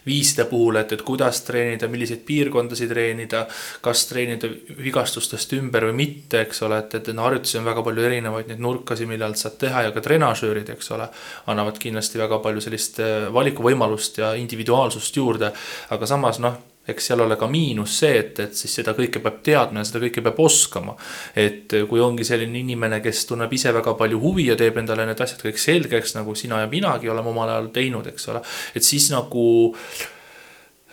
viiside 0.07 0.47
puhul, 0.51 0.81
et, 0.81 0.93
et 0.97 1.03
kuidas 1.07 1.43
treenida, 1.47 1.89
milliseid 1.93 2.23
piirkondasid 2.27 2.93
treenida, 2.93 3.45
kas 3.85 4.07
treenida 4.11 4.51
vigastustest 4.79 5.57
ümber 5.59 5.89
või 5.91 5.99
mitte, 6.05 6.45
eks 6.47 6.63
ole, 6.67 6.81
et, 6.85 6.99
et 7.01 7.11
harjutusi 7.17 7.61
on 7.61 7.67
väga 7.69 7.85
palju 7.87 8.07
erinevaid 8.11 8.53
neid 8.53 8.63
nurkasi, 8.63 9.09
millal 9.11 9.37
saad 9.39 9.59
teha 9.61 9.87
ja 9.87 9.95
ka 9.95 10.05
trenažöörid, 10.05 10.71
eks 10.77 10.95
ole, 10.97 11.09
annavad 11.53 11.81
kindlasti 11.83 12.23
väga 12.23 12.41
palju 12.45 12.65
sellist 12.65 13.03
eh, 13.05 13.29
valikuvõimalust 13.35 14.23
ja 14.23 14.33
individuaalsust 14.39 15.21
juurde, 15.23 15.53
aga 15.97 16.09
samas 16.09 16.41
noh 16.43 16.76
eks 16.89 17.09
seal 17.11 17.23
ole 17.25 17.37
ka 17.39 17.49
miinus 17.51 17.99
see, 18.01 18.15
et, 18.21 18.39
et 18.45 18.55
siis 18.57 18.73
seda 18.79 18.95
kõike 18.97 19.21
peab 19.23 19.41
teadma 19.47 19.83
ja 19.83 19.89
seda 19.89 20.03
kõike 20.05 20.23
peab 20.25 20.39
oskama. 20.43 20.95
et 21.35 21.75
kui 21.91 22.03
ongi 22.03 22.25
selline 22.27 22.61
inimene, 22.63 23.01
kes 23.05 23.25
tunneb 23.31 23.53
ise 23.53 23.73
väga 23.75 23.97
palju 23.99 24.21
huvi 24.23 24.49
ja 24.51 24.57
teeb 24.59 24.79
endale 24.83 25.07
need 25.09 25.21
asjad 25.21 25.43
kõik 25.43 25.61
selgeks, 25.61 26.15
nagu 26.19 26.35
sina 26.39 26.63
ja 26.63 26.71
minagi 26.71 27.11
oleme 27.11 27.33
omal 27.33 27.51
ajal 27.57 27.71
teinud, 27.75 28.07
eks 28.13 28.29
ole. 28.33 28.43
et 28.75 28.87
siis 28.87 29.11
nagu 29.11 29.47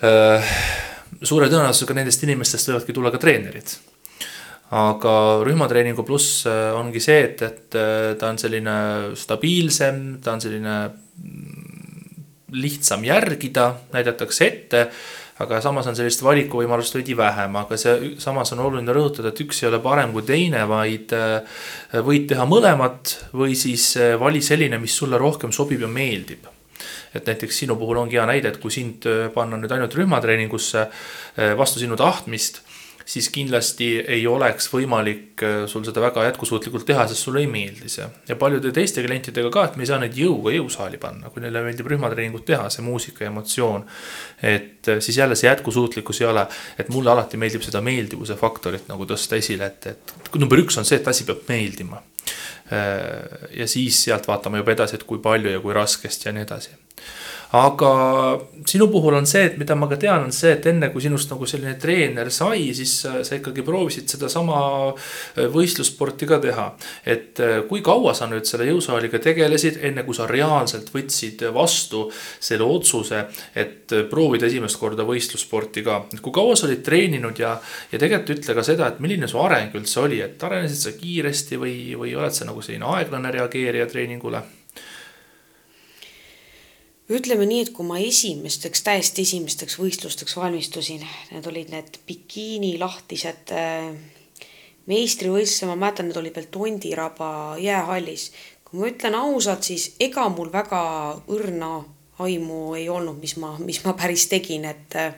äh, 0.04 0.54
suure 1.22 1.50
tõenäosusega 1.50 1.98
nendest 2.02 2.24
inimestest 2.26 2.72
võivadki 2.72 2.98
tulla 2.98 3.14
ka 3.14 3.22
treenerid 3.22 3.78
aga 4.74 5.16
rühmatreeningu 5.46 6.06
pluss 6.08 6.48
äh, 6.50 6.72
ongi 6.74 7.04
see, 7.04 7.22
et, 7.30 7.46
et 7.46 7.82
ta 8.18 8.32
on 8.32 8.42
selline 8.42 8.78
stabiilsem, 9.20 10.06
ta 10.26 10.34
on 10.34 10.42
selline 10.42 10.78
mm, 10.90 11.84
lihtsam 12.54 13.06
järgida, 13.06 13.68
näidatakse 13.94 14.46
ette 14.46 14.88
aga 15.42 15.60
samas 15.64 15.88
on 15.90 15.98
sellist 15.98 16.22
valikuvõimalust 16.26 16.98
veidi 16.98 17.16
vähem, 17.18 17.56
aga 17.58 17.78
see 17.80 18.14
samas 18.22 18.54
on 18.54 18.62
oluline 18.68 18.94
rõhutada, 18.94 19.32
et 19.32 19.42
üks 19.42 19.64
ei 19.64 19.70
ole 19.72 19.80
parem 19.84 20.14
kui 20.14 20.26
teine, 20.28 20.66
vaid 20.70 21.14
äh, 21.18 21.62
võid 22.06 22.28
teha 22.30 22.46
mõlemat 22.50 23.16
või 23.34 23.58
siis 23.58 23.94
äh, 23.98 24.14
vali 24.22 24.44
selline, 24.46 24.78
mis 24.82 24.98
sulle 25.00 25.18
rohkem 25.22 25.54
sobib 25.56 25.82
ja 25.82 25.90
meeldib. 25.90 26.50
Et 27.14 27.26
näiteks 27.30 27.64
sinu 27.64 27.78
puhul 27.78 28.00
ongi 28.02 28.18
hea 28.18 28.26
näide, 28.30 28.54
et 28.54 28.62
kui 28.62 28.74
sind 28.74 29.08
äh, 29.10 29.26
panna 29.34 29.58
nüüd 29.58 29.74
ainult 29.74 29.98
rühmatreeningusse 29.98 30.88
vastu 31.58 31.82
sinu 31.82 31.98
tahtmist 31.98 32.62
siis 33.06 33.28
kindlasti 33.34 33.88
ei 34.08 34.26
oleks 34.28 34.70
võimalik 34.72 35.44
äh, 35.44 35.56
sul 35.70 35.84
seda 35.88 36.02
väga 36.04 36.26
jätkusuutlikult 36.30 36.86
teha, 36.88 37.06
sest 37.10 37.26
sulle 37.26 37.44
ei 37.44 37.50
meeldi 37.52 37.90
see. 37.92 38.06
ja 38.28 38.38
paljude 38.40 38.72
teiste 38.76 39.04
klientidega 39.04 39.52
ka, 39.54 39.66
et 39.68 39.76
me 39.78 39.86
ei 39.86 39.90
saa 39.92 40.00
neid 40.02 40.16
jõuga 40.18 40.54
jõusaali 40.56 41.00
panna, 41.02 41.32
kui 41.34 41.44
neile 41.44 41.64
meeldib 41.66 41.90
rühmatreeningut 41.92 42.46
teha, 42.48 42.70
see 42.74 42.86
muusika 42.86 43.28
emotsioon. 43.28 43.86
et 44.42 44.90
äh, 44.90 45.02
siis 45.04 45.18
jälle 45.18 45.36
see 45.40 45.50
jätkusuutlikkus 45.50 46.22
ei 46.22 46.30
ole, 46.32 46.48
et 46.80 46.90
mulle 46.94 47.12
alati 47.12 47.40
meeldib 47.40 47.66
seda 47.66 47.82
meeldivuse 47.84 48.40
faktorit 48.40 48.88
nagu 48.92 49.08
tõsta 49.10 49.40
esile, 49.40 49.72
et, 49.72 49.92
et 49.94 50.40
number 50.40 50.64
üks 50.64 50.80
on 50.80 50.88
see, 50.88 51.02
et 51.02 51.08
asi 51.08 51.28
peab 51.28 51.44
meeldima. 51.50 52.02
Äh, 52.72 53.50
ja 53.60 53.68
siis 53.68 54.00
sealt 54.06 54.28
vaatame 54.28 54.64
juba 54.64 54.78
edasi, 54.78 55.00
et 55.00 55.08
kui 55.08 55.20
palju 55.24 55.52
ja 55.52 55.60
kui 55.64 55.76
raskesti 55.76 56.30
ja 56.30 56.36
nii 56.36 56.48
edasi 56.48 56.80
aga 57.54 57.90
sinu 58.66 58.88
puhul 58.90 59.14
on 59.14 59.28
see, 59.30 59.44
et 59.46 59.58
mida 59.62 59.76
ma 59.78 59.86
ka 59.92 59.98
tean, 60.02 60.24
on 60.26 60.32
see, 60.34 60.56
et 60.56 60.66
enne 60.72 60.88
kui 60.90 61.04
sinust 61.04 61.30
nagu 61.30 61.46
selline 61.50 61.76
treener 61.82 62.32
sai, 62.34 62.72
siis 62.74 62.94
sa 63.06 63.38
ikkagi 63.38 63.62
proovisid 63.66 64.10
sedasama 64.10 64.62
äh, 64.90 65.46
võistlussporti 65.54 66.26
ka 66.30 66.40
teha. 66.42 66.66
et 67.06 67.40
äh, 67.44 67.60
kui 67.70 67.84
kaua 67.86 68.16
sa 68.18 68.26
nüüd 68.32 68.50
selle 68.50 68.66
jõusaaliga 68.72 69.22
tegelesid, 69.22 69.78
enne 69.86 70.06
kui 70.08 70.18
sa 70.18 70.26
reaalselt 70.30 70.90
võtsid 70.96 71.46
vastu 71.54 72.08
selle 72.40 72.66
otsuse, 72.66 73.26
et 73.54 73.94
proovida 74.10 74.50
esimest 74.50 74.80
korda 74.82 75.06
võistlussporti 75.06 75.86
ka. 75.86 76.02
et 76.14 76.26
kui 76.26 76.34
kaua 76.34 76.58
sa 76.58 76.66
olid 76.70 76.82
treeninud 76.86 77.38
ja, 77.40 77.54
ja 77.92 78.02
tegelikult 78.02 78.40
ütle 78.40 78.58
ka 78.58 78.66
seda, 78.66 78.90
et 78.90 79.04
milline 79.04 79.30
su 79.30 79.38
areng 79.44 79.78
üldse 79.78 80.02
oli, 80.02 80.24
et 80.26 80.42
arenesid 80.42 80.88
sa 80.88 80.98
kiiresti 80.98 81.62
või, 81.62 81.78
või 82.00 82.18
oled 82.18 82.34
sa 82.34 82.50
nagu 82.50 82.66
selline 82.66 82.90
aeglane 82.98 83.38
reageerija 83.38 83.86
treeningule 83.94 84.42
ütleme 87.14 87.46
nii, 87.48 87.66
et 87.66 87.72
kui 87.76 87.86
ma 87.88 88.00
esimesteks, 88.02 88.84
täiesti 88.86 89.24
esimesteks 89.28 89.78
võistlusteks 89.80 90.36
valmistusin, 90.40 91.04
need 91.34 91.48
olid 91.50 91.72
need 91.74 92.00
bikiini 92.08 92.74
lahtised 92.82 93.54
äh, 93.54 93.92
meistrivõistlused, 94.90 95.70
ma 95.70 95.78
mäletan, 95.80 96.10
need 96.10 96.20
olid 96.20 96.36
veel 96.38 96.50
Tondiraba 96.54 97.30
jäähallis. 97.62 98.32
kui 98.64 98.80
ma 98.80 98.90
ütlen 98.90 99.18
ausalt, 99.20 99.68
siis 99.68 99.92
ega 100.00 100.26
mul 100.34 100.52
väga 100.54 100.82
õrna 101.30 101.74
aimu 102.24 102.74
ei 102.80 102.90
olnud, 102.90 103.20
mis 103.22 103.36
ma, 103.42 103.54
mis 103.60 103.84
ma 103.86 103.94
päris 104.00 104.28
tegin, 104.32 104.66
et 104.66 104.98
äh, 104.98 105.14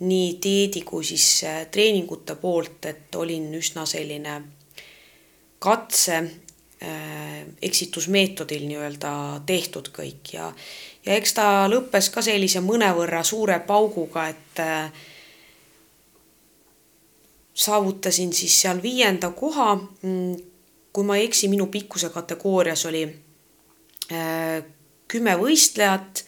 nii 0.00 0.34
dieedi 0.42 0.82
kui 0.82 1.04
siis 1.04 1.44
äh, 1.44 1.64
treeningute 1.70 2.38
poolt, 2.40 2.84
et 2.86 3.14
olin 3.14 3.52
üsna 3.58 3.86
selline 3.86 4.42
katse 5.58 6.22
eksitusmeetodil 6.78 8.68
nii-öelda 8.68 9.10
tehtud 9.46 9.88
kõik 9.90 10.30
ja 10.36 10.52
ja 11.08 11.16
eks 11.16 11.32
ta 11.38 11.46
lõppes 11.72 12.10
ka 12.12 12.22
sellise 12.24 12.60
mõnevõrra 12.64 13.22
suure 13.24 13.56
pauguga, 13.64 14.26
et 14.28 14.60
äh, 14.60 14.90
saavutasin 17.56 18.34
siis 18.36 18.60
seal 18.60 18.82
viienda 18.84 19.32
koha. 19.32 19.74
Mm, 20.02 20.36
kui 20.92 21.06
ma 21.06 21.16
ei 21.16 21.28
eksi, 21.28 21.48
minu 21.48 21.68
pikkuse 21.72 22.10
kategoorias 22.12 22.84
oli 22.90 23.06
äh, 24.12 24.60
kümme 25.08 25.36
võistlejat, 25.40 26.24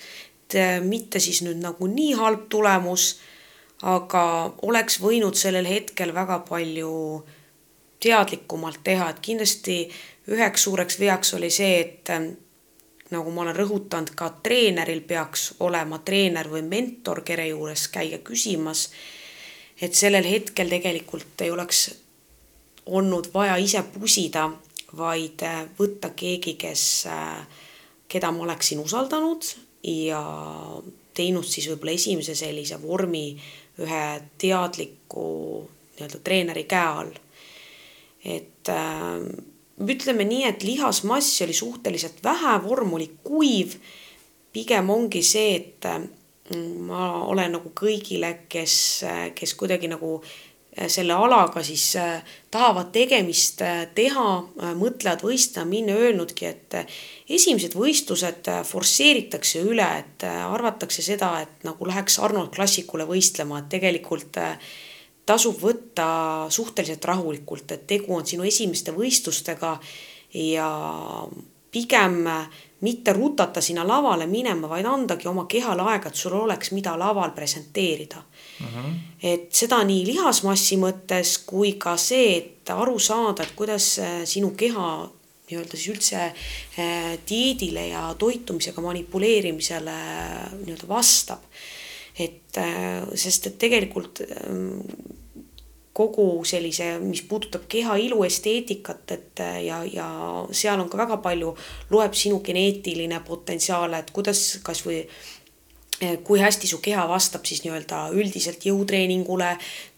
mitte 0.83 1.21
siis 1.23 1.45
nüüd 1.47 1.61
nagu 1.63 1.87
nii 1.87 2.15
halb 2.19 2.49
tulemus, 2.51 3.21
aga 3.87 4.23
oleks 4.67 4.97
võinud 4.99 5.37
sellel 5.39 5.69
hetkel 5.69 6.11
väga 6.17 6.41
palju 6.49 6.95
teadlikumalt 8.03 8.81
teha, 8.85 9.11
et 9.13 9.21
kindlasti 9.23 9.77
üheks 10.33 10.65
suureks 10.67 10.99
veaks 11.01 11.35
oli 11.37 11.53
see, 11.55 11.77
et 11.85 12.11
nagu 13.11 13.31
ma 13.31 13.43
olen 13.43 13.57
rõhutanud, 13.57 14.13
ka 14.17 14.31
treeneril 14.43 15.01
peaks 15.07 15.55
olema 15.67 15.99
treener 16.05 16.49
või 16.51 16.63
mentor, 16.67 17.25
kelle 17.27 17.49
juures 17.49 17.89
käia 17.89 18.19
küsimas. 18.19 18.91
et 19.81 19.95
sellel 19.95 20.25
hetkel 20.25 20.69
tegelikult 20.69 21.41
ei 21.41 21.51
oleks 21.51 21.91
olnud 22.87 23.31
vaja 23.35 23.57
ise 23.57 23.83
pusida, 23.83 24.51
vaid 24.97 25.43
äh, 25.43 25.65
võtta 25.79 26.11
keegi, 26.17 26.55
kes, 26.59 27.07
äh, 27.07 27.47
keda 28.09 28.31
ma 28.33 28.43
oleksin 28.45 28.81
usaldanud 28.83 29.47
ja 29.87 30.23
teinud 31.15 31.47
siis 31.47 31.69
võib-olla 31.71 31.95
esimese 31.95 32.35
sellise 32.35 32.81
vormi 32.83 33.25
ühe 33.81 34.05
teadliku 34.39 35.27
nii-öelda 35.97 36.21
treeneri 36.25 36.65
käe 36.69 36.87
all. 37.01 37.15
et 38.25 38.69
äh, 38.69 39.23
ütleme 39.81 40.25
nii, 40.29 40.45
et 40.49 40.63
lihasmassi 40.67 41.45
oli 41.45 41.57
suhteliselt 41.57 42.25
vähe, 42.25 42.59
vorm 42.65 42.93
oli 42.99 43.11
kuiv. 43.25 43.75
pigem 44.53 44.91
ongi 44.91 45.23
see, 45.23 45.55
et 45.57 45.87
mm, 46.51 46.87
ma 46.89 47.23
olen 47.31 47.53
nagu 47.55 47.71
kõigile, 47.71 48.33
kes, 48.51 49.05
kes 49.35 49.55
kuidagi 49.55 49.87
nagu 49.89 50.17
äh, 50.19 50.89
selle 50.91 51.15
alaga 51.15 51.63
siis 51.63 51.85
äh, 51.97 52.25
tahavad 52.51 52.91
tegemist 52.93 53.63
äh, 53.63 53.85
teha, 53.95 54.27
mõtlevad 54.75 55.23
võistlema 55.23 55.71
minna, 55.71 55.95
öelnudki, 55.95 56.51
et 56.51 56.81
esimesed 57.31 57.79
võistlused 57.79 58.51
forsseeritakse 58.67 59.63
üle, 59.63 59.87
et 60.03 60.27
arvatakse 60.27 61.03
seda, 61.03 61.37
et 61.47 61.65
nagu 61.65 61.87
läheks 61.87 62.19
Arnold 62.19 62.51
Klassikule 62.57 63.07
võistlema, 63.07 63.63
et 63.63 63.71
tegelikult 63.71 64.43
tasub 65.31 65.61
võtta 65.63 66.07
suhteliselt 66.51 67.05
rahulikult, 67.07 67.77
et 67.77 67.87
tegu 67.87 68.17
on 68.17 68.27
sinu 68.27 68.47
esimeste 68.49 68.95
võistlustega 68.97 69.77
ja 70.35 70.71
pigem 71.71 72.27
mitte 72.81 73.13
rutata 73.13 73.61
sinna 73.61 73.85
lavale 73.87 74.27
minema, 74.27 74.69
vaid 74.69 74.89
andagi 74.89 75.29
oma 75.29 75.45
kehale 75.51 75.85
aega, 75.93 76.09
et 76.09 76.17
sul 76.17 76.35
oleks, 76.39 76.73
mida 76.73 76.97
laval 76.99 77.35
presenteerida 77.37 78.23
mm. 78.23 78.67
-hmm. 78.67 78.95
et 79.23 79.53
seda 79.53 79.83
nii 79.85 80.07
lihasmassi 80.07 80.77
mõttes 80.81 81.37
kui 81.47 81.75
ka 81.79 81.97
see, 81.97 82.37
et 82.37 82.71
aru 82.71 82.99
saada, 82.99 83.43
et 83.43 83.53
kuidas 83.57 84.01
sinu 84.25 84.51
keha 84.57 84.89
nii-öelda 85.51 85.77
siis 85.77 85.89
üldse 85.91 86.25
eh, 86.79 87.19
dieedile 87.29 87.89
ja 87.89 88.15
toitumisega 88.19 88.81
manipuleerimisele 88.81 89.97
nii-öelda 90.65 90.89
vastab. 90.89 91.43
et 92.19 92.59
sest, 93.15 93.47
et 93.47 93.59
tegelikult 93.59 94.21
kogu 96.01 96.45
sellise, 96.49 96.95
mis 97.05 97.23
puudutab 97.29 97.67
keha 97.71 97.99
ilu, 98.01 98.23
esteetikat, 98.25 99.05
et 99.17 99.43
ja, 99.67 99.83
ja 99.85 100.07
seal 100.57 100.81
on 100.81 100.89
ka 100.89 101.01
väga 101.05 101.21
palju, 101.25 101.53
loeb 101.93 102.17
sinu 102.17 102.41
geneetiline 102.47 103.21
potentsiaal, 103.27 103.99
et 104.01 104.11
kuidas 104.17 104.61
kasvõi 104.65 105.05
kui 106.25 106.41
hästi 106.41 106.65
su 106.65 106.79
keha 106.81 107.03
vastab 107.09 107.45
siis 107.45 107.61
nii-öelda 107.61 108.07
üldiselt 108.17 108.65
jõutreeningule, 108.65 109.51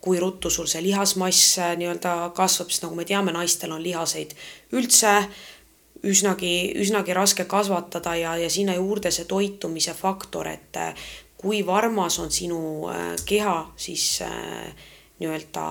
kui 0.03 0.19
ruttu 0.19 0.51
sul 0.51 0.67
see 0.67 0.83
lihasmass 0.83 1.61
nii-öelda 1.79 2.33
kasvab, 2.35 2.73
sest 2.75 2.83
nagu 2.89 2.99
me 2.99 3.07
teame, 3.07 3.31
naistel 3.35 3.71
on 3.71 3.83
lihaseid 3.85 4.35
üldse 4.75 5.13
üsnagi, 6.03 6.73
üsnagi 6.83 7.15
raske 7.15 7.47
kasvatada 7.47 8.17
ja, 8.19 8.35
ja 8.41 8.51
sinna 8.51 8.75
juurde 8.75 9.15
see 9.15 9.29
toitumise 9.31 9.95
faktor, 9.95 10.51
et 10.51 10.81
kui 11.43 11.63
varmas 11.67 12.19
on 12.23 12.31
sinu 12.31 12.89
äh, 12.91 13.15
keha 13.27 13.57
siis 13.77 14.23
äh, 14.27 14.91
nii-öelda 15.23 15.67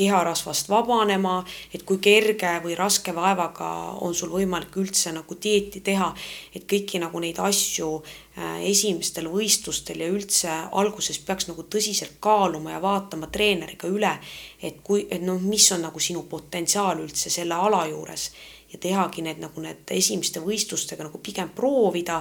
keharasvast 0.00 0.68
vabanema, 0.68 1.40
et 1.74 1.82
kui 1.84 1.98
kerge 2.02 2.50
või 2.64 2.76
raske 2.78 3.12
vaevaga 3.14 3.70
on 4.04 4.14
sul 4.16 4.30
võimalik 4.32 4.76
üldse 4.80 5.12
nagu 5.12 5.36
dieeti 5.42 5.82
teha, 5.84 6.08
et 6.54 6.64
kõiki 6.70 7.00
nagu 7.02 7.20
neid 7.20 7.40
asju 7.42 7.88
äh, 7.98 8.62
esimestel 8.70 9.28
võistlustel 9.32 10.00
ja 10.00 10.08
üldse 10.12 10.54
alguses 10.82 11.18
peaks 11.26 11.50
nagu 11.50 11.66
tõsiselt 11.68 12.16
kaaluma 12.22 12.76
ja 12.76 12.80
vaatama 12.82 13.28
treeneriga 13.34 13.90
üle, 13.90 14.14
et 14.62 14.80
kui, 14.86 15.04
et 15.10 15.20
noh, 15.26 15.42
mis 15.42 15.68
on 15.76 15.84
nagu 15.88 16.00
sinu 16.00 16.24
potentsiaal 16.30 17.04
üldse 17.04 17.32
selle 17.32 17.58
ala 17.58 17.84
juures. 17.90 18.30
Ja 18.70 18.78
tehagi 18.78 19.24
need 19.26 19.40
nagu 19.42 19.58
need 19.60 19.90
esimeste 19.90 20.38
võistlustega 20.40 21.02
nagu 21.02 21.18
pigem 21.18 21.48
proovida, 21.50 22.20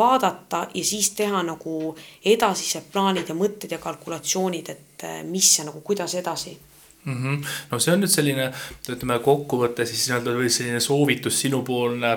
vaadata 0.00 0.64
ja 0.74 0.84
siis 0.84 1.12
teha 1.18 1.44
nagu 1.46 1.94
edasised 2.24 2.90
plaanid 2.92 3.28
ja 3.28 3.36
mõtted 3.36 3.76
ja 3.76 3.78
kalkulatsioonid, 3.82 4.74
et 4.74 5.06
eh, 5.06 5.22
mis 5.28 5.52
ja 5.58 5.68
nagu 5.68 5.84
kuidas 5.86 6.16
edasi 6.18 6.56
mm. 7.04 7.16
-hmm. 7.16 7.46
no 7.70 7.78
see 7.78 7.94
on 7.94 8.02
nüüd 8.04 8.12
selline, 8.12 8.50
ütleme 8.88 9.18
kokkuvõte 9.24 9.86
siis 9.86 10.06
nii-öelda 10.08 10.36
või 10.36 10.50
selline 10.52 10.80
soovitus 10.80 11.40
sinupoolne 11.44 12.12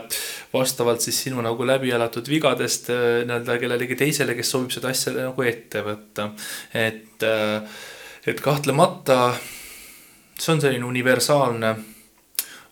vastavalt 0.53 1.01
siis 1.01 1.23
sinu 1.27 1.41
nagu 1.41 1.67
läbi 1.67 1.91
elatud 1.91 2.29
vigadest 2.29 2.89
eh, 2.89 3.23
nii-öelda 3.27 3.57
kellelegi 3.59 3.99
teisele, 3.99 4.35
kes 4.35 4.55
soovib 4.55 4.71
seda 4.75 4.91
asja 4.93 5.13
nagu 5.17 5.41
ette 5.41 5.83
võtta. 5.85 6.29
et, 6.73 7.23
eh, 7.23 7.61
et 8.25 8.41
kahtlemata 8.41 9.33
see 10.39 10.53
on 10.53 10.61
selline 10.61 10.85
universaalne 10.85 11.75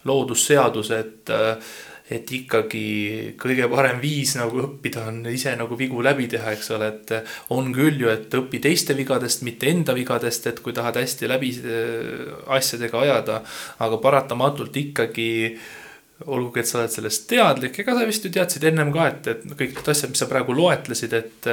loodusseadus, 0.03 0.91
et 0.91 1.29
et 2.11 2.31
ikkagi 2.35 2.85
kõige 3.39 3.67
parem 3.71 4.01
viis 4.03 4.33
nagu 4.35 4.63
õppida 4.65 5.05
on 5.07 5.21
ise 5.31 5.53
nagu 5.59 5.77
vigu 5.79 6.01
läbi 6.03 6.27
teha, 6.31 6.55
eks 6.55 6.71
ole, 6.75 6.89
et 6.91 7.13
on 7.55 7.71
küll 7.75 8.01
ju, 8.03 8.09
et 8.11 8.33
õpi 8.41 8.59
teiste 8.63 8.95
vigadest, 8.97 9.45
mitte 9.47 9.69
enda 9.71 9.95
vigadest, 9.95 10.49
et 10.51 10.59
kui 10.63 10.75
tahad 10.75 10.99
hästi 10.99 11.29
läbi 11.31 11.53
äh, 11.61 12.25
asjadega 12.57 13.05
ajada, 13.05 13.39
aga 13.85 14.01
paratamatult 14.03 14.81
ikkagi 14.83 15.29
olgugi, 16.27 16.61
et 16.61 16.69
sa 16.69 16.81
oled 16.81 16.93
sellest 16.93 17.25
teadlik, 17.31 17.79
ega 17.81 17.95
sa 17.97 18.05
vist 18.05 18.27
ju 18.27 18.33
teadsid 18.33 18.67
ennem 18.69 18.91
ka, 18.93 19.07
et, 19.09 19.31
et 19.31 19.47
kõik 19.55 19.79
need 19.79 19.89
asjad, 19.95 20.11
mis 20.11 20.21
sa 20.21 20.29
praegu 20.29 20.57
loetlesid, 20.57 21.17
et 21.17 21.51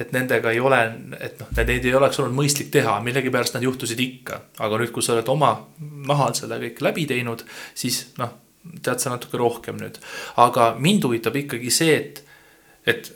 et 0.00 0.12
nendega 0.14 0.50
ei 0.50 0.60
ole, 0.60 0.78
et 1.20 1.40
noh, 1.40 1.50
neid 1.52 1.84
ei 1.84 1.94
oleks 1.94 2.16
olnud 2.18 2.34
mõistlik 2.34 2.70
teha, 2.72 2.94
millegipärast 3.04 3.58
nad 3.58 3.66
juhtusid 3.66 4.00
ikka. 4.00 4.40
aga 4.64 4.78
nüüd, 4.80 4.90
kui 4.90 5.04
sa 5.04 5.12
oled 5.12 5.28
oma 5.28 5.52
nahal 6.08 6.32
selle 6.34 6.56
kõik 6.62 6.80
läbi 6.88 7.04
teinud, 7.10 7.44
siis 7.76 8.06
noh, 8.18 8.32
tead 8.82 9.02
sa 9.02 9.12
natuke 9.12 9.38
rohkem 9.40 9.78
nüüd. 9.80 9.98
aga 10.36 10.72
mind 10.78 11.06
huvitab 11.08 11.36
ikkagi 11.36 11.70
see, 11.74 11.96
et, 11.96 12.24
et 12.86 13.12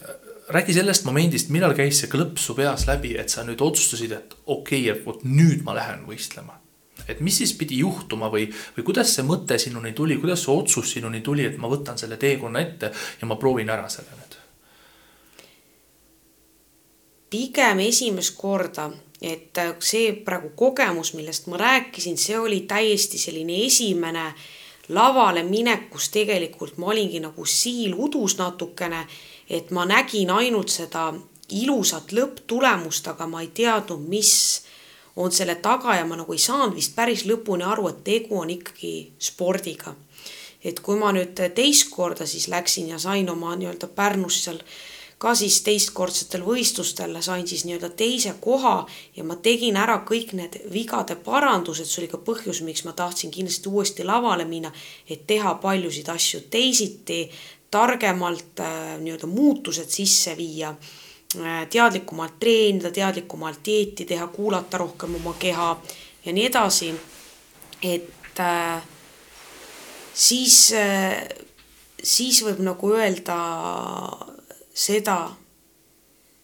räägi 0.48 0.76
sellest 0.76 1.06
momendist, 1.06 1.50
millal 1.54 1.74
käis 1.78 2.00
see 2.02 2.10
klõps 2.10 2.46
su 2.48 2.54
peas 2.58 2.86
läbi, 2.90 3.14
et 3.18 3.32
sa 3.32 3.44
nüüd 3.46 3.62
otsustasid, 3.62 4.14
et 4.14 4.36
okei 4.46 4.86
okay,, 4.86 4.94
et 4.94 5.06
vot 5.06 5.24
nüüd 5.26 5.64
ma 5.66 5.74
lähen 5.78 6.06
võistlema. 6.08 6.60
et 7.08 7.20
mis 7.20 7.36
siis 7.38 7.52
pidi 7.54 7.78
juhtuma 7.78 8.30
või, 8.32 8.48
või 8.76 8.84
kuidas 8.86 9.12
see 9.14 9.22
mõte 9.22 9.58
sinuni 9.62 9.92
tuli, 9.94 10.16
kuidas 10.18 10.42
see 10.42 10.54
otsus 10.54 10.92
sinuni 10.96 11.20
tuli, 11.20 11.44
et 11.46 11.58
ma 11.58 11.70
võtan 11.70 11.98
selle 11.98 12.16
teekonna 12.16 12.60
ette 12.60 12.90
ja 13.20 13.26
ma 13.26 13.36
proovin 13.36 13.70
ära 13.70 13.88
selle 13.88 14.10
nüüd? 14.16 14.36
pigem 17.30 17.82
esimest 17.82 18.36
korda, 18.38 18.90
et 19.20 19.58
see 19.82 20.12
praegu 20.24 20.52
kogemus, 20.56 21.12
millest 21.18 21.48
ma 21.50 21.58
rääkisin, 21.58 22.18
see 22.18 22.38
oli 22.38 22.62
täiesti 22.70 23.18
selline 23.18 23.64
esimene 23.66 24.28
lavale 24.88 25.42
minek, 25.42 25.90
kus 25.90 26.08
tegelikult 26.14 26.76
ma 26.78 26.92
olingi 26.92 27.20
nagu 27.20 27.44
siil 27.46 27.94
udus 27.94 28.36
natukene, 28.38 29.06
et 29.50 29.70
ma 29.70 29.84
nägin 29.86 30.30
ainult 30.30 30.70
seda 30.70 31.12
ilusat 31.50 32.12
lõpptulemust, 32.12 33.06
aga 33.10 33.26
ma 33.30 33.42
ei 33.42 33.50
teadnud, 33.54 34.02
mis 34.08 34.32
on 35.16 35.32
selle 35.32 35.54
taga 35.62 35.94
ja 35.96 36.04
ma 36.04 36.18
nagu 36.18 36.32
ei 36.32 36.42
saanud 36.42 36.74
vist 36.76 36.94
päris 36.96 37.24
lõpuni 37.26 37.64
aru, 37.64 37.88
et 37.88 38.02
tegu 38.04 38.40
on 38.40 38.50
ikkagi 38.50 39.12
spordiga. 39.18 39.94
et 40.64 40.80
kui 40.80 40.96
ma 40.98 41.12
nüüd 41.14 41.38
teist 41.54 41.92
korda 41.94 42.26
siis 42.26 42.48
läksin 42.48 42.88
ja 42.88 42.98
sain 42.98 43.28
oma 43.30 43.54
nii-öelda 43.56 43.86
Pärnus 43.86 44.40
seal 44.44 44.58
ka 45.18 45.32
siis 45.34 45.62
teistkordsetel 45.64 46.42
võistlustel 46.44 47.16
sain 47.24 47.46
siis 47.48 47.64
nii-öelda 47.64 47.88
teise 47.96 48.34
koha 48.40 48.86
ja 49.16 49.24
ma 49.24 49.38
tegin 49.40 49.78
ära 49.80 50.02
kõik 50.04 50.34
need 50.36 50.58
vigade 50.72 51.16
parandused, 51.16 51.88
see 51.88 52.02
oli 52.02 52.10
ka 52.12 52.20
põhjus, 52.20 52.60
miks 52.66 52.84
ma 52.84 52.92
tahtsin 52.92 53.32
kindlasti 53.32 53.72
uuesti 53.72 54.04
lavale 54.04 54.44
minna, 54.44 54.72
et 55.08 55.24
teha 55.26 55.54
paljusid 55.62 56.12
asju 56.12 56.44
teisiti, 56.52 57.24
targemalt 57.70 58.60
äh, 58.60 58.94
nii-öelda 59.00 59.26
muutused 59.26 59.88
sisse 59.90 60.36
viia 60.36 60.74
Äh, 61.34 61.66
teadlikumalt 61.68 62.38
treenida, 62.40 62.90
teadlikumalt 62.90 63.58
dieeti 63.64 64.04
teha, 64.04 64.26
kuulata 64.26 64.78
rohkem 64.78 65.14
oma 65.18 65.34
keha 65.38 65.82
ja 66.24 66.32
nii 66.32 66.44
edasi. 66.46 66.94
et 67.82 68.40
äh, 68.40 68.82
siis 70.14 70.72
siis 72.02 72.38
võib 72.46 72.62
nagu 72.64 72.92
öelda 72.94 73.36
seda, 74.76 75.30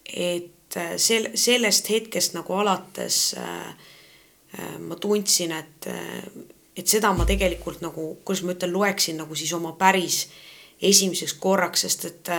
et 0.09 0.77
äh, 0.77 0.95
sel-, 0.97 1.31
sellest 1.37 1.89
hetkest 1.93 2.35
nagu 2.37 2.57
alates 2.57 3.35
äh, 3.37 3.69
äh, 4.57 4.77
ma 4.81 4.97
tundsin, 5.01 5.53
et, 5.53 5.89
et 6.77 6.89
seda 6.89 7.13
ma 7.13 7.27
tegelikult 7.29 7.83
nagu, 7.85 8.13
kuidas 8.25 8.43
ma 8.45 8.55
ütlen, 8.55 8.73
loeksin 8.73 9.21
nagu 9.21 9.37
siis 9.37 9.53
oma 9.53 9.75
päris 9.79 10.25
esimeseks 10.83 11.37
korraks, 11.39 11.85
sest 11.85 12.07
et 12.09 12.31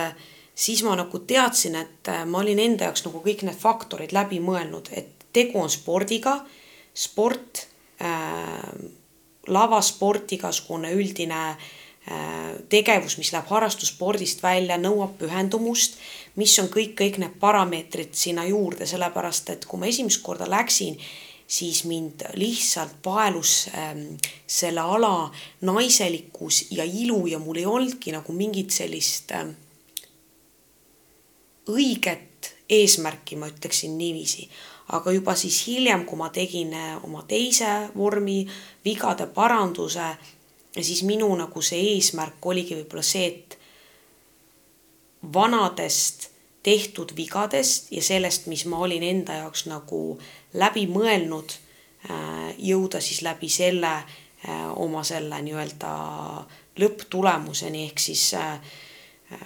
siis 0.55 0.83
ma 0.85 0.97
nagu 0.99 1.19
teadsin, 1.27 1.79
et 1.79 2.11
ma 2.29 2.43
olin 2.43 2.59
enda 2.61 2.89
jaoks 2.89 3.05
nagu 3.07 3.23
kõik 3.23 3.45
need 3.47 3.57
faktorid 3.57 4.13
läbi 4.13 4.41
mõelnud, 4.43 4.91
et 4.93 5.25
tegu 5.33 5.57
on 5.63 5.71
spordiga, 5.71 6.37
sport 6.95 7.65
äh,, 8.03 8.69
lavasport, 9.47 10.31
igasugune 10.35 10.91
üldine 10.95 11.41
äh, 11.55 11.65
tegevus, 12.69 13.15
mis 13.17 13.31
läheb 13.33 13.47
harrastusspordist 13.49 14.43
välja, 14.43 14.77
nõuab 14.77 15.15
pühendumust, 15.17 15.95
mis 16.37 16.53
on 16.61 16.67
kõik, 16.69 16.93
kõik 16.99 17.17
need 17.21 17.37
parameetrid 17.41 18.13
sinna 18.13 18.45
juurde, 18.45 18.85
sellepärast 18.85 19.49
et 19.55 19.65
kui 19.65 19.81
ma 19.81 19.89
esimest 19.89 20.21
korda 20.25 20.45
läksin, 20.49 20.99
siis 21.47 21.83
mind 21.85 22.25
lihtsalt 22.33 23.01
paelus 23.03 23.69
ähm, 23.77 24.17
selle 24.47 24.81
ala 24.81 25.31
naiselikkus 25.61 26.65
ja 26.71 26.83
ilu 26.83 27.27
ja 27.27 27.39
mul 27.39 27.61
ei 27.61 27.65
olnudki 27.65 28.11
nagu 28.15 28.33
mingit 28.33 28.73
sellist 28.73 29.31
äh, 29.31 29.47
õiget 31.69 32.53
eesmärki, 32.69 33.37
ma 33.37 33.49
ütleksin 33.49 33.97
niiviisi. 33.97 34.49
aga 34.93 35.11
juba 35.11 35.33
siis 35.35 35.67
hiljem, 35.67 36.03
kui 36.05 36.17
ma 36.17 36.29
tegin 36.29 36.73
äh, 36.73 37.03
oma 37.03 37.23
teise 37.27 37.89
vormi 37.97 38.47
vigade 38.85 39.27
paranduse, 39.27 40.15
siis 40.83 41.03
minu 41.07 41.29
nagu 41.39 41.61
see 41.63 41.79
eesmärk 41.95 42.45
oligi 42.45 42.75
võib-olla 42.75 43.03
see, 43.05 43.27
et 43.27 43.57
vanadest 45.33 46.29
tehtud 46.65 47.13
vigadest 47.15 47.91
ja 47.93 48.01
sellest, 48.03 48.49
mis 48.51 48.65
ma 48.65 48.81
olin 48.83 49.03
enda 49.05 49.39
jaoks 49.43 49.67
nagu 49.69 50.17
läbi 50.53 50.87
mõelnud, 50.91 51.57
äh, 52.09 52.51
jõuda 52.57 53.01
siis 53.01 53.21
läbi 53.21 53.49
selle 53.49 53.93
äh, 53.95 54.65
oma 54.75 55.03
selle 55.03 55.41
nii-öelda 55.45 55.93
lõpptulemuseni. 56.81 57.85
Ehk 57.89 58.03
siis 58.03 58.33
Äh, 59.31 59.37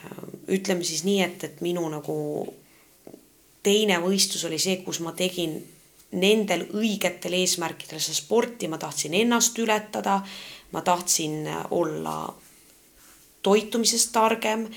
ütleme 0.47 0.83
siis 0.83 1.05
nii, 1.07 1.21
et, 1.23 1.43
et 1.43 1.61
minu 1.63 1.85
nagu 1.87 2.15
teine 3.63 3.99
võistlus 4.03 4.43
oli 4.49 4.59
see, 4.59 4.81
kus 4.83 4.99
ma 5.05 5.13
tegin 5.15 5.55
nendel 6.19 6.65
õigetel 6.75 7.37
eesmärkidel 7.37 8.01
seda 8.01 8.17
sporti, 8.17 8.67
ma 8.67 8.79
tahtsin 8.81 9.15
ennast 9.15 9.59
ületada, 9.61 10.17
ma 10.71 10.81
tahtsin 10.81 11.49
olla 11.71 12.33
toitumisest 13.41 14.11
targem, 14.11 14.67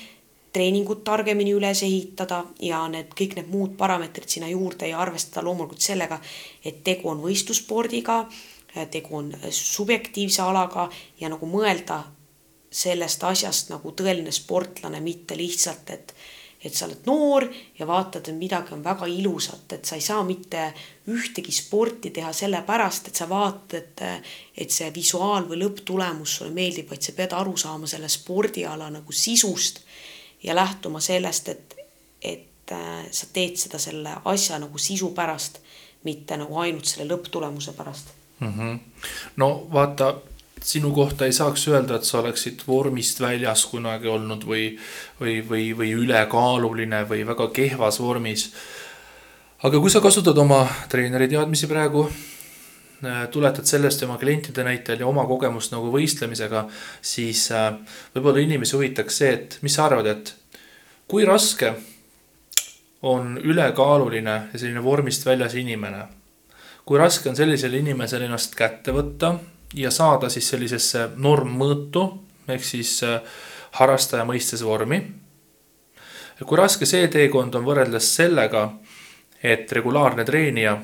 treeningut 0.53 1.05
targemini 1.05 1.55
üles 1.57 1.83
ehitada 1.83 2.45
ja 2.61 2.83
need 2.93 3.15
kõik 3.17 3.37
need 3.39 3.49
muud 3.53 3.77
parameetrid 3.79 4.29
sinna 4.29 4.51
juurde 4.53 4.91
ja 4.91 5.01
arvestada 5.01 5.45
loomulikult 5.47 5.81
sellega, 5.81 6.21
et 6.65 6.83
tegu 6.85 7.09
on 7.09 7.23
võistlusspordiga, 7.25 8.27
tegu 8.91 9.17
on 9.17 9.33
subjektiivse 9.51 10.43
alaga 10.43 10.89
ja 11.21 11.33
nagu 11.33 11.49
mõelda 11.49 12.03
sellest 12.73 13.25
asjast 13.25 13.73
nagu 13.73 13.93
tõeline 13.97 14.33
sportlane, 14.33 15.01
mitte 15.01 15.37
lihtsalt, 15.37 15.91
et 15.91 16.15
et 16.65 16.75
sa 16.75 16.87
oled 16.87 17.07
noor 17.07 17.47
ja 17.79 17.87
vaatad, 17.87 18.29
et 18.29 18.39
midagi 18.39 18.75
on 18.75 18.85
väga 18.85 19.07
ilusat, 19.11 19.73
et 19.73 19.85
sa 19.85 19.97
ei 19.99 20.05
saa 20.05 20.23
mitte 20.25 20.69
ühtegi 21.11 21.53
sporti 21.53 22.13
teha 22.15 22.33
sellepärast, 22.33 23.09
et 23.09 23.19
sa 23.19 23.29
vaatad, 23.29 24.03
et 24.55 24.71
see 24.71 24.91
visuaal 24.95 25.49
või 25.49 25.59
lõpptulemus 25.65 26.39
sulle 26.39 26.55
meeldib, 26.55 26.91
vaid 26.91 27.03
sa 27.03 27.17
pead 27.19 27.35
aru 27.37 27.57
saama 27.59 27.91
selle 27.91 28.09
spordiala 28.13 28.91
nagu 28.95 29.13
sisust 29.13 29.83
ja 30.43 30.55
lähtuma 30.55 31.01
sellest, 31.01 31.49
et, 31.49 31.77
et 32.23 32.75
äh, 32.75 33.07
sa 33.11 33.31
teed 33.33 33.59
seda 33.59 33.79
selle 33.83 34.17
asja 34.25 34.59
nagu 34.63 34.79
sisu 34.79 35.11
pärast, 35.17 35.59
mitte 36.07 36.37
nagu 36.39 36.59
ainult 36.59 36.87
selle 36.91 37.11
lõpptulemuse 37.11 37.75
pärast 37.79 38.15
mm. 38.41 38.53
-hmm. 38.59 38.79
no 39.37 39.67
vaata 39.73 40.15
sinu 40.65 40.91
kohta 40.95 41.27
ei 41.27 41.33
saaks 41.33 41.67
öelda, 41.69 41.97
et 41.97 42.07
sa 42.07 42.21
oleksid 42.21 42.63
vormist 42.67 43.21
väljas 43.21 43.65
kunagi 43.71 44.09
olnud 44.09 44.45
või, 44.47 44.69
või, 45.21 45.41
või, 45.49 45.71
või 45.79 45.93
ülekaaluline 46.05 47.05
või 47.09 47.27
väga 47.27 47.49
kehvas 47.55 48.01
vormis. 48.01 48.51
aga 49.63 49.79
kui 49.79 49.91
sa 49.91 50.01
kasutad 50.01 50.39
oma 50.39 50.67
treeneri 50.89 51.29
teadmisi 51.29 51.67
praegu, 51.71 52.07
äh, 53.05 53.29
tuletad 53.31 53.67
sellest 53.67 54.03
oma 54.03 54.19
klientide 54.19 54.65
näitel 54.65 55.01
ja 55.01 55.07
oma 55.07 55.27
kogemust 55.27 55.73
nagu 55.73 55.91
võistlemisega, 55.93 56.67
siis 57.01 57.51
äh, 57.51 57.73
võib-olla 58.15 58.43
inimesi 58.43 58.77
huvitaks 58.77 59.17
see, 59.19 59.33
et 59.33 59.59
mis 59.63 59.75
sa 59.75 59.87
arvad, 59.87 60.07
et 60.07 60.35
kui 61.09 61.25
raske 61.25 61.75
on 63.03 63.39
ülekaaluline 63.43 64.43
ja 64.53 64.59
selline 64.59 64.83
vormist 64.83 65.27
väljas 65.27 65.55
inimene. 65.55 66.07
kui 66.85 66.99
raske 66.99 67.29
on 67.31 67.37
sellisel 67.37 67.75
inimesel 67.75 68.23
ennast 68.23 68.55
kätte 68.59 68.91
võtta 68.93 69.37
ja 69.75 69.91
saada 69.91 70.29
siis 70.29 70.49
sellisesse 70.53 71.09
normmõõtu 71.17 72.05
ehk 72.49 72.65
siis 72.65 72.99
äh, 73.07 73.21
harrastaja 73.79 74.25
mõistes 74.29 74.65
vormi. 74.65 75.03
kui 76.47 76.59
raske 76.59 76.87
see 76.87 77.07
teekond 77.09 77.55
on 77.55 77.65
võrreldes 77.65 78.09
sellega, 78.17 78.73
et 79.43 79.73
regulaarne 79.73 80.25
treenija 80.25 80.75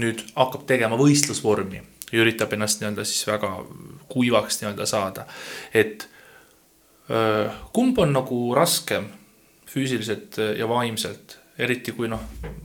nüüd 0.00 0.22
hakkab 0.36 0.64
tegema 0.66 0.96
võistlusvormi 0.96 1.82
ja 2.12 2.20
üritab 2.22 2.52
ennast 2.52 2.80
nii-öelda 2.80 3.04
siis 3.04 3.26
väga 3.26 3.50
kuivaks 4.08 4.60
nii-öelda 4.60 4.86
saada. 4.86 5.26
et 5.74 6.08
öö, 7.10 7.50
kumb 7.72 7.98
on 7.98 8.12
nagu 8.12 8.54
raskem 8.54 9.08
füüsiliselt 9.66 10.38
ja 10.58 10.68
vaimselt, 10.68 11.38
eriti 11.58 11.92
kui 11.92 12.08
noh, 12.08 12.22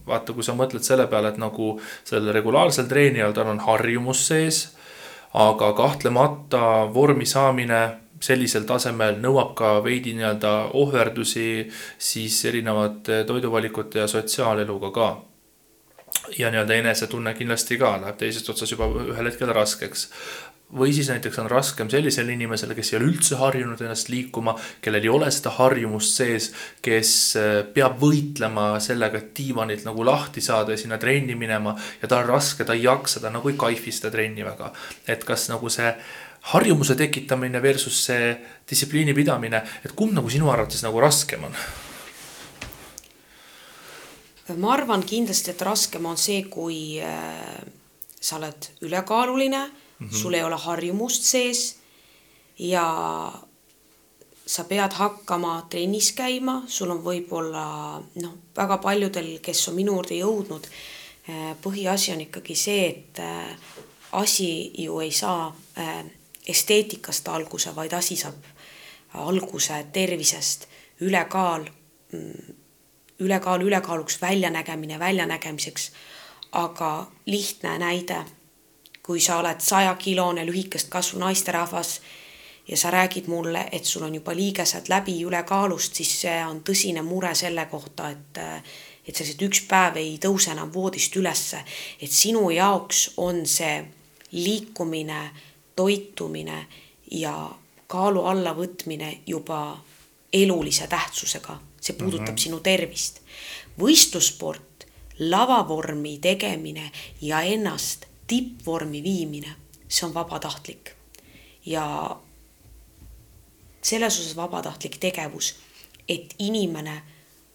vaata, 0.08 0.34
kui 0.34 0.44
sa 0.44 0.54
mõtled 0.56 0.84
selle 0.84 1.08
peale, 1.08 1.34
et 1.34 1.38
nagu 1.42 1.74
sellel 2.04 2.34
regulaarsel 2.34 2.88
treenijal, 2.88 3.34
tal 3.34 3.52
on 3.52 3.60
harjumus 3.60 4.28
sees 4.28 4.62
aga 5.34 5.74
kahtlemata 5.74 6.94
vormi 6.94 7.26
saamine 7.26 7.82
sellisel 8.22 8.68
tasemel 8.70 9.18
nõuab 9.24 9.56
ka 9.58 9.74
veidi 9.84 10.14
nii-öelda 10.18 10.54
ohverdusi 10.78 11.46
siis 11.98 12.38
erinevate 12.46 13.24
toiduvalikute 13.28 14.00
ja 14.00 14.08
sotsiaaleluga 14.08 14.92
ka. 14.92 15.10
ja 16.38 16.52
nii-öelda 16.52 16.76
enesetunne 16.76 17.34
kindlasti 17.34 17.78
ka 17.78 17.96
läheb 18.02 18.18
teisest 18.18 18.50
otsast 18.50 18.72
juba 18.72 18.86
ühel 18.86 19.30
hetkel 19.32 19.54
raskeks 19.56 20.10
või 20.78 20.94
siis 20.96 21.10
näiteks 21.12 21.40
on 21.42 21.50
raskem 21.52 21.90
sellisele 21.92 22.34
inimesele, 22.34 22.76
kes 22.76 22.94
ei 22.94 22.98
ole 23.00 23.10
üldse 23.12 23.36
harjunud 23.40 23.82
ennast 23.84 24.10
liikuma, 24.12 24.54
kellel 24.82 25.04
ei 25.04 25.12
ole 25.12 25.32
seda 25.34 25.52
harjumust 25.58 26.22
sees, 26.22 26.50
kes 26.84 27.14
äh, 27.40 27.52
peab 27.74 28.00
võitlema 28.02 28.74
sellega, 28.84 29.20
et 29.20 29.34
diivanilt 29.38 29.86
nagu 29.88 30.06
lahti 30.08 30.44
saada 30.44 30.76
ja 30.76 30.80
sinna 30.80 31.00
trenni 31.02 31.36
minema 31.36 31.76
ja 32.02 32.08
tal 32.08 32.24
on 32.24 32.34
raske, 32.36 32.66
ta 32.68 32.78
ei 32.78 32.86
jaksa, 32.86 33.20
ta 33.24 33.34
nagu 33.34 33.52
ei 33.52 33.60
kaifi 33.60 33.92
seda 33.96 34.14
trenni 34.14 34.46
väga. 34.48 34.72
et 35.08 35.24
kas 35.28 35.50
nagu 35.52 35.70
see 35.70 35.92
harjumuse 36.54 36.96
tekitamine 36.96 37.62
versus 37.62 38.06
see 38.06 38.34
distsipliini 38.70 39.14
pidamine, 39.14 39.62
et 39.86 39.92
kumb 39.96 40.16
nagu 40.16 40.30
sinu 40.30 40.50
arvates 40.52 40.84
nagu 40.84 41.00
raskem 41.02 41.44
on? 41.50 41.58
ma 44.58 44.74
arvan 44.74 45.04
kindlasti, 45.08 45.52
et 45.54 45.62
raskem 45.64 46.06
on 46.06 46.18
see, 46.20 46.44
kui 46.52 47.00
äh, 47.00 47.62
sa 48.20 48.36
oled 48.40 48.68
ülekaaluline 48.84 49.62
mm, 50.02 50.08
-hmm. 50.08 50.18
sul 50.22 50.34
ei 50.34 50.44
ole 50.44 50.56
harjumust 50.56 51.24
sees 51.24 51.78
ja 52.60 52.86
sa 54.46 54.64
pead 54.64 54.94
hakkama 54.94 55.68
trennis 55.70 56.12
käima, 56.12 56.64
sul 56.68 56.90
on 56.90 57.04
võib-olla 57.04 58.02
noh, 58.22 58.34
väga 58.58 58.78
paljudel, 58.78 59.40
kes 59.40 59.68
on 59.68 59.76
minu 59.76 59.96
juurde 59.96 60.18
jõudnud, 60.18 60.68
äh, 61.30 61.56
põhiasi 61.62 62.12
on 62.12 62.22
ikkagi 62.22 62.56
see, 62.56 62.88
et 62.90 63.20
äh, 63.20 63.56
asi 64.12 64.72
ju 64.84 65.00
ei 65.00 65.12
saa 65.12 65.56
esteetikast 66.48 67.28
alguse, 67.28 67.76
vaid 67.76 67.94
asi 67.94 68.16
saab 68.16 68.36
alguse 69.14 69.86
tervisest, 69.94 70.68
ülekaal, 71.02 71.66
mm, 72.14 72.54
ülekaal 73.20 73.62
ülekaaluks, 73.62 74.22
väljanägemine 74.22 75.00
väljanägemiseks. 75.00 75.92
aga 76.52 77.08
lihtne 77.26 77.78
näide, 77.80 78.26
kui 79.04 79.20
sa 79.20 79.40
oled 79.40 79.60
sajakilone 79.60 80.46
lühikest 80.46 80.90
kasvu 80.90 81.20
naisterahvas 81.20 82.02
ja 82.68 82.78
sa 82.78 82.92
räägid 82.92 83.28
mulle, 83.28 83.66
et 83.72 83.86
sul 83.86 84.04
on 84.04 84.16
juba 84.16 84.36
liigesed 84.36 84.90
läbi 84.90 85.24
ülekaalust, 85.24 85.96
siis 85.96 86.14
see 86.22 86.38
on 86.46 86.62
tõsine 86.70 87.02
mure 87.02 87.36
selle 87.36 87.66
kohta, 87.66 88.10
et 88.10 88.42
et 89.08 89.16
sa 89.18 89.24
lihtsalt 89.24 89.48
üks 89.48 89.64
päev 89.66 89.98
ei 89.98 90.18
tõuse 90.22 90.52
enam 90.54 90.70
voodist 90.74 91.16
ülesse, 91.18 91.64
et 92.02 92.12
sinu 92.12 92.50
jaoks 92.54 93.14
on 93.18 93.46
see 93.50 93.80
liikumine, 94.32 95.32
toitumine 95.76 96.68
ja 97.12 97.34
kaalu 97.88 98.22
allavõtmine 98.30 99.10
juba 99.28 99.82
elulise 100.34 100.88
tähtsusega, 100.88 101.58
see 101.82 101.96
puudutab 101.96 102.28
mm 102.28 102.36
-hmm. 102.36 102.44
sinu 102.44 102.60
tervist. 102.60 103.20
võistlussport, 103.80 104.86
lavavormi 105.20 106.18
tegemine 106.22 106.92
ja 107.22 107.42
ennast 107.42 108.06
tippvormi 108.32 109.04
viimine, 109.04 109.56
see 109.88 110.08
on 110.08 110.14
vabatahtlik. 110.16 110.96
ja 111.66 112.18
selles 113.82 114.20
osas 114.20 114.36
vabatahtlik 114.36 114.98
tegevus, 114.98 115.56
et 116.10 116.36
inimene 116.40 117.02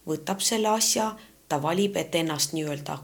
võtab 0.07 0.39
selle 0.43 0.69
asja, 0.69 1.09
ta 1.49 1.59
valib, 1.61 1.97
et 1.97 2.15
ennast 2.15 2.53
nii-öelda 2.53 2.97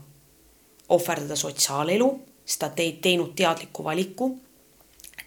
ohverdada 0.90 1.36
sotsiaalelu, 1.36 2.08
siis 2.46 2.60
ta 2.60 2.70
teeb 2.70 3.02
teinud 3.02 3.36
teadliku 3.36 3.84
valiku 3.84 4.34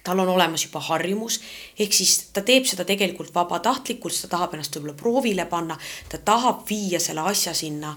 tal 0.07 0.19
on 0.19 0.29
olemas 0.29 0.63
juba 0.63 0.79
harjumus, 0.79 1.41
ehk 1.79 1.93
siis 1.93 2.29
ta 2.33 2.41
teeb 2.41 2.63
seda 2.67 2.85
tegelikult 2.87 3.33
vabatahtlikult, 3.35 4.15
ta 4.21 4.29
tahab 4.31 4.53
ennast 4.55 4.77
võib-olla 4.77 4.95
proovile 4.95 5.45
panna, 5.51 5.75
ta 6.07 6.21
tahab 6.23 6.61
viia 6.69 6.99
selle 7.03 7.25
asja 7.27 7.51
sinna 7.57 7.91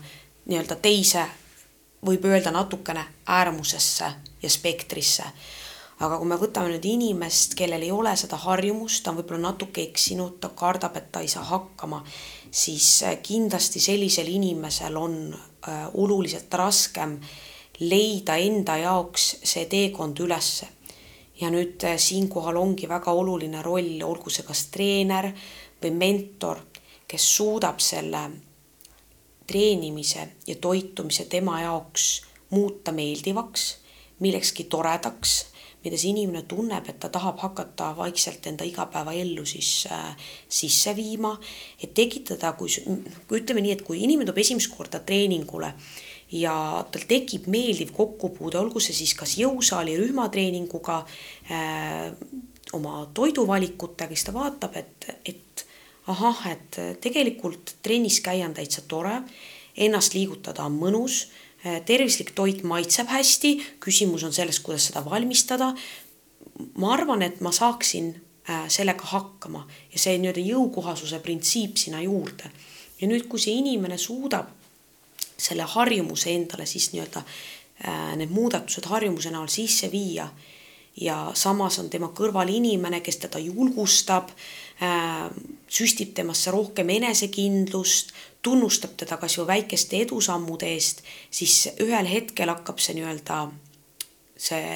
nii-öelda 0.51 0.77
teise, 0.83 1.23
võib 2.07 2.25
öelda 2.25 2.51
natukene 2.51 3.05
äärmusesse 3.27 4.13
ja 4.43 4.51
spektrisse. 4.51 5.25
aga 6.01 6.17
kui 6.17 6.29
me 6.29 6.37
võtame 6.41 6.71
nüüd 6.73 6.87
inimest, 6.89 7.55
kellel 7.55 7.83
ei 7.85 7.91
ole 7.93 8.15
seda 8.17 8.39
harjumust, 8.41 9.03
ta 9.05 9.11
on 9.11 9.19
võib-olla 9.19 9.51
natuke 9.51 9.83
eksinud, 9.83 10.39
ta 10.41 10.49
kardab, 10.57 10.97
et 10.97 11.11
ta 11.13 11.21
ei 11.21 11.29
saa 11.29 11.45
hakkama, 11.45 12.01
siis 12.51 13.03
äh, 13.03 13.19
kindlasti 13.23 13.81
sellisel 13.81 14.29
inimesel 14.29 14.97
on 14.97 15.17
äh, 15.35 15.89
oluliselt 15.95 16.55
raskem 16.55 17.19
leida 17.81 18.37
enda 18.37 18.77
jaoks 18.81 19.37
see 19.45 19.67
teekond 19.69 20.19
ülesse 20.25 20.69
ja 21.41 21.51
nüüd 21.53 21.85
äh, 21.85 21.99
siinkohal 22.01 22.57
ongi 22.57 22.89
väga 22.89 23.13
oluline 23.13 23.63
roll, 23.63 24.01
olgu 24.05 24.33
see 24.33 24.45
kas 24.47 24.67
treener 24.73 25.31
või 25.83 25.93
mentor, 25.97 26.65
kes 27.09 27.29
suudab 27.37 27.81
selle 27.81 28.25
treenimise 29.51 30.29
ja 30.47 30.57
toitumise 30.63 31.27
tema 31.31 31.61
jaoks 31.65 32.11
muuta 32.55 32.93
meeldivaks, 32.95 33.67
millekski 34.23 34.67
toredaks, 34.71 35.39
see 35.81 36.11
inimene 36.11 36.43
tunneb, 36.49 36.89
et 36.91 36.99
ta 37.01 37.09
tahab 37.13 37.41
hakata 37.41 37.95
vaikselt 37.97 38.47
enda 38.51 38.67
igapäevaellu 38.69 39.47
siis 39.49 39.87
äh, 39.91 40.13
sisse 40.49 40.95
viima, 40.97 41.33
et 41.81 41.95
tekitada, 41.97 42.53
kui, 42.59 42.69
kui 43.29 43.41
ütleme 43.41 43.65
nii, 43.65 43.79
et 43.79 43.85
kui 43.87 44.03
inimene 44.05 44.29
tuleb 44.29 44.43
esimest 44.45 44.73
korda 44.75 45.01
treeningule 45.07 45.73
ja 46.37 46.55
tal 46.93 47.07
tekib 47.09 47.49
meeldiv 47.51 47.95
kokkupuude, 47.97 48.61
olgu 48.61 48.83
see 48.83 48.95
siis 48.95 49.17
kas 49.19 49.35
jõusaali 49.41 49.97
rühmatreeninguga 49.99 51.01
äh,, 51.51 52.13
oma 52.77 53.07
toiduvalikutega, 53.15 54.15
siis 54.15 54.29
ta 54.29 54.35
vaatab, 54.37 54.77
et, 54.79 55.09
et 55.27 55.50
ahah, 56.11 56.41
et 56.51 56.79
tegelikult 57.01 57.77
trennis 57.83 58.21
käia 58.25 58.49
on 58.49 58.55
täitsa 58.57 58.83
tore, 58.89 59.21
ennast 59.77 60.15
liigutada 60.15 60.67
on 60.67 60.79
mõnus 60.79 61.23
äh,, 61.65 61.81
tervislik 61.87 62.35
toit 62.37 62.63
maitseb 62.63 63.11
hästi, 63.11 63.55
küsimus 63.81 64.25
on 64.27 64.35
selles, 64.37 64.61
kuidas 64.61 64.91
seda 64.91 65.05
valmistada. 65.05 65.75
ma 66.77 66.93
arvan, 66.93 67.23
et 67.23 67.41
ma 67.41 67.53
saaksin 67.53 68.15
äh, 68.51 68.69
sellega 68.69 69.05
hakkama 69.05 69.67
ja 69.93 69.99
see 69.99 70.19
nii-öelda 70.19 70.45
jõukohasuse 70.45 71.21
printsiip 71.21 71.77
sinna 71.77 72.03
juurde. 72.03 72.51
ja 73.01 73.09
nüüd, 73.09 73.29
kui 73.29 73.41
see 73.41 73.55
inimene 73.55 73.99
suudab 73.99 74.51
selle 75.37 75.63
harjumuse 75.63 76.35
endale 76.35 76.67
siis 76.67 76.93
nii-öelda 76.93 77.23
need 78.17 78.29
muudatused 78.29 78.85
harjumuse 78.93 79.31
näol 79.33 79.49
sisse 79.49 79.89
viia 79.93 80.27
ja 81.01 81.31
samas 81.35 81.79
on 81.79 81.89
tema 81.91 82.11
kõrval 82.17 82.51
inimene, 82.53 83.01
kes 83.01 83.23
teda 83.25 83.41
julgustab, 83.41 84.31
äh, 84.31 84.35
süstib 85.69 86.15
temasse 86.17 86.51
rohkem 86.51 86.89
enesekindlust, 86.89 88.15
tunnustab 88.43 88.95
teda 88.97 89.19
kas 89.21 89.37
või 89.41 89.51
väikeste 89.51 90.01
edusammude 90.07 90.71
eest, 90.73 91.03
siis 91.31 91.67
ühel 91.85 92.09
hetkel 92.09 92.49
hakkab 92.49 92.81
see 92.81 92.97
nii-öelda 92.97 93.43
see 94.41 94.71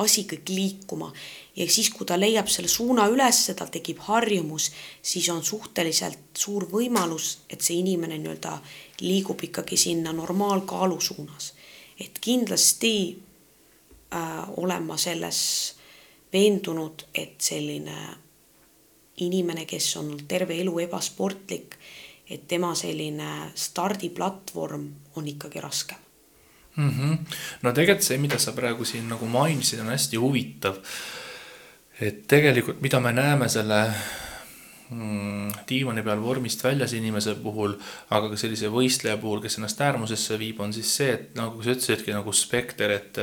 asi 0.00 0.24
kõik 0.24 0.48
liikuma 0.48 1.10
ja 1.56 1.66
siis, 1.68 1.90
kui 1.92 2.06
ta 2.08 2.16
leiab 2.16 2.48
selle 2.48 2.70
suuna 2.72 3.06
üles, 3.12 3.42
tal 3.56 3.68
tekib 3.72 4.00
harjumus, 4.06 4.70
siis 5.02 5.28
on 5.32 5.42
suhteliselt 5.44 6.32
suur 6.38 6.64
võimalus, 6.70 7.42
et 7.50 7.60
see 7.60 7.82
inimene 7.82 8.16
nii-öelda 8.18 8.56
liigub 9.04 9.44
ikkagi 9.44 9.76
sinna 9.76 10.14
normaalkaalu 10.16 11.00
suunas. 11.00 11.52
et 12.00 12.18
kindlasti 12.20 13.18
äh, 14.14 14.48
olen 14.56 14.82
ma 14.82 14.96
selles 14.96 15.74
veendunud, 16.32 17.04
et 17.14 17.36
selline 17.38 17.98
inimene, 19.26 19.66
kes 19.66 19.96
on 20.00 20.14
terve 20.28 20.56
elu 20.60 20.78
ebasportlik, 20.86 21.76
et 22.30 22.46
tema 22.48 22.74
selline 22.78 23.52
stardiplatvorm 23.54 24.88
on 25.16 25.28
ikkagi 25.28 25.60
raskem 25.60 26.02
mm. 26.76 26.90
-hmm. 26.90 27.18
no 27.62 27.72
tegelikult 27.72 28.06
see, 28.06 28.18
mida 28.18 28.38
sa 28.38 28.52
praegu 28.52 28.84
siin 28.84 29.08
nagu 29.08 29.26
mainisid, 29.26 29.80
on 29.80 29.86
hästi 29.86 30.16
huvitav. 30.16 30.76
et 32.00 32.26
tegelikult, 32.26 32.80
mida 32.80 33.00
me 33.00 33.12
näeme 33.12 33.48
selle 33.48 33.94
mm, 34.90 35.50
diivani 35.68 36.02
peal 36.02 36.22
vormist 36.22 36.64
väljas 36.64 36.92
inimese 36.92 37.34
puhul, 37.34 37.74
aga 38.10 38.28
ka 38.28 38.36
sellise 38.36 38.68
võistleja 38.68 39.16
puhul, 39.16 39.40
kes 39.40 39.58
ennast 39.58 39.80
äärmusesse 39.80 40.38
viib, 40.38 40.60
on 40.60 40.72
siis 40.72 40.96
see, 40.96 41.12
et 41.12 41.34
nagu 41.34 41.62
sa 41.62 41.70
ütlesidki 41.70 42.12
nagu 42.12 42.32
spekter, 42.32 42.90
et 42.90 43.20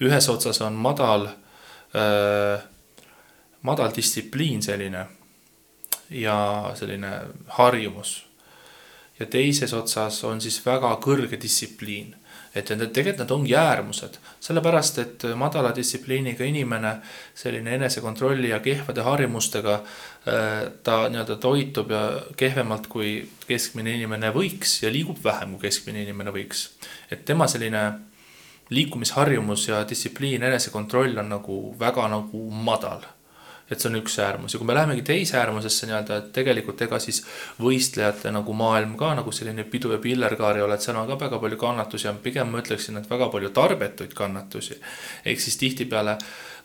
ühes 0.00 0.28
otsas 0.28 0.60
on 0.60 0.72
madal 0.72 1.26
äh,, 1.26 2.62
madal 3.62 3.92
distsipliin 3.96 4.62
selline 4.62 5.06
ja 6.10 6.72
selline 6.74 7.20
harjumus. 7.58 8.26
ja 9.18 9.26
teises 9.26 9.72
otsas 9.72 10.24
on 10.24 10.40
siis 10.40 10.66
väga 10.66 10.96
kõrge 11.04 11.38
distsipliin 11.40 12.14
et 12.54 12.70
need 12.70 12.92
tegelikult 12.94 13.24
need 13.24 13.32
ongi 13.34 13.54
äärmused, 13.58 14.18
sellepärast 14.42 14.98
et 15.02 15.24
madala 15.38 15.72
distsipliiniga 15.74 16.46
inimene, 16.46 16.92
selline 17.34 17.74
enesekontrolli 17.74 18.52
ja 18.52 18.60
kehvade 18.62 19.02
harjumustega, 19.02 19.74
äh, 19.74 20.52
ta 20.86 21.00
nii-öelda 21.10 21.36
toitub 21.42 21.90
ja 21.90 22.04
kehvemalt 22.38 22.86
kui 22.92 23.16
keskmine 23.48 23.96
inimene 23.98 24.30
võiks 24.34 24.78
ja 24.84 24.92
liigub 24.94 25.18
vähem 25.24 25.56
kui 25.56 25.66
keskmine 25.66 26.04
inimene 26.06 26.34
võiks. 26.34 26.68
et 27.10 27.24
tema 27.24 27.48
selline 27.50 27.82
liikumisharjumus 28.70 29.68
ja 29.68 29.82
distsipliin, 29.88 30.42
enesekontroll 30.42 31.18
on 31.18 31.28
nagu 31.28 31.58
väga 31.78 32.08
nagu 32.08 32.50
madal 32.50 33.02
et 33.74 33.82
see 33.82 33.90
on 33.90 33.98
üks 34.00 34.16
äärmus 34.22 34.54
ja 34.54 34.60
kui 34.60 34.68
me 34.68 34.76
lähemegi 34.76 35.04
teise 35.06 35.38
äärmusesse 35.40 35.88
nii-öelda, 35.90 36.18
et 36.20 36.32
tegelikult 36.36 36.80
ega 36.86 36.98
siis 37.02 37.22
võistlejate 37.60 38.32
nagu 38.34 38.56
maailm 38.56 38.96
ka 39.00 39.12
nagu 39.18 39.32
selline 39.34 39.66
pidu 39.70 39.92
ja 39.94 40.00
pillerkaar 40.02 40.60
ei 40.60 40.66
ole, 40.66 40.78
et 40.78 40.86
seal 40.86 40.98
on 41.00 41.08
ka 41.10 41.18
väga 41.26 41.40
palju 41.42 41.60
kannatusi 41.60 42.08
ja 42.08 42.14
pigem 42.26 42.52
ma 42.52 42.62
ütleksin, 42.62 42.98
et 43.00 43.10
väga 43.10 43.28
palju 43.32 43.52
tarbetuid 43.54 44.14
kannatusi. 44.16 44.80
ehk 45.24 45.40
siis 45.40 45.58
tihtipeale 45.60 46.18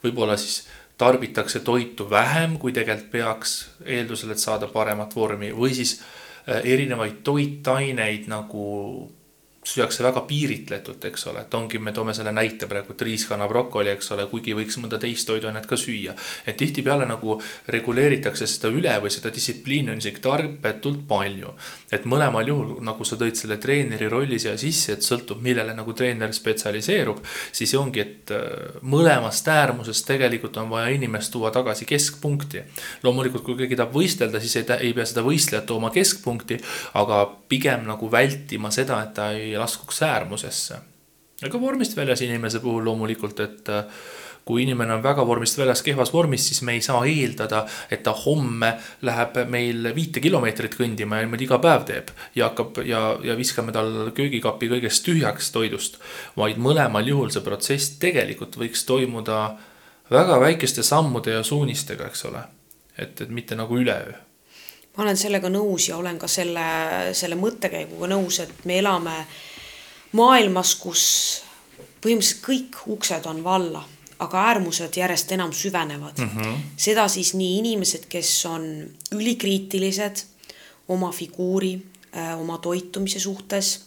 võib-olla 0.03 0.37
siis 0.37 0.63
tarbitakse 0.99 1.59
toitu 1.59 2.09
vähem, 2.09 2.57
kui 2.59 2.73
tegelikult 2.75 3.11
peaks, 3.11 3.53
eeldusel, 3.85 4.33
et 4.35 4.41
saada 4.41 4.67
paremat 4.67 5.15
vormi 5.15 5.53
või 5.55 5.71
siis 5.77 5.99
äh, 5.99 6.59
erinevaid 6.63 7.21
toitaineid 7.23 8.27
nagu 8.27 8.65
süüakse 9.65 10.03
väga 10.03 10.21
piiritletult, 10.27 11.03
eks 11.09 11.25
ole, 11.27 11.41
et 11.43 11.53
ongi, 11.53 11.79
me 11.83 11.91
toome 11.91 12.13
selle 12.15 12.31
näite 12.31 12.67
praegu, 12.69 12.93
et 12.95 13.01
riiskana 13.03 13.47
brokoli, 13.49 13.91
eks 13.91 14.13
ole, 14.15 14.23
kuigi 14.31 14.53
võiks 14.55 14.77
mõnda 14.79 14.99
teist 15.01 15.27
toiduainet 15.27 15.65
ka 15.67 15.75
süüa. 15.77 16.13
et 16.47 16.57
tihtipeale 16.57 17.05
nagu 17.05 17.35
reguleeritakse 17.67 18.47
seda 18.47 18.71
üle 18.71 18.93
või 19.03 19.11
seda 19.11 19.31
distsipliini 19.35 19.91
on 19.91 19.97
isegi 19.99 20.21
tarbetult 20.23 21.01
palju. 21.07 21.53
et 21.91 22.05
mõlemal 22.05 22.47
juhul, 22.47 22.77
nagu 22.81 23.03
sa 23.03 23.17
tõid 23.19 23.35
selle 23.35 23.57
treeneri 23.57 24.07
rolli 24.07 24.39
siia 24.39 24.55
sisse, 24.57 24.93
et 24.93 25.03
sõltub, 25.03 25.41
millele 25.41 25.75
nagu 25.75 25.93
treener 25.93 26.33
spetsialiseerub, 26.33 27.19
siis 27.51 27.75
ongi, 27.75 27.99
et 27.99 28.31
äh, 28.31 28.79
mõlemast 28.81 29.47
äärmusest 29.47 30.07
tegelikult 30.07 30.57
on 30.57 30.69
vaja 30.69 30.87
inimest 30.95 31.31
tuua 31.31 31.51
tagasi 31.51 31.85
keskpunkti. 31.85 32.63
loomulikult, 33.03 33.43
kui 33.43 33.57
keegi 33.57 33.75
tahab 33.75 33.93
võistelda, 33.93 34.39
siis 34.39 34.55
ei, 34.55 34.65
ei 34.79 34.93
pea 34.93 35.05
seda 35.05 35.21
võistlejat 35.25 35.65
tooma 35.67 35.91
keskpunkti, 35.91 36.61
aga 36.93 37.25
pigem 37.49 37.83
nagu 37.83 38.11
vältima 38.11 38.71
seda, 38.71 39.03
et 39.03 39.13
ta 39.13 39.31
ei 39.35 39.48
laskuks 39.57 40.01
äärmusesse. 40.03 40.79
aga 41.45 41.61
vormist 41.61 41.95
väljas 41.97 42.21
inimese 42.21 42.59
puhul 42.59 42.83
loomulikult, 42.85 43.39
et 43.39 43.69
äh, 43.69 43.85
kui 44.49 44.63
inimene 44.63 44.95
on 44.97 45.03
väga 45.03 45.23
vormist 45.27 45.59
väljas, 45.59 45.83
kehvas 45.85 46.09
vormis, 46.13 46.47
siis 46.49 46.61
me 46.65 46.73
ei 46.73 46.81
saa 46.81 47.03
eeldada, 47.05 47.63
et 47.91 48.01
ta 48.03 48.15
homme 48.17 48.71
läheb 49.05 49.37
meil 49.51 49.91
viite 49.95 50.23
kilomeetrit 50.23 50.73
kõndima 50.79 51.19
ja 51.19 51.27
niimoodi 51.27 51.45
iga 51.45 51.59
päev 51.61 51.85
teeb. 51.85 52.13
ja 52.35 52.49
hakkab 52.49 52.79
ja, 52.85 53.01
ja 53.23 53.35
viskame 53.37 53.75
tal 53.75 54.11
köögikapi 54.15 54.71
kõigest 54.71 55.05
tühjaks 55.05 55.51
toidust. 55.55 55.99
vaid 56.37 56.57
mõlemal 56.57 57.07
juhul 57.07 57.29
see 57.29 57.45
protsess 57.45 57.99
tegelikult 58.01 58.57
võiks 58.57 58.85
toimuda 58.85 59.43
väga 60.11 60.39
väikeste 60.41 60.83
sammude 60.83 61.37
ja 61.37 61.43
suunistega, 61.43 62.09
eks 62.09 62.25
ole. 62.25 62.41
et, 62.97 63.21
et 63.21 63.29
mitte 63.29 63.55
nagu 63.55 63.77
üleöö 63.77 64.17
ma 64.97 65.03
olen 65.03 65.17
sellega 65.17 65.49
nõus 65.49 65.89
ja 65.89 65.97
olen 65.97 66.17
ka 66.19 66.27
selle, 66.27 66.65
selle 67.13 67.35
mõttekäiguga 67.39 68.09
nõus, 68.11 68.39
et 68.43 68.65
me 68.65 68.79
elame 68.79 69.15
maailmas, 70.17 70.73
kus 70.81 71.05
põhimõtteliselt 72.01 72.43
kõik 72.45 72.81
uksed 72.95 73.27
on 73.29 73.43
valla, 73.43 73.83
aga 74.19 74.41
äärmused 74.49 74.97
järjest 74.97 75.31
enam 75.31 75.53
süvenevad 75.55 76.19
mm. 76.19 76.29
-hmm. 76.29 76.57
seda 76.77 77.07
siis 77.07 77.33
nii 77.33 77.57
inimesed, 77.59 78.09
kes 78.09 78.45
on 78.45 78.65
ülikriitilised 79.11 80.23
oma 80.87 81.11
figuuri, 81.11 81.79
äh, 82.17 82.39
oma 82.39 82.57
toitumise 82.57 83.19
suhtes. 83.19 83.85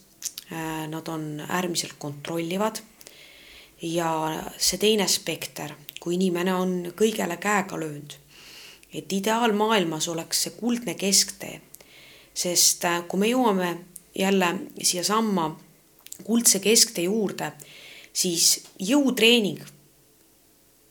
Äh, 0.53 0.89
nad 0.89 1.09
on 1.09 1.43
äärmiselt 1.49 1.95
kontrollivad. 1.99 2.77
ja 3.83 4.43
see 4.59 4.79
teine 4.79 5.09
spekter, 5.09 5.73
kui 6.01 6.15
inimene 6.15 6.55
on 6.55 6.93
kõigele 6.95 7.35
käega 7.37 7.81
löönud, 7.81 8.13
et 8.93 9.13
ideaalmaailmas 9.13 10.09
oleks 10.09 10.43
see 10.43 10.55
kuldne 10.57 10.95
kesktee. 10.95 11.61
sest 12.35 12.85
äh, 12.85 13.03
kui 13.09 13.21
me 13.21 13.29
jõuame 13.29 13.77
jälle 14.15 14.55
siiasamma 14.83 15.61
kuldse 16.25 16.61
kesktee 16.61 17.05
juurde, 17.05 17.53
siis 18.13 18.63
jõutreening 18.79 19.61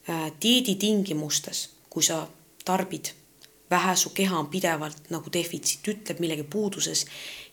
äh, 0.10 0.32
dieedi 0.42 0.76
tingimustes, 0.76 1.70
kui 1.90 2.04
sa 2.04 2.28
tarbid 2.66 3.14
vähe, 3.72 3.96
su 3.96 4.10
keha 4.10 4.40
on 4.40 4.48
pidevalt 4.52 5.10
nagu 5.10 5.32
defitsiit 5.34 5.88
ütleb 5.88 6.20
millegi 6.20 6.44
puuduses 6.44 7.06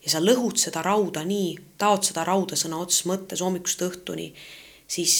ja 0.03 0.11
sa 0.11 0.21
lõhud 0.21 0.59
seda 0.59 0.83
rauda 0.85 1.23
nii, 1.25 1.53
taod 1.77 2.03
seda 2.09 2.25
rauda 2.27 2.59
sõna 2.59 2.81
otseses 2.83 3.07
mõttes 3.09 3.43
hommikust 3.45 3.81
õhtuni, 3.87 4.33
siis 4.87 5.15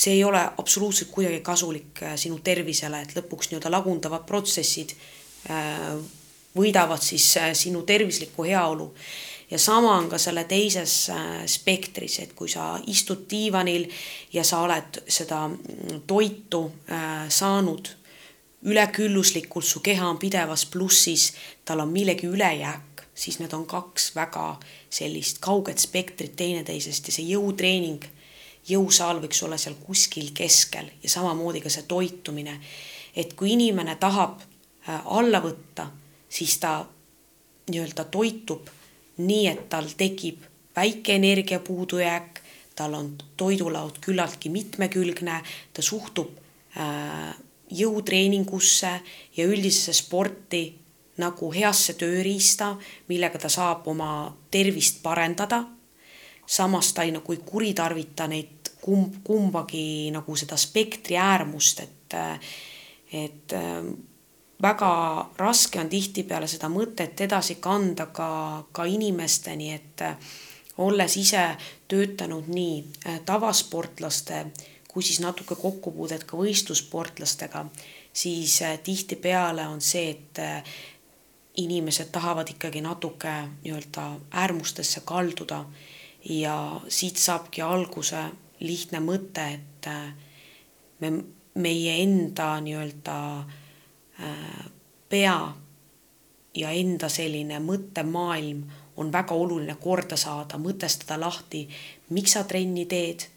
see 0.00 0.14
ei 0.16 0.24
ole 0.24 0.40
absoluutselt 0.58 1.10
kuidagi 1.12 1.42
kasulik 1.44 2.02
äh, 2.02 2.16
sinu 2.16 2.38
tervisele, 2.44 3.02
et 3.02 3.16
lõpuks 3.18 3.50
nii-öelda 3.50 3.72
lagundavad 3.72 4.24
protsessid 4.28 4.94
äh, 5.50 5.98
võidavad 6.56 7.02
siis 7.02 7.26
sinu 7.54 7.82
tervislikku 7.86 8.44
heaolu. 8.48 8.88
Ja 9.50 9.58
sama 9.58 9.96
on 9.98 10.08
ka 10.08 10.18
selle 10.18 10.44
teises 10.44 11.08
äh, 11.10 11.42
spektris, 11.46 12.20
et 12.22 12.34
kui 12.38 12.48
sa 12.48 12.76
istud 12.86 13.24
diivanil 13.30 13.88
ja 14.32 14.44
sa 14.46 14.62
oled 14.62 15.00
seda 15.10 15.48
mm, 15.48 16.04
toitu 16.06 16.68
äh, 16.86 17.26
saanud 17.28 17.90
ülekülluslikult, 18.62 19.66
su 19.66 19.80
keha 19.82 20.06
on 20.06 20.20
pidevas 20.22 20.66
plussis, 20.70 21.32
tal 21.64 21.82
on 21.82 21.90
millegi 21.90 22.28
ülejääk, 22.28 23.06
siis 23.14 23.40
need 23.40 23.52
on 23.56 23.64
kaks 23.66 24.12
väga 24.14 24.52
sellist 24.92 25.40
kauget 25.42 25.82
spektrit 25.82 26.36
teineteisest 26.36 27.08
ja 27.08 27.16
see 27.16 27.30
jõutreening, 27.32 28.04
jõusaal 28.68 29.20
võiks 29.22 29.42
olla 29.44 29.58
seal 29.58 29.74
kuskil 29.80 30.30
keskel 30.34 30.90
ja 31.02 31.10
samamoodi 31.10 31.60
ka 31.60 31.70
see 31.70 31.82
toitumine. 31.88 32.60
et 33.16 33.34
kui 33.34 33.52
inimene 33.52 33.96
tahab 33.96 34.40
äh, 34.40 35.00
alla 35.06 35.40
võtta, 35.40 35.90
siis 36.28 36.58
ta 36.58 36.86
nii-öelda 37.70 38.04
toitub 38.04 38.68
nii 39.20 39.46
et 39.50 39.68
tal 39.72 39.88
tekib 39.96 40.44
väike 40.76 41.16
energia 41.18 41.60
puudujääk, 41.60 42.40
tal 42.76 42.94
on 42.94 43.14
toidulaud 43.36 43.98
küllaltki 44.00 44.48
mitmekülgne, 44.52 45.40
ta 45.72 45.82
suhtub 45.82 46.30
äh, 46.76 47.34
jõutreeningusse 47.70 48.92
ja 49.36 49.46
üldisesse 49.46 49.94
sporti 50.00 50.62
nagu 51.20 51.50
heasse 51.52 51.94
tööriista, 52.00 52.74
millega 53.10 53.38
ta 53.38 53.50
saab 53.52 53.88
oma 53.90 54.30
tervist 54.50 55.02
parendada. 55.02 55.64
Samas 56.50 56.92
ta 56.92 57.06
ei 57.06 57.12
nagu 57.14 57.32
ei 57.32 57.42
kuritarvita 57.46 58.26
neid 58.26 58.72
kumb, 58.82 59.20
kumbagi 59.24 60.10
nagu 60.10 60.36
seda 60.36 60.56
spektri 60.58 61.18
äärmust, 61.20 61.82
et, 61.84 62.16
et 63.12 63.54
väga 64.62 65.30
raske 65.38 65.80
on 65.80 65.88
tihtipeale 65.88 66.48
seda 66.50 66.68
mõtet 66.72 67.20
edasi 67.24 67.56
kanda 67.62 68.06
ka, 68.12 68.30
ka 68.72 68.84
inimesteni, 68.84 69.72
et 69.74 70.04
äh, 70.04 70.30
olles 70.84 71.16
ise 71.16 71.44
töötanud 71.88 72.50
nii 72.52 72.76
äh, 73.06 73.20
tavasportlaste 73.26 74.46
kui 74.90 75.04
siis 75.06 75.20
natuke 75.22 75.54
kokkupuudet 75.54 76.24
ka 76.26 76.36
võistlussportlastega, 76.36 77.64
siis 78.12 78.60
äh, 78.66 78.78
tihtipeale 78.84 79.68
on 79.70 79.80
see, 79.80 80.10
et 80.10 80.40
inimesed 81.60 82.10
tahavad 82.12 82.48
ikkagi 82.50 82.80
natuke 82.82 83.32
nii-öelda 83.62 84.04
äärmustesse 84.42 85.02
kalduda 85.04 85.64
ja 86.24 86.80
siit 86.88 87.16
saabki 87.16 87.62
alguse 87.62 88.22
lihtne 88.60 89.00
mõte, 89.00 89.46
et 89.54 89.88
me, 91.00 91.12
meie 91.54 91.96
enda 92.02 92.52
nii-öelda 92.60 93.16
äh, 94.20 94.66
pea 95.08 95.38
ja 96.54 96.70
enda 96.70 97.08
selline 97.08 97.60
mõttemaailm 97.64 98.62
on 99.00 99.12
väga 99.12 99.34
oluline 99.34 99.76
korda 99.80 100.16
saada, 100.16 100.58
mõtestada 100.58 101.16
lahti, 101.20 101.64
miks 102.10 102.36
sa 102.36 102.44
trenni 102.44 102.86
teed. 102.86 103.28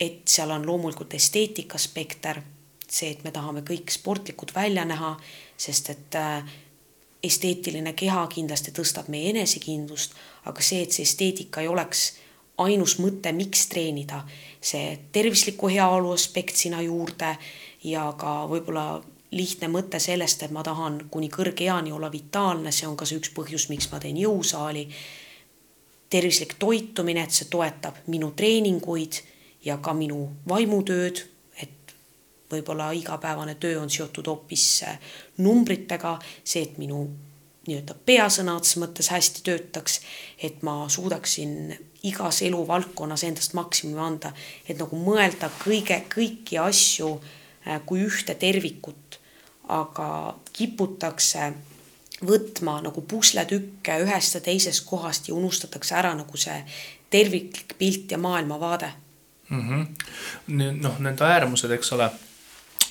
et 0.00 0.28
seal 0.28 0.50
on 0.50 0.66
loomulikult 0.66 1.14
esteetika 1.14 1.78
spekter, 1.78 2.40
see, 2.88 3.12
et 3.12 3.22
me 3.24 3.30
tahame 3.30 3.62
kõik 3.64 3.92
sportlikud 3.92 4.50
välja 4.54 4.84
näha, 4.84 5.14
sest 5.56 5.90
et 5.90 6.16
äh, 6.18 6.42
esteetiline 7.22 7.92
keha 7.92 8.24
kindlasti 8.32 8.72
tõstab 8.76 9.10
meie 9.12 9.30
enesekindlust, 9.34 10.14
aga 10.48 10.62
see, 10.64 10.82
et 10.82 10.92
see 10.96 11.04
esteetika 11.04 11.60
ei 11.60 11.68
oleks 11.68 12.06
ainus 12.60 12.98
mõte, 13.00 13.32
miks 13.32 13.66
treenida, 13.72 14.22
see 14.60 14.98
tervisliku 15.12 15.70
heaolu 15.72 16.12
aspekt 16.12 16.56
sinna 16.56 16.82
juurde 16.84 17.34
ja 17.84 18.10
ka 18.18 18.44
võib-olla 18.50 19.00
lihtne 19.30 19.68
mõte 19.70 20.00
sellest, 20.02 20.42
et 20.42 20.52
ma 20.52 20.62
tahan 20.66 21.04
kuni 21.10 21.30
kõrge 21.32 21.64
eani 21.68 21.92
olla 21.92 22.10
vitaalne, 22.12 22.72
see 22.72 22.88
on 22.88 22.96
ka 22.98 23.06
see 23.06 23.20
üks 23.20 23.32
põhjus, 23.36 23.68
miks 23.70 23.90
ma 23.92 24.00
teen 24.00 24.18
jõusaali. 24.18 24.88
tervislik 26.10 26.56
toitumine, 26.58 27.22
et 27.22 27.30
see 27.30 27.46
toetab 27.46 27.94
minu 28.06 28.32
treeninguid 28.34 29.20
ja 29.64 29.76
ka 29.78 29.94
minu 29.94 30.30
vaimutööd, 30.48 31.22
võib-olla 32.50 32.90
igapäevane 32.96 33.54
töö 33.60 33.80
on 33.80 33.90
seotud 33.90 34.26
hoopis 34.26 34.82
äh, 34.88 34.98
numbritega, 35.38 36.18
see, 36.44 36.62
et 36.62 36.78
minu 36.78 37.04
nii-öelda 37.66 37.94
pea 38.06 38.26
sõna 38.32 38.56
otseses 38.56 38.80
mõttes 38.80 39.10
hästi 39.12 39.44
töötaks, 39.46 40.00
et 40.42 40.62
ma 40.66 40.88
suudaksin 40.88 41.76
igas 42.08 42.40
eluvaldkonnas 42.42 43.24
endast 43.28 43.54
maksimumi 43.54 44.00
anda, 44.00 44.32
et 44.68 44.80
nagu 44.80 44.96
mõelda 44.96 45.50
kõige, 45.60 46.02
kõiki 46.12 46.58
asju 46.62 47.14
äh, 47.18 47.80
kui 47.86 48.04
ühte 48.08 48.34
tervikut 48.34 49.20
aga 49.70 50.08
kiputakse 50.52 51.50
võtma 52.26 52.80
nagu 52.84 53.02
pusletükke 53.08 54.00
ühest 54.04 54.36
ja 54.36 54.42
teisest 54.44 54.84
kohast 54.88 55.30
ja 55.30 55.36
unustatakse 55.36 55.94
ära 55.96 56.12
nagu 56.16 56.40
see 56.40 56.58
terviklik 57.10 57.76
pilt 57.78 58.12
ja 58.12 58.18
maailmavaade 58.18 58.90
mm. 59.48 59.62
-hmm. 59.68 60.82
noh, 60.82 60.98
need 60.98 61.20
äärmused, 61.20 61.70
eks 61.70 61.92
ole. 61.92 62.10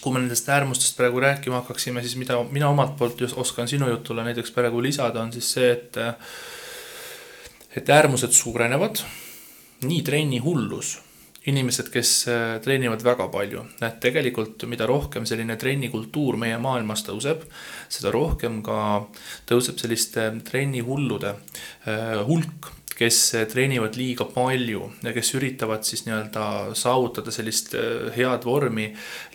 Kui 0.02 0.14
me 0.14 0.22
nendest 0.24 0.50
äärmustest 0.50 0.98
praegu 0.98 1.20
rääkima 1.20 1.62
hakkaksime, 1.62 2.02
siis 2.02 2.16
mida 2.16 2.38
mina 2.52 2.70
omalt 2.70 2.96
poolt 2.98 3.22
oskan 3.36 3.68
sinu 3.68 3.90
jutule 3.90 4.24
näiteks 4.24 4.52
praegu 4.56 4.82
lisada, 4.82 5.22
on 5.22 5.34
siis 5.34 5.52
see, 5.58 5.72
et 5.72 6.00
et 7.78 7.90
äärmused 7.90 8.32
suurenevad. 8.32 9.04
nii 9.82 10.02
trenni 10.04 10.40
hullus 10.44 10.98
inimesed, 11.48 11.88
kes 11.94 12.12
äh, 12.28 12.58
treenivad 12.64 13.04
väga 13.04 13.30
palju, 13.32 13.64
et 13.86 14.00
tegelikult 14.04 14.66
mida 14.68 14.88
rohkem 14.90 15.26
selline 15.30 15.56
trennikultuur 15.60 16.38
meie 16.40 16.58
maailmas 16.62 17.06
tõuseb, 17.08 17.46
seda 17.92 18.12
rohkem 18.12 18.60
ka 18.66 19.06
tõuseb 19.50 19.80
selliste 19.80 20.30
trennihullude 20.50 21.32
äh, 21.32 22.20
hulk, 22.28 22.74
kes 23.00 23.20
treenivad 23.52 23.96
liiga 23.96 24.26
palju 24.28 24.82
ja 25.04 25.14
kes 25.16 25.32
üritavad 25.40 25.86
siis 25.88 26.04
nii-öelda 26.04 26.76
saavutada 26.76 27.32
sellist 27.32 27.72
äh, 27.80 28.10
head 28.16 28.44
vormi 28.46 28.90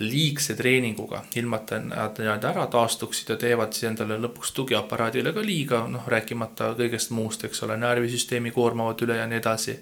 liigse 0.04 0.56
treeninguga, 0.58 1.22
ilma 1.40 1.62
et 1.62 1.72
nad 1.88 2.20
nii-öelda 2.20 2.50
ära 2.52 2.66
taastuksid 2.72 3.32
ja 3.32 3.38
teevad 3.40 3.72
siis 3.72 3.88
endale 3.88 4.18
lõpuks 4.20 4.52
tugiaparaadile 4.58 5.32
ka 5.32 5.44
liiga, 5.44 5.84
noh, 5.88 6.04
rääkimata 6.12 6.74
kõigest 6.80 7.14
muust, 7.16 7.46
eks 7.48 7.64
ole, 7.64 7.78
närvisüsteemi 7.80 8.52
koormavad 8.52 9.00
üle 9.06 9.16
ja 9.20 9.28
nii 9.30 9.40
edasi. 9.40 9.78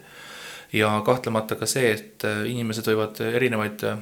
ja 0.72 0.88
kahtlemata 1.04 1.58
ka 1.58 1.66
see, 1.66 1.90
et 1.92 2.24
äh, 2.24 2.46
inimesed 2.54 2.86
võivad 2.86 3.18
erinevaid 3.32 3.82
äh, 3.88 3.98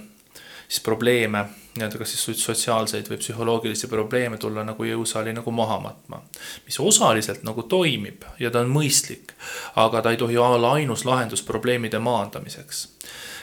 siis 0.70 0.84
probleeme, 0.86 1.44
nii-öelda 1.74 1.98
kas 1.98 2.12
siis 2.14 2.44
sotsiaalseid 2.44 3.08
või 3.10 3.18
psühholoogilisi 3.18 3.88
probleeme 3.90 4.38
tulla 4.38 4.62
nagu 4.64 4.84
jõusaali 4.86 5.34
nagu 5.34 5.50
maha 5.50 5.80
matma. 5.82 6.22
mis 6.66 6.78
osaliselt 6.80 7.42
nagu 7.42 7.62
toimib 7.62 8.22
ja 8.38 8.50
ta 8.50 8.62
on 8.62 8.70
mõistlik, 8.70 9.34
aga 9.76 10.02
ta 10.02 10.14
ei 10.14 10.16
tohi 10.16 10.38
olla 10.38 10.72
ainus 10.78 11.04
lahendus 11.04 11.42
probleemide 11.42 11.98
maandamiseks. 11.98 12.88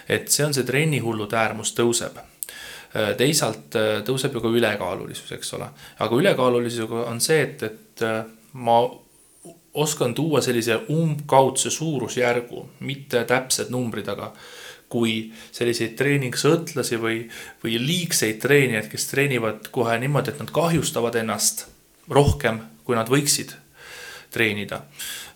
et 0.09 0.31
see 0.31 0.45
on 0.45 0.53
see 0.53 0.63
trennihullude 0.63 1.35
äärmus 1.35 1.75
tõuseb 1.75 2.23
teisalt 3.17 3.75
äh, 3.75 3.99
tõuseb 4.07 4.33
ju 4.33 4.41
ka 4.41 4.47
ülekaalulisus, 4.47 5.31
eks 5.35 5.53
ole, 5.53 5.67
aga 5.99 6.15
ülekaalulisusega 6.15 7.03
on 7.11 7.19
see, 7.21 7.41
et, 7.43 7.63
et 7.63 8.03
äh, 8.07 8.23
ma 8.53 8.79
oskan 9.77 10.15
tuua 10.15 10.41
sellise 10.41 10.79
umbkaudse 10.89 11.69
suurusjärgu, 11.69 12.63
mitte 12.79 13.23
täpsed 13.29 13.69
numbrid, 13.69 14.07
aga 14.09 14.31
kui 14.89 15.33
selliseid 15.51 15.95
treeningsõltlasi 15.99 16.99
või, 17.01 17.23
või 17.63 17.79
liigseid 17.81 18.39
treenijaid, 18.43 18.87
kes 18.91 19.09
treenivad 19.11 19.67
kohe 19.75 19.97
niimoodi, 19.99 20.31
et 20.31 20.39
nad 20.39 20.51
kahjustavad 20.55 21.17
ennast 21.19 21.65
rohkem, 22.09 22.61
kui 22.87 22.95
nad 22.95 23.09
võiksid 23.11 23.51
treenida. 24.31 24.81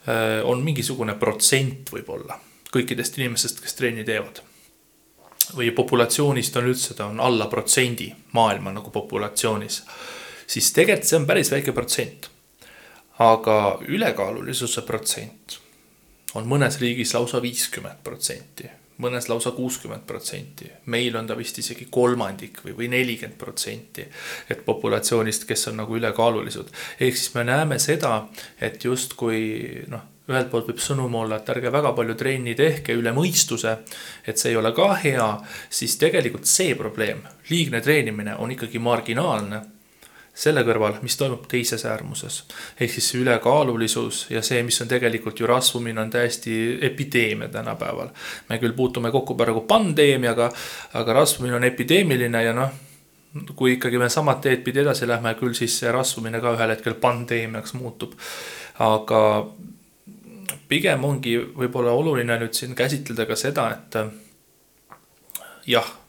Äh, 0.07 0.39
on 0.47 0.63
mingisugune 0.63 1.17
protsent 1.19 1.91
võib-olla 1.91 2.39
kõikidest 2.71 3.19
inimestest, 3.19 3.59
kes 3.61 3.75
trenni 3.75 4.07
teevad. 4.07 4.41
või 5.51 5.71
populatsioonist 5.75 6.55
on 6.55 6.67
üldse, 6.69 6.93
ta 6.95 7.05
on 7.11 7.19
alla 7.19 7.47
protsendi 7.51 8.13
maailma 8.31 8.71
nagu 8.71 8.89
populatsioonis. 8.89 9.83
siis 10.47 10.71
tegelikult 10.71 11.07
see 11.07 11.17
on 11.17 11.25
päris 11.25 11.51
väike 11.51 11.71
protsent. 11.71 12.29
aga 13.19 13.79
ülekaalulisuse 13.87 14.81
protsent 14.81 15.59
on 16.33 16.47
mõnes 16.47 16.79
riigis 16.79 17.13
lausa 17.13 17.41
viiskümmend 17.41 17.99
protsenti 18.03 18.69
mõnes 19.01 19.27
lausa 19.29 19.51
kuuskümmend 19.55 20.05
protsenti, 20.07 20.69
meil 20.93 21.15
on 21.17 21.27
ta 21.27 21.37
vist 21.37 21.57
isegi 21.61 21.87
kolmandik 21.89 22.61
või, 22.65 22.75
või 22.77 22.91
nelikümmend 22.93 23.37
protsenti. 23.39 24.05
et 24.49 24.65
populatsioonist, 24.65 25.45
kes 25.49 25.67
on 25.71 25.81
nagu 25.81 25.97
ülekaalulised, 25.97 26.71
ehk 26.99 27.17
siis 27.17 27.33
me 27.35 27.43
näeme 27.47 27.79
seda, 27.79 28.27
et 28.61 28.83
justkui 28.85 29.83
noh, 29.91 30.07
ühelt 30.29 30.49
poolt 30.51 30.69
võib 30.69 30.79
sõnum 30.81 31.15
olla, 31.15 31.41
et 31.41 31.49
ärge 31.49 31.71
väga 31.73 31.91
palju 31.97 32.15
trenni 32.19 32.55
tehke 32.55 32.95
üle 32.97 33.13
mõistuse, 33.15 33.77
et 34.27 34.37
see 34.37 34.53
ei 34.53 34.59
ole 34.59 34.71
ka 34.77 34.93
hea, 35.03 35.27
siis 35.69 35.97
tegelikult 36.01 36.47
see 36.49 36.75
probleem, 36.79 37.23
liigne 37.49 37.81
treenimine 37.81 38.37
on 38.39 38.53
ikkagi 38.55 38.79
marginaalne 38.79 39.61
selle 40.41 40.63
kõrval, 40.65 40.97
mis 41.05 41.17
toimub 41.17 41.45
teises 41.49 41.83
äärmuses. 41.85 42.43
ehk 42.79 42.91
siis 42.91 43.09
see 43.11 43.21
ülekaalulisus 43.21 44.25
ja 44.33 44.41
see, 44.41 44.63
mis 44.65 44.81
on 44.81 44.89
tegelikult 44.89 45.39
ju 45.39 45.47
rasvumine, 45.47 46.01
on 46.01 46.09
täiesti 46.09 46.53
epideemia 46.81 47.49
tänapäeval. 47.49 48.09
me 48.49 48.57
küll 48.57 48.73
puutume 48.73 49.11
kokku 49.11 49.35
praegu 49.35 49.61
pandeemiaga, 49.61 50.51
aga 50.93 51.13
rasvumine 51.13 51.55
on 51.55 51.63
epideemiline 51.63 52.43
ja 52.43 52.53
noh, 52.53 52.71
kui 53.55 53.77
ikkagi 53.77 53.97
me 53.97 54.09
samad 54.09 54.41
teed 54.41 54.63
pidi 54.63 54.81
edasi 54.81 55.07
lähme, 55.07 55.35
küll 55.39 55.53
siis 55.53 55.77
see 55.79 55.91
rasvumine 55.91 56.41
ka 56.41 56.55
ühel 56.57 56.75
hetkel 56.75 56.97
pandeemiaks 57.05 57.73
muutub. 57.77 58.17
aga 58.79 59.21
pigem 60.67 61.03
ongi 61.05 61.37
võib-olla 61.37 61.91
oluline 61.91 62.39
nüüd 62.41 62.53
siin 62.57 62.75
käsitleda 62.75 63.25
ka 63.29 63.35
seda, 63.35 63.69
et 63.75 63.97
jah 65.69 66.00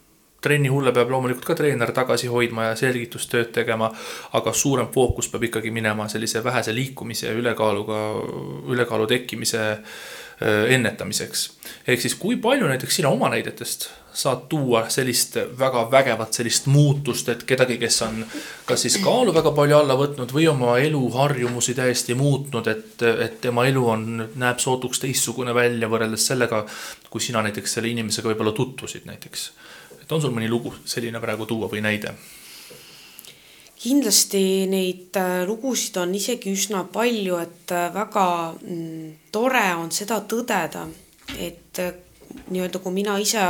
trennihulle 0.43 0.91
peab 0.95 1.13
loomulikult 1.13 1.47
ka 1.47 1.57
treener 1.57 1.93
tagasi 1.95 2.27
hoidma 2.31 2.69
ja 2.69 2.75
selgitustööd 2.79 3.53
tegema, 3.55 3.89
aga 4.39 4.53
suurem 4.53 4.91
fookus 4.93 5.31
peab 5.31 5.47
ikkagi 5.49 5.71
minema 5.71 6.09
sellise 6.11 6.43
vähese 6.43 6.75
liikumise 6.75 7.29
ja 7.29 7.37
ülekaaluga, 7.39 8.03
ülekaalu 8.75 9.07
tekkimise 9.07 9.63
ennetamiseks. 10.43 11.51
ehk 11.87 12.01
siis, 12.01 12.15
kui 12.15 12.35
palju 12.41 12.67
näiteks 12.67 12.95
sina 12.95 13.09
oma 13.09 13.29
näidetest 13.29 13.89
saad 14.13 14.45
tuua 14.49 14.83
sellist 14.89 15.37
väga 15.59 15.91
vägevat 15.91 16.33
sellist 16.33 16.65
muutust, 16.65 17.29
et 17.29 17.43
kedagi, 17.43 17.77
kes 17.81 18.01
on 18.01 18.25
kas 18.65 18.81
siis 18.85 18.97
kaalu 19.03 19.33
väga 19.33 19.51
palju 19.51 19.77
alla 19.77 19.97
võtnud 19.97 20.33
või 20.33 20.47
oma 20.51 20.77
eluharjumusi 20.77 21.73
täiesti 21.73 22.15
muutnud, 22.15 22.67
et, 22.67 23.01
et 23.01 23.39
tema 23.41 23.65
elu 23.69 23.87
on, 23.89 24.27
näeb 24.35 24.59
sootuks 24.59 25.01
teistsugune 25.01 25.55
välja 25.55 25.89
võrreldes 25.89 26.27
sellega, 26.29 26.65
kui 27.09 27.21
sina 27.21 27.41
näiteks 27.41 27.77
selle 27.77 27.89
inimesega 27.93 28.29
võib-olla 28.29 28.53
tutvusid 28.57 29.09
näiteks 29.09 29.49
et 30.03 30.11
on 30.11 30.21
sul 30.21 30.35
mõni 30.35 30.51
lugu 30.51 30.73
selline 30.85 31.19
praegu 31.23 31.47
tuua 31.49 31.71
või 31.71 31.81
näide? 31.83 32.13
kindlasti 33.83 34.63
neid 34.71 35.17
äh, 35.19 35.43
lugusid 35.47 35.97
on 35.99 36.13
isegi 36.15 36.53
üsna 36.55 36.85
palju, 36.91 37.39
et 37.43 37.71
äh, 37.75 37.89
väga 37.91 38.27
mm, 38.55 39.09
tore 39.33 39.65
on 39.75 39.91
seda 39.91 40.21
tõdeda, 40.29 40.85
et 41.35 41.81
äh, 41.83 41.91
nii-öelda, 42.47 42.79
kui 42.79 42.95
mina 42.95 43.17
ise 43.19 43.43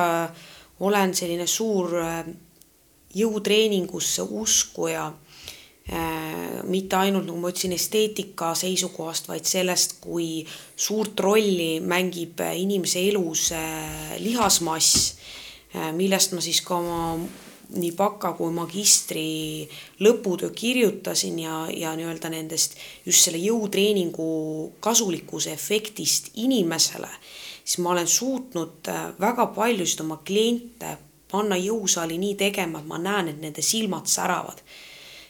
olen 0.84 1.14
selline 1.16 1.46
suur 1.48 1.94
jõutreeningusse 3.14 4.26
uskuja 4.26 5.06
mitte 6.68 6.96
ainult, 6.96 7.26
nagu 7.28 7.38
ma 7.40 7.52
ütlesin, 7.52 7.76
esteetika 7.76 8.54
seisukohast, 8.56 9.28
vaid 9.30 9.48
sellest, 9.48 9.98
kui 10.04 10.44
suurt 10.76 11.20
rolli 11.24 11.78
mängib 11.84 12.40
inimese 12.40 13.04
elus 13.12 13.50
lihasmass 14.24 15.14
millest 15.98 16.36
ma 16.36 16.42
siis 16.42 16.62
ka 16.62 16.76
oma 16.78 17.18
nii 17.74 17.94
baka 17.98 18.34
kui 18.38 18.52
magistri 18.54 19.68
lõputöö 20.04 20.52
kirjutasin 20.56 21.40
ja, 21.40 21.66
ja 21.74 21.96
nii-öelda 21.98 22.30
nendest 22.30 22.78
just 23.06 23.26
selle 23.26 23.40
jõutreeningu 23.42 24.28
kasulikkuse 24.84 25.54
efektist 25.54 26.30
inimesele, 26.34 27.10
siis 27.64 27.80
ma 27.82 27.94
olen 27.96 28.08
suutnud 28.08 28.92
äh, 28.92 29.06
väga 29.20 29.48
paljusid 29.56 30.06
oma 30.06 30.20
kliente 30.26 30.98
panna 31.32 31.58
jõusaali 31.58 32.20
nii 32.22 32.36
tegema, 32.38 32.80
et 32.80 32.90
ma 32.90 33.00
näen, 33.02 33.34
et 33.34 33.42
nende 33.42 33.66
silmad 33.66 34.06
säravad. 34.06 34.62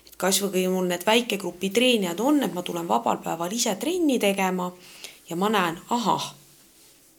et 0.07 0.15
kasvõi 0.19 0.51
kui 0.51 0.67
mul 0.67 0.89
need 0.91 1.05
väikegrupi 1.05 1.69
treenijad 1.69 2.19
on, 2.19 2.43
et 2.43 2.53
ma 2.53 2.61
tulen 2.61 2.87
vabal 2.87 3.23
päeval 3.23 3.51
ise 3.51 3.75
trenni 3.79 4.19
tegema 4.19 4.73
ja 5.29 5.35
ma 5.35 5.49
näen, 5.49 5.79
ahah 5.89 6.33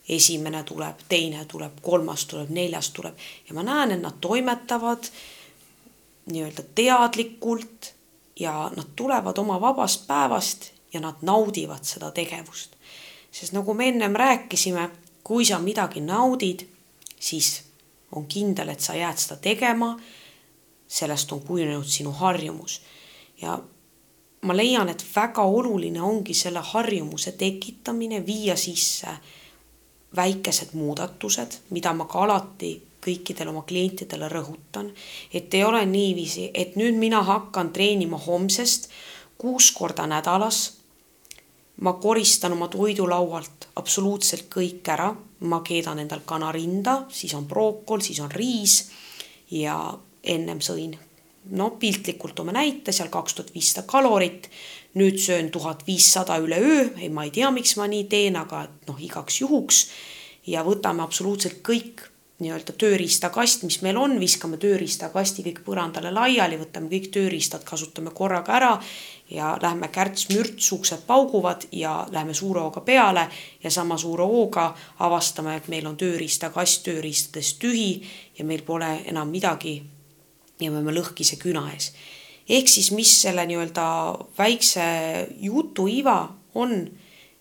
esimene 0.09 0.63
tuleb, 0.65 1.01
teine 1.09 1.45
tuleb, 1.45 1.81
kolmas 1.83 2.27
tuleb, 2.27 2.51
neljas 2.51 2.91
tuleb 2.91 3.17
ja 3.49 3.55
ma 3.55 3.63
näen, 3.63 3.95
et 3.97 4.03
nad 4.03 4.21
toimetavad 4.21 5.09
nii-öelda 6.27 6.63
teadlikult 6.75 7.93
ja 8.41 8.71
nad 8.77 8.93
tulevad 8.97 9.39
oma 9.39 9.61
vabast 9.61 10.07
päevast 10.07 10.71
ja 10.93 11.01
nad 11.01 11.15
naudivad 11.23 11.85
seda 11.85 12.11
tegevust. 12.11 12.77
sest 13.31 13.53
nagu 13.53 13.75
me 13.75 13.89
ennem 13.89 14.13
rääkisime, 14.17 14.91
kui 15.25 15.45
sa 15.45 15.59
midagi 15.59 16.01
naudid, 16.01 16.67
siis 17.21 17.63
on 18.13 18.27
kindel, 18.27 18.69
et 18.69 18.81
sa 18.81 18.95
jääd 18.95 19.19
seda 19.19 19.37
tegema. 19.37 20.01
sellest 20.89 21.33
on 21.33 21.41
kujunenud 21.41 21.87
sinu 21.87 22.13
harjumus 22.13 22.83
ja 23.43 23.59
ma 24.43 24.57
leian, 24.57 24.89
et 24.89 25.05
väga 25.17 25.43
oluline 25.43 26.03
ongi 26.03 26.35
selle 26.35 26.61
harjumuse 26.61 27.33
tekitamine, 27.33 28.27
viia 28.27 28.57
sisse 28.57 29.09
väikesed 30.17 30.75
muudatused, 30.79 31.59
mida 31.71 31.93
ma 31.93 32.07
ka 32.11 32.25
alati 32.25 32.75
kõikidele 33.05 33.53
oma 33.53 33.65
klientidele 33.69 34.29
rõhutan, 34.33 34.89
et 35.33 35.55
ei 35.55 35.65
ole 35.65 35.85
niiviisi, 35.87 36.51
et 36.55 36.77
nüüd 36.81 36.97
mina 36.97 37.23
hakkan 37.23 37.73
treenima 37.73 38.19
homsest 38.19 38.89
kuus 39.39 39.71
korda 39.73 40.07
nädalas. 40.07 40.79
ma 41.81 41.93
koristan 41.93 42.53
oma 42.53 42.69
toidulaualt 42.69 43.69
absoluutselt 43.77 44.45
kõik 44.47 44.89
ära, 44.89 45.09
ma 45.41 45.59
keedan 45.61 45.99
endal 45.99 46.21
kanarinda, 46.25 47.05
siis 47.09 47.35
on 47.35 47.49
brookol, 47.51 48.01
siis 48.01 48.21
on 48.21 48.31
riis 48.31 48.91
ja 49.51 49.99
ennem 50.23 50.61
sõin 50.61 50.95
no 51.51 51.71
piltlikult 51.71 52.35
toome 52.35 52.55
näite, 52.55 52.93
seal 52.93 53.11
kaks 53.13 53.35
tuhat 53.35 53.53
viissada 53.55 53.87
kalorit, 53.87 54.49
nüüd 54.95 55.19
söön 55.19 55.51
tuhat 55.51 55.87
viissada 55.87 56.39
üleöö, 56.39 56.89
ei, 57.01 57.09
ma 57.09 57.25
ei 57.27 57.33
tea, 57.35 57.51
miks 57.51 57.77
ma 57.77 57.89
nii 57.91 58.05
teen, 58.11 58.37
aga 58.39 58.67
noh, 58.89 58.99
igaks 59.03 59.41
juhuks. 59.43 59.87
Ja 60.47 60.63
võtame 60.65 61.03
absoluutselt 61.03 61.63
kõik 61.65 62.05
nii-öelda 62.43 62.75
tööriistakast, 62.79 63.63
mis 63.63 63.79
meil 63.85 63.97
on, 64.01 64.17
viskame 64.19 64.59
tööriistakasti 64.61 65.45
kõik 65.47 65.61
põrandale 65.67 66.11
laiali, 66.13 66.59
võtame 66.59 66.91
kõik 66.91 67.09
tööriistad, 67.15 67.63
kasutame 67.67 68.11
korraga 68.15 68.57
ära 68.57 68.73
ja 69.31 69.53
lähme 69.63 69.89
kärts-mürts, 69.95 70.73
uksed 70.75 71.07
pauguvad 71.07 71.69
ja 71.73 72.01
läheme 72.11 72.35
suure 72.35 72.65
hooga 72.67 72.83
peale. 72.85 73.29
Ja 73.63 73.71
sama 73.71 73.99
suure 73.99 74.27
hooga 74.27 74.73
avastame, 75.07 75.57
et 75.57 75.71
meil 75.71 75.87
on 75.87 75.97
tööriistakast 76.01 76.83
tööriistadest 76.89 77.61
tühi 77.63 78.03
ja 78.39 78.45
meil 78.45 78.67
pole 78.67 78.91
enam 79.07 79.31
midagi 79.31 79.79
ja 80.61 80.71
me 80.71 80.79
oleme 80.81 80.99
lõhkise 80.99 81.39
küna 81.39 81.69
ees. 81.73 81.93
Ehk 82.49 82.69
siis, 82.69 82.91
mis 82.93 83.13
selle 83.23 83.47
nii-öelda 83.49 83.87
väikse 84.39 84.85
jutu 85.41 85.87
iva 85.89 86.19
on, 86.55 86.85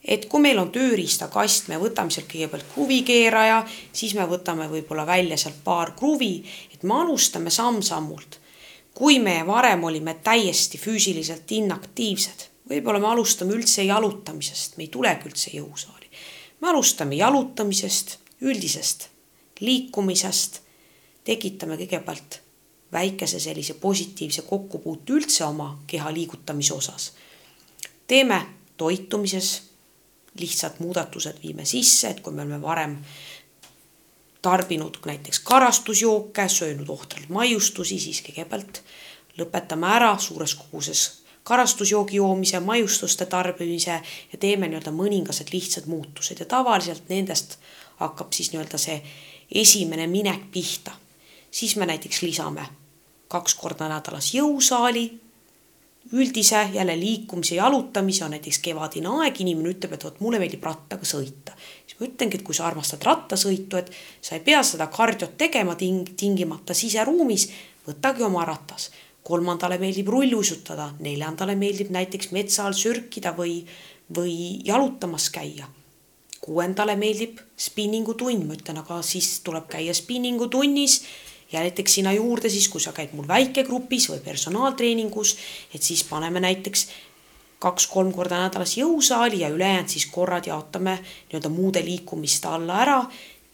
et 0.04 0.26
kui 0.32 0.43
meil 0.43 0.60
on 0.60 0.72
tööriistakast, 0.72 1.70
me 1.72 1.80
võtame 1.82 2.12
sealt 2.12 2.30
kõigepealt 2.32 2.70
kruvikeeraja, 2.74 3.62
siis 3.91 4.16
me 4.18 4.28
võtame 4.28 4.68
võib-olla 4.72 5.06
välja 5.08 5.38
sealt 5.39 5.62
paar 5.64 5.93
kruvi, 5.99 6.38
et 6.74 6.84
me 6.84 7.01
alustame 7.01 7.51
samm-sammult. 7.54 8.39
kui 8.93 9.18
me 9.20 9.41
varem 9.45 9.84
olime 9.84 10.14
täiesti 10.24 10.78
füüsiliselt 10.78 11.51
inaktiivsed, 11.51 12.43
võib-olla 12.70 12.99
me 12.99 13.08
alustame 13.08 13.54
üldse 13.54 13.84
jalutamisest, 13.84 14.78
me 14.78 14.84
ei 14.84 14.91
tulegi 14.93 15.26
üldse 15.30 15.49
jõusaali. 15.54 16.10
me 16.62 16.70
alustame 16.70 17.16
jalutamisest, 17.16 18.18
üldisest 18.41 19.10
liikumisest, 19.60 20.62
tekitame 21.24 21.78
kõigepealt 21.80 22.39
väikese 22.93 23.39
sellise 23.39 23.73
positiivse 23.73 24.41
kokkupuute 24.41 25.13
üldse 25.13 25.45
oma 25.45 25.79
keha 25.87 26.13
liigutamise 26.13 26.73
osas. 26.73 27.13
teeme 28.07 28.45
toitumises 28.77 29.63
lihtsad 30.39 30.79
muudatused 30.79 31.37
viime 31.43 31.65
sisse, 31.65 32.09
et 32.09 32.19
kui 32.19 32.33
me 32.33 32.41
oleme 32.41 32.61
varem 32.61 32.97
tarbinud 34.41 34.97
näiteks 35.05 35.39
karastusjooke, 35.39 36.49
söönud 36.49 36.89
ohtralt 36.89 37.29
maiustusi, 37.29 37.99
siis 37.99 38.21
kõigepealt 38.21 38.81
lõpetame 39.37 39.87
ära 39.87 40.17
suures 40.19 40.55
koguses 40.55 41.23
karastusjoogi 41.43 42.15
joomise, 42.15 42.59
maiustuste 42.59 43.25
tarbimise 43.25 44.01
ja 44.31 44.37
teeme 44.39 44.67
nii-öelda 44.67 44.91
mõningased 44.95 45.51
lihtsad 45.51 45.87
muutused 45.91 46.39
ja 46.39 46.45
tavaliselt 46.45 47.09
nendest 47.09 47.57
hakkab 47.99 48.31
siis 48.33 48.51
nii-öelda 48.53 48.79
see 48.79 49.01
esimene 49.51 50.07
minek 50.07 50.51
pihta. 50.51 50.91
siis 51.51 51.75
me 51.75 51.85
näiteks 51.85 52.21
lisame 52.21 52.67
kaks 53.34 53.57
korda 53.59 53.89
nädalas 53.89 54.34
jõusaali 54.36 55.07
üldise 56.11 56.69
jälle 56.73 56.99
liikumise, 56.99 57.55
jalutamise 57.55 58.25
on 58.25 58.34
näiteks 58.36 58.59
kevadine 58.59 59.09
aeg, 59.21 59.39
inimene 59.41 59.71
ütleb, 59.71 59.95
et 59.95 60.03
vot 60.03 60.19
mulle 60.21 60.39
meeldib 60.41 60.63
rattaga 60.63 61.07
sõita. 61.07 61.55
siis 61.88 61.99
ma 61.99 62.07
ütlengi, 62.07 62.39
et 62.39 62.43
kui 62.43 62.55
sa 62.55 62.67
armastad 62.67 63.05
rattasõitu, 63.07 63.77
et 63.77 63.91
sa 64.21 64.36
ei 64.36 64.43
pea 64.43 64.63
seda 64.63 64.88
kardiot 64.88 65.38
tegema 65.38 65.75
ting-, 65.79 66.13
tingimata 66.19 66.73
siseruumis, 66.73 67.49
võtagi 67.88 68.23
oma 68.23 68.45
ratas. 68.45 68.91
kolmandale 69.23 69.77
meeldib 69.79 70.09
rulluisutada, 70.11 70.89
neljandale 70.99 71.55
meeldib 71.55 71.93
näiteks 71.95 72.31
metsa 72.36 72.65
all 72.65 72.75
sürkida 72.75 73.31
või, 73.38 73.63
või 74.15 74.59
jalutamas 74.65 75.29
käia. 75.29 75.67
kuuendale 76.41 76.95
meeldib 76.95 77.39
spinningutunn, 77.57 78.45
ma 78.47 78.53
ütlen, 78.53 78.77
aga 78.77 79.01
siis 79.01 79.39
tuleb 79.39 79.69
käia 79.69 79.93
spinningutunnis 79.93 81.03
ja 81.54 81.62
näiteks 81.62 81.99
sinna 81.99 82.14
juurde 82.14 82.49
siis, 82.49 82.68
kui 82.70 82.82
sa 82.82 82.91
käid 82.91 83.14
mul 83.14 83.28
väikegrupis 83.28 84.10
või 84.10 84.20
personaaltreeningus, 84.26 85.36
et 85.76 85.84
siis 85.84 86.04
paneme 86.10 86.41
näiteks 86.43 86.88
kaks-kolm 87.64 88.12
korda 88.14 88.41
nädalas 88.43 88.76
jõusaali 88.78 89.43
ja 89.43 89.49
ülejäänud 89.54 89.91
siis 89.91 90.06
korrad 90.12 90.47
jaotame 90.49 90.97
nii-öelda 90.99 91.51
muude 91.54 91.84
liikumiste 91.86 92.49
alla 92.51 92.82
ära 92.82 92.97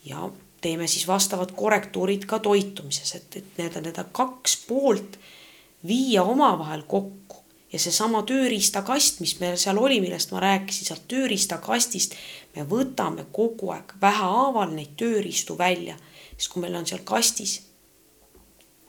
ja 0.06 0.30
teeme 0.62 0.88
siis 0.88 1.08
vastavad 1.08 1.52
korrektuurid 1.56 2.26
ka 2.26 2.40
toitumises, 2.40 3.16
et, 3.16 3.36
et 3.36 3.62
need, 3.62 3.78
need 3.84 4.02
kaks 4.12 4.58
poolt 4.68 5.20
viia 5.88 6.24
omavahel 6.24 6.84
kokku. 6.88 7.38
Ja 7.70 7.78
seesama 7.80 8.24
tööriistakast, 8.26 9.20
mis 9.22 9.36
meil 9.40 9.54
seal 9.62 9.78
oli, 9.78 10.00
millest 10.02 10.32
ma 10.34 10.40
rääkisin, 10.42 10.88
sealt 10.88 11.04
tööriistakastist 11.12 12.16
me 12.56 12.66
võtame 12.66 13.28
kogu 13.32 13.70
aeg 13.76 13.94
vähehaaval 14.02 14.74
neid 14.74 14.96
tööriistu 14.98 15.54
välja, 15.58 15.94
sest 16.34 16.50
kui 16.50 16.64
meil 16.66 16.80
on 16.80 16.90
seal 16.90 17.06
kastis 17.06 17.60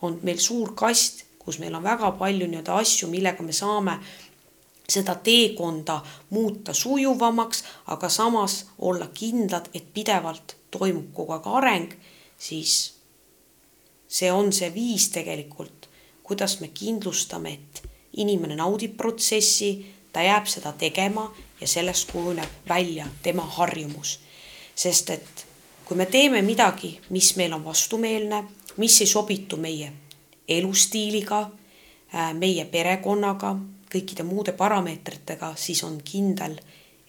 on 0.03 0.19
meil 0.23 0.39
suur 0.39 0.75
kast, 0.75 1.25
kus 1.39 1.59
meil 1.59 1.75
on 1.75 1.85
väga 1.85 2.13
palju 2.19 2.47
nii-öelda 2.47 2.77
asju, 2.83 3.09
millega 3.09 3.43
me 3.43 3.53
saame 3.53 3.99
seda 4.91 5.15
teekonda 5.15 6.01
muuta 6.31 6.75
sujuvamaks, 6.75 7.65
aga 7.87 8.09
samas 8.09 8.65
olla 8.79 9.09
kindlad, 9.15 9.71
et 9.75 9.93
pidevalt 9.95 10.57
toimub 10.71 11.13
kogu 11.15 11.37
aeg 11.37 11.47
areng, 11.47 11.93
siis 12.39 12.75
see 14.09 14.33
on 14.33 14.53
see 14.53 14.71
viis 14.75 15.09
tegelikult, 15.15 15.89
kuidas 16.27 16.59
me 16.61 16.71
kindlustame, 16.75 17.53
et 17.55 17.83
inimene 18.23 18.57
naudib 18.59 18.97
protsessi, 18.99 19.71
ta 20.13 20.23
jääb 20.27 20.49
seda 20.51 20.73
tegema 20.79 21.29
ja 21.61 21.69
sellest 21.69 22.11
kujuneb 22.11 22.67
välja 22.69 23.07
tema 23.23 23.43
harjumus. 23.43 24.19
sest 24.75 25.11
et 25.11 25.47
kui 25.85 25.97
me 25.97 26.07
teeme 26.07 26.43
midagi, 26.43 27.01
mis 27.11 27.37
meil 27.37 27.53
on 27.53 27.65
vastumeelne, 27.65 28.45
mis 28.77 29.01
ei 29.01 29.07
sobitu 29.07 29.57
meie 29.57 29.93
elustiiliga, 30.49 31.41
äh, 32.15 32.35
meie 32.35 32.65
perekonnaga, 32.65 33.57
kõikide 33.91 34.23
muude 34.23 34.53
parameetritega, 34.53 35.53
siis 35.57 35.83
on 35.85 35.99
kindel, 36.05 36.59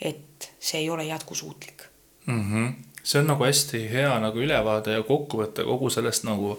et 0.01 0.53
see 0.59 0.79
ei 0.81 0.89
ole 0.89 1.05
jätkusuutlik 1.05 1.83
mm. 2.25 2.41
-hmm. 2.51 2.73
see 3.03 3.19
on 3.19 3.27
nagu 3.27 3.43
hästi 3.43 3.89
hea 3.91 4.19
nagu 4.19 4.39
ülevaade 4.39 4.91
ja 4.91 5.03
kokkuvõte 5.03 5.63
kogu 5.63 5.89
sellest 5.89 6.23
nagu 6.23 6.57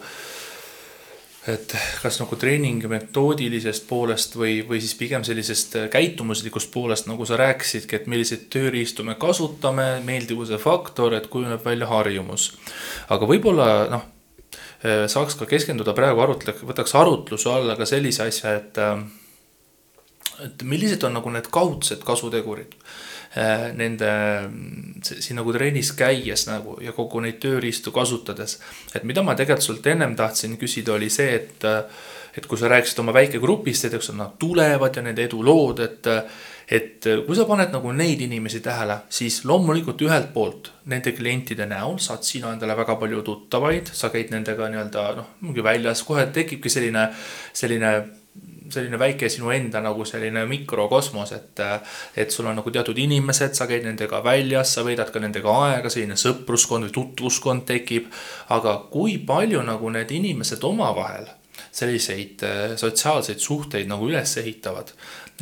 et 1.48 1.74
kas 2.02 2.20
nagu 2.20 2.36
treeningi 2.38 2.86
metoodilisest 2.88 3.88
poolest 3.88 4.36
või, 4.38 4.60
või 4.68 4.80
siis 4.80 4.94
pigem 4.94 5.24
sellisest 5.24 5.74
käitumuslikust 5.90 6.70
poolest, 6.70 7.08
nagu 7.10 7.26
sa 7.26 7.36
rääkisidki, 7.36 7.96
et 7.96 8.06
milliseid 8.06 8.46
tööriistu 8.50 9.02
me 9.02 9.16
kasutame, 9.18 10.00
meeldivuse 10.06 10.58
faktor, 10.62 11.14
et 11.14 11.26
kujuneb 11.26 11.64
välja 11.64 11.86
harjumus. 11.90 12.52
aga 13.08 13.26
võib-olla 13.26 13.66
noh, 13.90 14.06
saaks 14.82 15.36
ka 15.38 15.46
keskenduda 15.46 15.94
praegu 15.96 16.22
arutle-, 16.24 16.56
võtaks 16.66 16.94
arutluse 16.98 17.50
alla 17.50 17.76
ka 17.78 17.88
sellise 17.88 18.28
asja, 18.28 18.56
et. 18.60 18.78
Äh, 18.78 19.02
et 20.42 20.62
millised 20.66 21.02
on 21.04 21.12
nagu 21.14 21.30
need 21.30 21.46
kaudsed 21.52 22.00
kasutegurid 22.08 22.72
äh, 23.36 23.66
nende 23.76 24.08
siin 25.04 25.36
nagu 25.38 25.52
trennis 25.54 25.92
käies 25.94 26.46
nagu 26.48 26.78
ja 26.82 26.94
kogu 26.96 27.20
neid 27.22 27.36
tööriistu 27.42 27.92
kasutades. 27.94 28.56
et 28.94 29.04
mida 29.04 29.22
ma 29.22 29.36
tegelikult 29.38 29.66
sult 29.66 29.86
ennem 29.92 30.16
tahtsin 30.18 30.56
küsida, 30.58 30.96
oli 30.96 31.10
see, 31.12 31.36
et, 31.36 31.66
et 32.34 32.48
kui 32.48 32.58
sa 32.58 32.72
rääkisid 32.72 33.04
oma 33.04 33.14
väikegrupist, 33.14 33.86
et 33.86 33.98
eks 33.98 34.10
nad 34.16 34.34
tulevad 34.40 34.96
ja 34.96 35.04
need 35.04 35.20
edulood, 35.28 35.84
et 35.84 36.10
et 36.72 37.06
äh, 37.06 37.20
kui 37.26 37.36
sa 37.36 37.44
paned 37.48 37.74
nagu 37.74 37.92
neid 37.96 38.22
inimesi 38.24 38.62
tähele, 38.64 39.02
siis 39.12 39.42
loomulikult 39.48 40.00
ühelt 40.06 40.32
poolt 40.32 40.72
nende 40.88 41.12
klientide 41.12 41.66
näol 41.68 41.98
saad 42.00 42.24
sina 42.26 42.54
endale 42.54 42.76
väga 42.78 42.96
palju 43.00 43.20
tuttavaid, 43.26 43.92
sa 43.92 44.08
käid 44.14 44.32
nendega 44.32 44.70
nii-öelda 44.72 45.04
noh, 45.18 45.30
mingi 45.44 45.64
väljas, 45.64 46.04
kohe 46.08 46.26
tekibki 46.32 46.72
selline, 46.72 47.08
selline 47.52 47.92
selline 48.72 48.96
väike 48.96 49.28
sinu 49.28 49.50
enda 49.52 49.82
nagu 49.84 50.06
selline 50.08 50.46
mikrokosmos, 50.48 51.34
et, 51.36 51.60
et 52.16 52.32
sul 52.32 52.48
on 52.48 52.56
nagu 52.56 52.72
teatud 52.72 52.96
inimesed, 52.98 53.52
sa 53.58 53.66
käid 53.68 53.84
nendega 53.84 54.22
väljas, 54.24 54.72
sa 54.76 54.86
veedad 54.86 55.12
ka 55.12 55.20
nendega 55.20 55.52
aega, 55.66 55.92
selline 55.92 56.16
sõpruskond 56.16 56.88
või 56.88 56.96
tutvuskond 56.96 57.66
tekib. 57.68 58.08
aga 58.48 58.78
kui 58.92 59.18
palju 59.26 59.60
nagu 59.66 59.92
need 59.92 60.10
inimesed 60.16 60.64
omavahel 60.64 61.28
selliseid 61.72 62.42
äh, 62.44 62.76
sotsiaalseid 62.76 63.40
suhteid 63.40 63.88
nagu 63.88 64.08
üles 64.08 64.36
ehitavad 64.40 64.92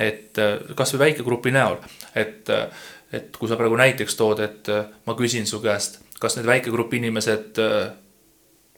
et 0.01 0.41
äh, 0.41 0.59
kasvõi 0.77 1.07
väikegrupi 1.07 1.53
näol, 1.55 1.79
et, 2.15 2.49
äh, 2.51 2.69
et 3.13 3.37
kui 3.37 3.51
sa 3.51 3.59
praegu 3.61 3.79
näiteks 3.81 4.19
tood, 4.19 4.43
et 4.45 4.71
äh, 4.73 4.87
ma 5.07 5.17
küsin 5.19 5.49
su 5.49 5.61
käest, 5.63 6.01
kas 6.21 6.37
need 6.37 6.49
väikegrupi 6.49 7.01
inimesed 7.01 7.57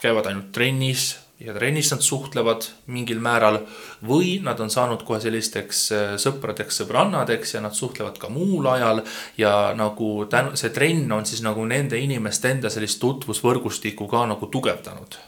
käivad 0.02 0.28
ainult 0.30 0.52
trennis 0.54 1.16
ja 1.42 1.50
trennis 1.56 1.88
nad 1.90 2.04
suhtlevad 2.06 2.68
mingil 2.94 3.18
määral 3.22 3.58
või 4.06 4.36
nad 4.46 4.60
on 4.62 4.70
saanud 4.70 5.02
kohe 5.06 5.18
sellisteks 5.24 5.80
sõpradeks, 6.22 6.78
sõbrannadeks 6.78 7.56
ja 7.56 7.64
nad 7.64 7.74
suhtlevad 7.74 8.20
ka 8.22 8.30
muul 8.30 8.68
ajal. 8.70 9.02
ja 9.38 9.72
nagu 9.74 10.28
tänu, 10.30 10.54
see 10.54 10.70
trenn 10.70 11.10
on 11.10 11.26
siis 11.26 11.42
nagu 11.42 11.66
nende 11.66 11.98
inimeste 11.98 12.54
enda 12.54 12.70
sellist 12.70 13.02
tutvusvõrgustikku 13.02 14.06
ka 14.06 14.22
nagu 14.30 14.46
tugevdanud. 14.46 15.18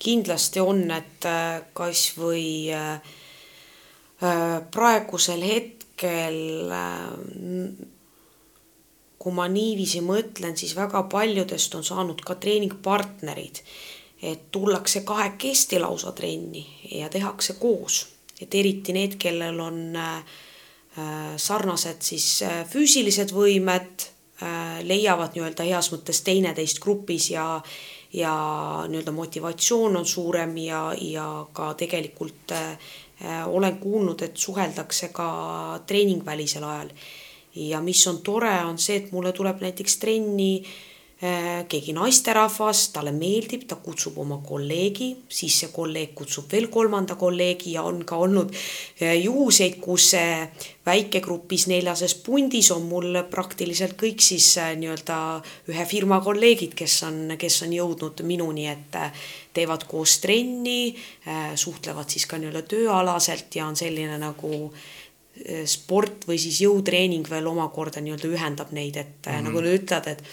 kindlasti 0.00 0.64
on, 0.64 0.86
et 0.96 1.28
kasvõi 1.76 2.72
Äh, 2.72 3.00
praegusel 4.70 5.42
hetkel 5.44 6.68
äh, 6.72 7.86
kui 9.20 9.32
ma 9.36 9.46
niiviisi 9.52 10.00
mõtlen, 10.04 10.56
siis 10.56 10.74
väga 10.76 11.02
paljudest 11.12 11.74
on 11.76 11.84
saanud 11.84 12.20
ka 12.24 12.36
treeningpartnerid. 12.40 13.64
et 14.22 14.50
tullakse 14.52 15.00
kahekesti 15.00 15.78
lausa 15.80 16.12
trenni 16.12 16.66
ja 16.92 17.08
tehakse 17.08 17.54
koos, 17.56 18.06
et 18.40 18.54
eriti 18.54 18.92
need, 18.92 19.16
kellel 19.16 19.60
on 19.60 19.96
äh, 19.96 20.24
sarnased 21.36 22.02
siis 22.02 22.42
füüsilised 22.68 23.32
võimed, 23.32 24.04
leiavad 24.82 25.36
nii-öelda 25.36 25.64
heas 25.64 25.88
mõttes 25.92 26.20
teineteist 26.24 26.80
grupis 26.80 27.30
ja 27.30 27.62
ja 28.12 28.34
nii-öelda 28.88 29.12
motivatsioon 29.12 29.96
on 29.96 30.06
suurem 30.06 30.56
ja, 30.58 30.80
ja 30.98 31.46
ka 31.52 31.74
tegelikult 31.78 32.52
Äh, 32.52 32.76
olen 33.46 33.78
kuulnud, 33.78 34.22
et 34.22 34.36
suheldakse 34.36 35.08
ka 35.12 35.80
treeningvälisel 35.86 36.64
ajal. 36.64 36.94
ja 37.54 37.80
mis 37.80 38.06
on 38.06 38.22
tore, 38.22 38.52
on 38.64 38.78
see, 38.78 38.96
et 38.96 39.12
mulle 39.12 39.32
tuleb 39.32 39.60
näiteks 39.60 39.98
trenni 39.98 40.52
Äh, 40.60 40.89
keegi 41.20 41.92
naisterahvas, 41.92 42.86
talle 42.94 43.12
meeldib, 43.12 43.66
ta 43.68 43.76
kutsub 43.76 44.16
oma 44.22 44.38
kolleegi, 44.40 45.10
siis 45.28 45.58
see 45.60 45.68
kolleeg 45.72 46.14
kutsub 46.16 46.46
veel 46.48 46.70
kolmanda 46.72 47.18
kolleegi 47.20 47.74
ja 47.74 47.82
on 47.84 47.98
ka 48.08 48.16
olnud 48.24 48.54
äh, 48.54 49.18
juhuseid, 49.20 49.76
kus 49.84 50.14
väikegrupis 50.86 51.66
neljases 51.68 52.14
pundis 52.24 52.70
on 52.72 52.86
mul 52.88 53.18
praktiliselt 53.28 53.98
kõik 54.00 54.24
siis 54.24 54.46
äh, 54.62 54.70
nii-öelda 54.80 55.18
ühe 55.68 55.84
firma 55.90 56.22
kolleegid, 56.24 56.72
kes 56.78 56.94
on, 57.10 57.18
kes 57.40 57.58
on 57.66 57.74
jõudnud 57.76 58.22
minuni, 58.24 58.64
et 58.72 58.96
teevad 59.52 59.84
koos 59.90 60.14
trenni, 60.22 60.94
suhtlevad 61.58 62.08
siis 62.08 62.24
ka 62.30 62.38
nii-öelda 62.40 62.62
tööalaselt 62.70 63.58
ja 63.58 63.66
on 63.66 63.76
selline 63.76 64.16
nagu 64.22 64.70
sport 65.68 66.24
või 66.28 66.38
siis 66.40 66.62
jõutreening 66.64 67.28
veel 67.28 67.50
omakorda 67.50 68.00
nii-öelda 68.00 68.30
ühendab 68.30 68.72
neid, 68.72 68.96
et 68.96 69.12
mm 69.26 69.36
-hmm. 69.36 69.46
nagu 69.50 69.62
nad 69.66 69.76
ütlevad, 69.76 70.08
et 70.14 70.24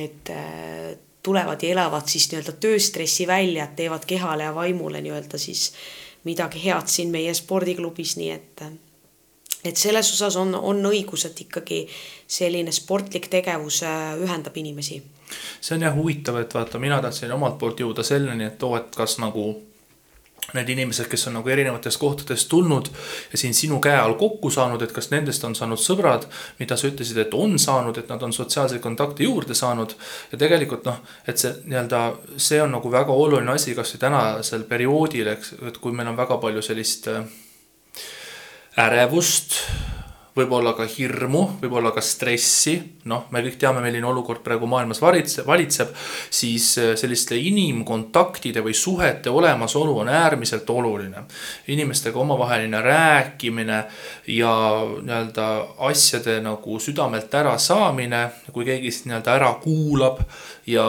et 0.00 0.30
äh, 0.34 0.98
tulevad 1.22 1.62
ja 1.62 1.72
elavad 1.74 2.08
siis 2.08 2.30
nii-öelda 2.30 2.56
tööstressi 2.60 3.26
välja, 3.28 3.64
et 3.64 3.76
teevad 3.76 4.06
kehale 4.08 4.48
ja 4.48 4.54
vaimule 4.54 5.02
nii-öelda 5.04 5.38
siis 5.38 5.70
midagi 6.24 6.64
head 6.64 6.88
siin 6.88 7.12
meie 7.12 7.34
spordiklubis, 7.34 8.16
nii 8.20 8.30
et 8.30 8.64
et 9.64 9.76
selles 9.76 10.08
osas 10.14 10.36
on, 10.40 10.54
on 10.54 10.78
õigus, 10.88 11.26
et 11.28 11.40
ikkagi 11.44 11.82
selline 12.26 12.72
sportlik 12.72 13.28
tegevus 13.28 13.82
äh, 13.84 14.14
ühendab 14.20 14.56
inimesi. 14.56 15.02
see 15.60 15.74
on 15.76 15.84
jah 15.84 15.96
huvitav, 15.96 16.40
et 16.40 16.54
vaata, 16.54 16.78
mina 16.78 17.00
tahtsin 17.02 17.32
omalt 17.32 17.58
poolt 17.58 17.80
jõuda 17.80 18.02
selleni, 18.02 18.48
et 18.48 18.62
oo, 18.62 18.76
et 18.76 18.96
kas 18.96 19.18
nagu 19.20 19.52
need 20.54 20.72
inimesed, 20.74 21.08
kes 21.10 21.28
on 21.28 21.38
nagu 21.38 21.52
erinevatest 21.52 22.00
kohtadest 22.00 22.48
tulnud 22.50 22.90
ja 23.32 23.38
siin 23.38 23.54
sinu 23.54 23.80
käe 23.82 23.98
all 23.98 24.16
kokku 24.20 24.50
saanud, 24.50 24.82
et 24.82 24.92
kas 24.96 25.10
nendest 25.12 25.44
on 25.44 25.54
saanud 25.58 25.80
sõbrad, 25.80 26.26
mida 26.58 26.76
sa 26.76 26.88
ütlesid, 26.90 27.20
et 27.22 27.34
on 27.34 27.58
saanud, 27.58 27.98
et 27.98 28.10
nad 28.10 28.22
on 28.22 28.34
sotsiaalseid 28.34 28.82
kontakte 28.84 29.24
juurde 29.24 29.54
saanud. 29.54 29.94
ja 30.32 30.38
tegelikult 30.38 30.84
noh, 30.88 30.98
et 31.26 31.38
see 31.38 31.54
nii-öelda, 31.64 32.02
see 32.36 32.62
on 32.62 32.74
nagu 32.76 32.92
väga 32.92 33.12
oluline 33.12 33.54
asi, 33.54 33.74
kasvõi 33.74 34.02
tänasel 34.06 34.66
perioodil, 34.70 35.34
eks, 35.36 35.54
et 35.68 35.78
kui 35.78 35.92
meil 35.92 36.10
on 36.10 36.18
väga 36.18 36.40
palju 36.42 36.62
sellist 36.64 37.08
äh, 37.08 37.24
ärevust 38.78 39.58
võib-olla 40.36 40.72
ka 40.78 40.86
hirmu, 40.88 41.42
võib-olla 41.60 41.92
ka 41.94 42.02
stressi, 42.04 42.76
noh, 43.10 43.26
me 43.34 43.42
kõik 43.44 43.58
teame, 43.60 43.82
milline 43.84 44.06
olukord 44.06 44.42
praegu 44.44 44.68
maailmas 44.70 45.00
valitseb, 45.02 45.46
valitseb, 45.48 45.90
siis 46.30 46.66
äh, 46.78 46.92
selliste 47.00 47.38
inimkontaktide 47.38 48.62
või 48.64 48.74
suhete 48.76 49.30
olemasolu 49.30 49.98
on 50.02 50.08
äärmiselt 50.08 50.70
oluline. 50.70 51.24
inimestega 51.68 52.18
omavaheline 52.18 52.80
rääkimine 52.80 53.84
ja 54.26 54.54
nii-öelda 55.02 55.48
asjade 55.90 56.40
nagu 56.40 56.78
südamelt 56.80 57.34
ära 57.34 57.58
saamine, 57.58 58.28
kui 58.52 58.64
keegi 58.64 58.90
siis 58.90 59.06
nii-öelda 59.06 59.34
ära 59.34 59.52
kuulab 59.62 60.22
ja 60.70 60.86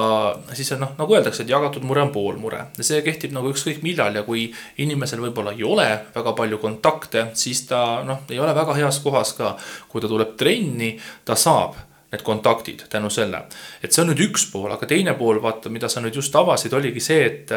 siis 0.54 0.74
noh, 0.80 0.96
nagu 0.98 1.16
öeldakse, 1.16 1.44
et 1.44 1.52
jagatud 1.52 1.86
mure 1.88 2.04
on 2.06 2.14
pool 2.14 2.40
mure 2.42 2.66
ja 2.78 2.86
see 2.86 3.02
kehtib 3.06 3.36
nagu 3.36 3.52
ükskõik 3.52 3.84
millal 3.86 4.16
ja 4.16 4.26
kui 4.28 4.48
inimesel 4.84 5.24
võib-olla 5.24 5.56
ei 5.58 5.64
ole 5.68 5.88
väga 6.16 6.36
palju 6.38 6.62
kontakte, 6.62 7.30
siis 7.38 7.66
ta 7.70 8.02
noh, 8.08 8.26
ei 8.32 8.40
ole 8.40 8.56
väga 8.56 8.78
heas 8.80 9.02
kohas 9.04 9.34
ka. 9.38 9.56
kui 9.90 10.02
ta 10.02 10.10
tuleb 10.12 10.36
trenni, 10.40 10.94
ta 11.26 11.36
saab 11.36 11.80
need 12.12 12.22
kontaktid 12.22 12.84
tänu 12.90 13.10
selle. 13.10 13.44
et 13.84 13.92
see 13.92 14.04
on 14.04 14.10
nüüd 14.12 14.20
üks 14.26 14.46
pool, 14.52 14.68
aga 14.74 14.88
teine 14.88 15.14
pool, 15.16 15.40
vaata, 15.44 15.72
mida 15.72 15.88
sa 15.90 16.02
nüüd 16.04 16.16
just 16.20 16.36
avasid, 16.36 16.74
oligi 16.76 17.00
see, 17.00 17.24
et, 17.26 17.54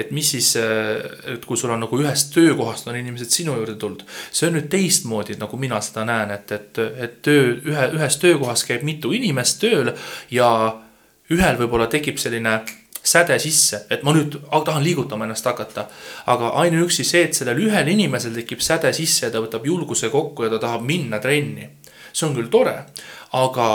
et 0.00 0.10
mis 0.16 0.30
siis, 0.32 0.54
et 0.56 1.44
kui 1.44 1.60
sul 1.60 1.74
on 1.74 1.84
nagu 1.84 2.00
ühest 2.00 2.32
töökohast 2.34 2.88
on 2.88 2.96
inimesed 2.96 3.30
sinu 3.34 3.58
juurde 3.58 3.76
tulnud. 3.76 4.04
see 4.32 4.48
on 4.48 4.56
nüüd 4.56 4.70
teistmoodi, 4.72 5.36
nagu 5.40 5.60
mina 5.60 5.80
seda 5.84 6.06
näen, 6.08 6.32
et, 6.38 6.52
et, 6.56 6.82
et 6.96 7.22
töö, 7.22 7.52
ühe, 7.68 7.88
ühes 8.00 8.20
töökohas 8.22 8.64
käib 8.68 8.86
mitu 8.88 9.12
inimest 9.12 9.60
tööl 9.60 9.92
ja 10.32 10.48
ühel 11.34 11.58
võib-olla 11.58 11.86
tekib 11.86 12.18
selline 12.18 12.60
säde 13.02 13.38
sisse, 13.38 13.84
et 13.90 14.02
ma 14.02 14.12
nüüd 14.12 14.36
tahan 14.64 14.82
liigutama 14.84 15.24
ennast 15.24 15.46
hakata. 15.46 15.86
aga 16.26 16.48
ainuüksi 16.62 17.04
see, 17.04 17.22
et 17.24 17.34
sellel 17.34 17.60
ühel 17.68 17.88
inimesel 17.88 18.34
tekib 18.34 18.60
säde 18.60 18.92
sisse 18.92 19.26
ja 19.26 19.32
ta 19.32 19.40
võtab 19.40 19.66
julguse 19.66 20.10
kokku 20.10 20.44
ja 20.44 20.50
ta 20.50 20.58
tahab 20.58 20.82
minna 20.82 21.18
trenni. 21.18 21.68
see 22.12 22.26
on 22.28 22.34
küll 22.34 22.50
tore, 22.50 22.76
aga 23.32 23.68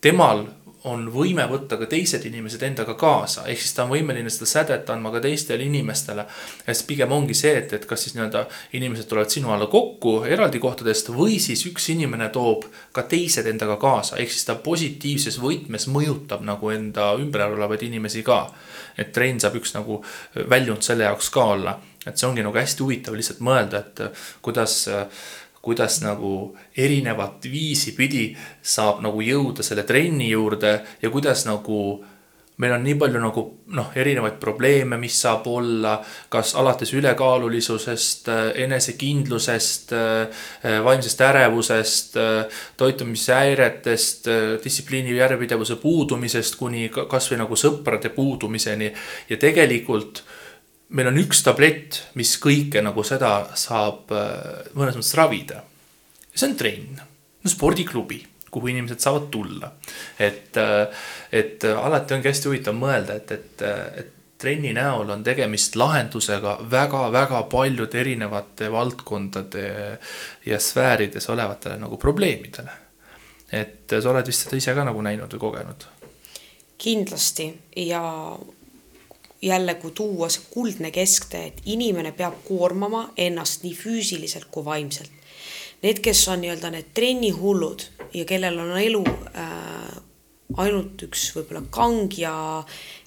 temal 0.00 0.44
on 0.86 1.06
võime 1.10 1.44
võtta 1.50 1.78
ka 1.80 1.88
teised 1.90 2.24
inimesed 2.28 2.62
endaga 2.62 2.94
kaasa, 2.98 3.46
ehk 3.50 3.60
siis 3.60 3.74
ta 3.74 3.84
on 3.84 3.92
võimeline 3.94 4.30
seda 4.30 4.46
sädet 4.50 4.90
andma 4.92 5.10
ka 5.14 5.20
teistele 5.24 5.66
inimestele. 5.66 6.26
ja 6.66 6.74
siis 6.74 6.86
pigem 6.86 7.12
ongi 7.12 7.34
see, 7.34 7.56
et, 7.58 7.72
et 7.72 7.86
kas 7.90 8.06
siis 8.06 8.14
nii-öelda 8.14 8.44
inimesed 8.78 9.08
tulevad 9.10 9.32
sinu 9.32 9.50
alla 9.54 9.66
kokku 9.72 10.20
eraldi 10.28 10.60
kohtadest 10.62 11.10
või 11.14 11.40
siis 11.42 11.64
üks 11.66 11.90
inimene 11.94 12.28
toob 12.34 12.68
ka 12.94 13.02
teised 13.10 13.46
endaga 13.50 13.76
kaasa, 13.82 14.20
ehk 14.22 14.30
siis 14.30 14.46
ta 14.46 14.54
positiivses 14.62 15.40
võtmes 15.42 15.88
mõjutab 15.90 16.44
nagu 16.46 16.70
enda 16.74 17.12
ümber 17.18 17.48
olevaid 17.48 17.82
inimesi 17.82 18.22
ka. 18.26 18.46
et 18.96 19.12
trenn 19.12 19.40
saab 19.40 19.58
üks 19.58 19.74
nagu 19.74 19.98
väljund 20.48 20.82
selle 20.82 21.04
jaoks 21.04 21.28
ka 21.30 21.44
olla, 21.56 21.74
et 22.06 22.16
see 22.16 22.28
ongi 22.28 22.44
nagu 22.46 22.56
hästi 22.56 22.82
huvitav 22.82 23.16
lihtsalt 23.18 23.42
mõelda, 23.44 23.82
et 23.82 24.00
kuidas 24.40 24.86
kuidas 25.66 26.00
nagu 26.04 26.32
erinevat 26.78 27.48
viisi 27.50 27.96
pidi 27.96 28.28
saab 28.62 29.02
nagu 29.04 29.22
jõuda 29.24 29.66
selle 29.66 29.82
trenni 29.88 30.30
juurde 30.30 30.78
ja 31.02 31.10
kuidas 31.10 31.42
nagu 31.48 31.80
meil 32.56 32.72
on 32.72 32.84
nii 32.86 32.94
palju 32.96 33.20
nagu 33.20 33.42
noh, 33.76 33.90
erinevaid 33.98 34.38
probleeme, 34.40 34.96
mis 35.00 35.18
saab 35.20 35.44
olla, 35.50 35.96
kas 36.32 36.54
alates 36.56 36.92
ülekaalulisusest, 36.96 38.30
enesekindlusest, 38.64 39.92
vaimsest 40.86 41.20
ärevusest, 41.26 42.16
toitumishäiretest, 42.80 44.30
distsipliini 44.64 45.18
järjepidevuse 45.18 45.76
puudumisest 45.82 46.56
kuni 46.60 46.88
kasvõi 46.96 47.42
nagu 47.42 47.60
sõprade 47.60 48.12
puudumiseni. 48.16 48.92
ja 49.28 49.36
tegelikult 49.36 50.22
meil 50.88 51.10
on 51.10 51.18
üks 51.20 51.42
tablett, 51.46 52.02
mis 52.18 52.36
kõike 52.42 52.82
nagu 52.84 53.04
seda 53.06 53.32
saab 53.58 54.12
äh, 54.14 54.70
mõnes 54.78 54.98
mõttes 54.98 55.16
ravida. 55.18 55.62
see 56.34 56.50
on 56.50 56.56
trenn, 56.56 57.00
no 57.42 57.50
spordiklubi, 57.50 58.20
kuhu 58.50 58.70
inimesed 58.72 59.00
saavad 59.02 59.30
tulla. 59.30 59.72
et, 60.18 60.56
äh, 60.56 61.08
et 61.32 61.64
alati 61.64 62.14
ongi 62.14 62.30
hästi 62.30 62.50
huvitav 62.50 62.78
mõelda, 62.78 63.16
et, 63.16 63.32
et, 63.32 63.66
et 64.02 64.12
trenni 64.38 64.72
näol 64.76 65.10
on 65.10 65.24
tegemist 65.24 65.76
lahendusega 65.76 66.58
väga-väga 66.70 67.42
paljude 67.50 68.00
erinevate 68.00 68.68
valdkondade 68.72 69.66
ja 70.46 70.60
sfäärides 70.60 71.28
olevatele 71.32 71.78
nagu 71.80 71.96
probleemidele. 71.96 72.70
et 73.52 73.92
sa 74.02 74.10
oled 74.10 74.26
vist 74.26 74.44
seda 74.44 74.56
ise 74.56 74.74
ka 74.74 74.84
nagu 74.84 75.02
näinud 75.02 75.32
või 75.34 75.40
kogenud? 75.40 75.86
kindlasti 76.78 77.46
ja 77.76 78.02
jälle, 79.42 79.74
kui 79.74 79.90
tuua 79.90 80.28
see 80.32 80.42
kuldne 80.50 80.90
kesktee, 80.90 81.46
et 81.46 81.60
inimene 81.64 82.12
peab 82.16 82.40
koormama 82.46 83.10
ennast 83.16 83.64
nii 83.66 83.74
füüsiliselt 83.76 84.48
kui 84.50 84.64
vaimselt. 84.64 85.12
Need, 85.82 86.00
kes 86.02 86.22
on 86.32 86.40
nii-öelda 86.40 86.70
need 86.72 86.92
trennihullud 86.96 87.82
ja 88.14 88.24
kellel 88.24 88.58
on 88.58 88.72
elu 88.80 89.02
äh, 89.36 89.98
ainult 90.56 91.02
üks 91.04 91.28
võib-olla 91.36 91.66
kang 91.70 92.16
ja, 92.18 92.36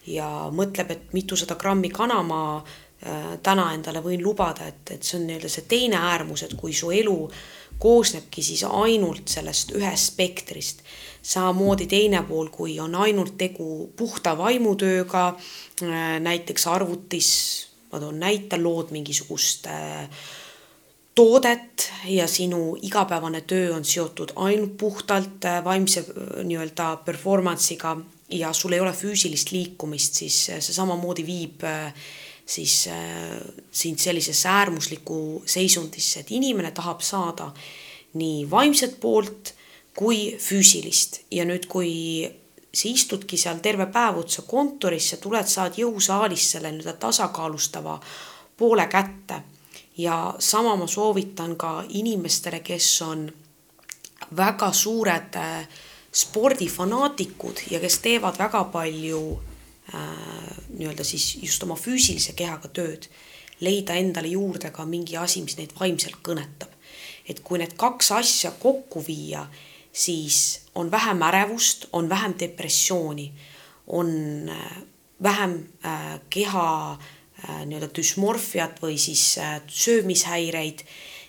ja 0.07 0.30
mõtleb, 0.53 0.93
et 0.93 1.15
mitusada 1.17 1.57
grammi 1.59 1.89
kana 1.89 2.21
ma 2.23 2.41
äh, 2.59 3.34
täna 3.43 3.71
endale 3.73 4.03
võin 4.05 4.21
lubada, 4.23 4.69
et, 4.69 4.84
et 4.93 5.03
see 5.03 5.17
on 5.19 5.25
nii-öelda 5.30 5.49
see 5.49 5.65
teine 5.71 5.97
äärmus, 6.11 6.45
et 6.45 6.53
kui 6.59 6.75
su 6.77 6.93
elu 6.93 7.17
koosnebki 7.80 8.43
siis 8.43 8.65
ainult 8.67 9.32
sellest 9.32 9.73
ühest 9.77 10.13
spektrist 10.13 10.84
samamoodi 11.22 11.88
teine 11.88 12.24
pool, 12.28 12.49
kui 12.51 12.80
on 12.80 12.95
ainult 12.95 13.38
tegu 13.38 13.89
puhta 13.97 14.36
vaimutööga, 14.38 15.26
äh, 15.84 16.20
näiteks 16.24 16.67
arvutis, 16.72 17.32
ma 17.91 17.99
toon 17.99 18.20
näite, 18.22 18.59
lood 18.61 18.93
mingisugust 18.95 19.67
äh, 19.67 20.07
toodet 21.15 21.89
ja 22.07 22.28
sinu 22.28 22.78
igapäevane 22.82 23.41
töö 23.41 23.74
on 23.76 23.86
seotud 23.86 24.34
ainult 24.36 24.78
puhtalt 24.78 25.45
äh, 25.45 25.59
vaimse 25.63 26.05
nii-öelda 26.43 26.95
performance'iga 27.05 27.97
ja 28.39 28.53
sul 28.53 28.78
ei 28.78 28.80
ole 28.80 28.93
füüsilist 28.93 29.51
liikumist, 29.51 30.22
siis 30.22 30.43
see 30.49 30.74
samamoodi 30.74 31.26
viib 31.26 31.65
siis 32.49 32.88
sind 33.72 34.01
sellisesse 34.01 34.49
äärmuslikku 34.49 35.43
seisundisse, 35.45 36.24
et 36.24 36.32
inimene 36.34 36.72
tahab 36.74 37.01
saada 37.05 37.51
nii 38.17 38.45
vaimset 38.49 38.95
poolt 39.01 39.53
kui 40.00 40.38
füüsilist 40.39 41.26
ja 41.36 41.43
nüüd, 41.43 41.66
kui 41.68 41.91
sa 42.72 42.88
istudki 42.88 43.38
seal 43.38 43.60
terve 43.60 43.89
päev 43.91 44.22
otsa 44.22 44.45
kontorisse, 44.47 45.18
tuled, 45.20 45.47
saad 45.50 45.76
jõusaalis 45.82 46.45
selle 46.54 46.72
nii-öelda 46.72 46.95
tasakaalustava 47.02 48.00
poole 48.58 48.88
kätte. 48.88 49.43
ja 50.00 50.36
sama 50.39 50.76
ma 50.80 50.88
soovitan 50.88 51.56
ka 51.60 51.84
inimestele, 51.89 52.60
kes 52.64 53.02
on 53.02 53.26
väga 54.38 54.72
suured 54.74 55.36
äh, 55.36 55.68
spordifanaatikud 56.14 57.66
ja 57.72 57.80
kes 57.80 58.00
teevad 58.00 58.39
väga 58.39 58.64
palju 58.72 59.39
äh, 59.93 60.00
nii-öelda 60.78 61.04
siis 61.04 61.36
just 61.43 61.64
oma 61.64 61.76
füüsilise 61.76 62.34
kehaga 62.34 62.72
tööd, 62.72 63.10
leida 63.60 64.00
endale 64.00 64.32
juurde 64.32 64.72
ka 64.72 64.86
mingi 64.86 65.18
asi, 65.18 65.41
mis 65.41 65.58
neid 65.58 65.76
vaimselt 65.80 66.24
kõnetab. 66.24 66.70
et 67.30 67.43
kui 67.43 67.60
need 67.60 67.76
kaks 67.78 68.12
asja 68.12 68.52
kokku 68.52 69.04
viia 69.06 69.43
siis 70.00 70.62
on 70.76 70.91
vähem 70.91 71.22
ärevust, 71.22 71.86
on 71.93 72.10
vähem 72.10 72.34
depressiooni, 72.39 73.34
on 73.88 74.10
äh, 74.50 74.78
vähem 75.24 75.68
äh, 75.86 76.20
keha 76.30 76.91
äh, 76.91 77.66
nii-öelda 77.66 77.89
düsmorfiat 77.95 78.80
või 78.82 78.97
siis 78.97 79.36
söömishäireid, 79.68 80.86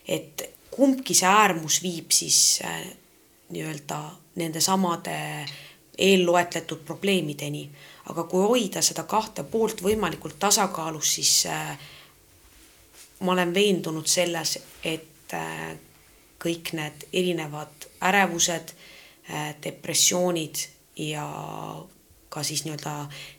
et 0.09 0.45
kumbki 0.71 1.15
see 1.19 1.29
äärmus 1.29 1.81
viib 1.83 2.15
siis 2.15 2.61
nii-öelda 3.51 3.99
nende 4.39 4.61
samade 4.63 5.17
eelloetletud 5.99 6.87
probleemideni. 6.87 7.71
aga 8.11 8.23
kui 8.25 8.43
hoida 8.43 8.83
seda 8.83 9.03
kahte 9.03 9.43
poolt 9.45 9.83
võimalikult 9.83 10.39
tasakaalus, 10.39 11.15
siis 11.15 11.47
ma 13.21 13.33
olen 13.33 13.55
veendunud 13.55 14.07
selles, 14.07 14.57
et 14.85 15.35
kõik 16.43 16.73
need 16.75 17.07
erinevad 17.13 17.80
ärevused, 18.01 18.75
äh, 19.31 19.55
depressioonid 19.63 20.55
ja 20.97 21.27
ka 22.31 22.43
siis 22.47 22.65
nii-öelda 22.65 22.95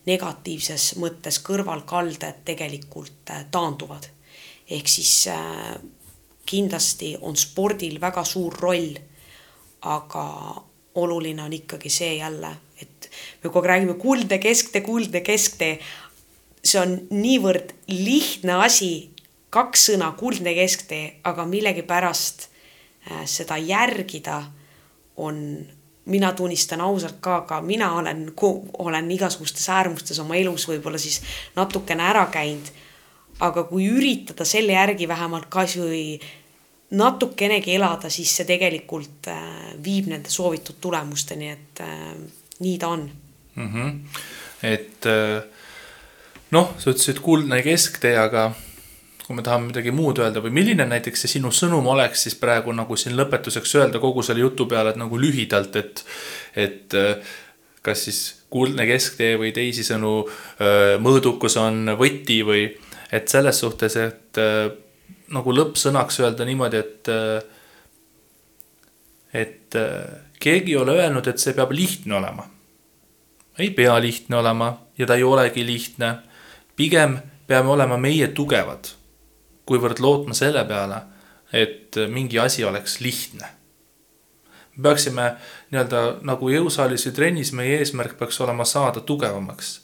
negatiivses 0.05 0.95
mõttes 0.99 1.39
kõrvalkalded 1.45 2.43
tegelikult 2.45 3.31
äh, 3.31 3.45
taanduvad. 3.51 4.09
ehk 4.71 4.87
siis 4.87 5.27
kindlasti 6.45 7.17
on 7.21 7.35
spordil 7.35 7.97
väga 8.01 8.23
suur 8.23 8.55
roll, 8.59 8.93
aga 9.81 10.25
oluline 10.95 11.43
on 11.43 11.53
ikkagi 11.53 11.89
see 11.89 12.13
jälle, 12.15 12.51
et 12.81 13.09
me 13.43 13.49
kogu 13.49 13.65
aeg 13.65 13.71
räägime 13.73 13.97
kuldne 13.99 14.37
kesktee, 14.37 14.81
kuldne 14.81 15.21
kesktee. 15.21 15.79
see 16.63 16.79
on 16.79 16.99
niivõrd 17.09 17.73
lihtne 17.87 18.53
asi 18.63 19.11
kaks 19.49 19.89
sõna, 19.89 20.11
kuldne 20.17 20.53
kesktee, 20.53 21.19
aga 21.23 21.45
millegipärast 21.45 22.45
äh, 22.45 22.50
seda 23.25 23.57
järgida 23.57 24.43
on, 25.17 25.65
mina 26.05 26.31
tunnistan 26.33 26.81
ausalt 26.81 27.17
ka, 27.19 27.41
ka 27.41 27.61
mina 27.61 27.93
olen, 27.97 28.31
olen 28.77 29.11
igasugustes 29.11 29.69
äärmustes 29.69 30.19
oma 30.19 30.35
elus 30.35 30.67
võib-olla 30.69 30.97
siis 31.01 31.21
natukene 31.55 32.03
ära 32.03 32.27
käinud. 32.31 32.71
aga 33.41 33.63
kui 33.63 33.87
üritada 33.89 34.45
selle 34.45 34.73
järgi 34.73 35.07
vähemalt 35.07 35.47
kasvõi 35.49 36.19
natukenegi 36.91 37.75
elada, 37.75 38.09
siis 38.09 38.35
see 38.35 38.45
tegelikult 38.45 39.29
äh, 39.31 39.71
viib 39.83 40.09
nende 40.11 40.29
soovitud 40.29 40.77
tulemusteni, 40.81 41.49
et 41.49 41.81
äh, 41.81 42.11
nii 42.59 42.77
ta 42.77 42.87
on 42.87 43.09
mm. 43.55 43.69
-hmm. 43.73 44.19
et 44.63 45.05
äh, 45.05 45.43
noh, 46.51 46.73
sa 46.77 46.91
ütlesid 46.91 47.19
kuldne 47.23 47.61
kesktee, 47.63 48.17
aga 48.17 48.51
kui 49.31 49.39
me 49.39 49.45
tahame 49.47 49.69
midagi 49.69 49.93
muud 49.95 50.19
öelda 50.19 50.41
või 50.43 50.51
milline 50.51 50.83
näiteks 50.89 51.23
see 51.23 51.37
sinu 51.37 51.53
sõnum 51.55 51.85
oleks 51.93 52.25
siis 52.25 52.35
praegu 52.35 52.73
nagu 52.75 52.97
siin 52.99 53.15
lõpetuseks 53.15 53.77
öelda 53.79 54.01
kogu 54.03 54.25
selle 54.27 54.43
jutu 54.43 54.67
peale, 54.67 54.91
et 54.91 54.99
nagu 54.99 55.19
lühidalt, 55.19 55.77
et, 55.79 56.03
et 56.59 56.97
äh, 56.99 57.31
kas 57.81 58.03
siis 58.09 58.19
kuldne 58.51 58.83
kesktee 58.89 59.37
või 59.39 59.53
teisisõnu 59.55 60.13
äh, 60.25 60.99
mõõdukus 60.99 61.55
on 61.63 61.95
võti 61.99 62.41
või 62.43 62.67
et 63.11 63.31
selles 63.31 63.63
suhtes, 63.63 63.95
et 64.03 64.43
äh, 64.43 64.67
nagu 65.31 65.55
lõppsõnaks 65.55 66.19
öelda 66.25 66.47
niimoodi, 66.47 66.83
et 66.83 67.11
et 69.31 69.75
keegi 70.43 70.73
ei 70.73 70.79
ole 70.81 70.97
öelnud, 70.99 71.27
et 71.31 71.39
see 71.39 71.55
peab 71.55 71.71
lihtne 71.71 72.17
olema. 72.17 72.49
ei 73.63 73.69
pea 73.71 73.95
lihtne 74.03 74.41
olema 74.43 74.73
ja 74.99 75.07
ta 75.07 75.15
ei 75.15 75.23
olegi 75.23 75.63
lihtne. 75.65 76.17
pigem 76.75 77.21
peame 77.47 77.69
olema 77.71 77.97
meie 77.97 78.27
tugevad 78.27 78.91
kuivõrd 79.71 80.03
lootma 80.03 80.35
selle 80.35 80.63
peale, 80.67 81.01
et 81.53 81.99
mingi 82.11 82.39
asi 82.39 82.65
oleks 82.67 82.99
lihtne. 82.99 83.47
me 84.75 84.83
peaksime 84.83 85.35
nii-öelda 85.71 86.01
nagu 86.23 86.49
jõusaalis 86.49 87.05
või 87.07 87.15
trennis, 87.15 87.53
meie 87.53 87.79
eesmärk 87.79 88.17
peaks 88.19 88.39
olema 88.41 88.65
saada 88.65 88.99
tugevamaks. 88.99 89.79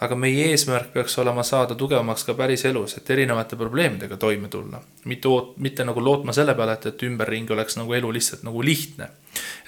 aga 0.00 0.14
meie 0.14 0.50
eesmärk 0.52 0.90
peaks 0.92 1.18
olema 1.18 1.42
saada 1.42 1.74
tugevamaks 1.74 2.24
ka 2.24 2.34
päris 2.34 2.64
elus, 2.64 2.96
et 2.96 3.10
erinevate 3.10 3.56
probleemidega 3.56 4.16
toime 4.16 4.48
tulla. 4.48 4.80
mitte 5.04 5.28
mitte 5.56 5.84
nagu 5.84 6.04
lootma 6.04 6.32
selle 6.32 6.54
peale, 6.54 6.72
et, 6.72 6.86
et 6.86 7.02
ümberringi 7.02 7.52
oleks 7.52 7.76
nagu 7.76 7.92
elu 7.92 8.12
lihtsalt 8.12 8.42
nagu 8.42 8.64
lihtne. 8.64 9.08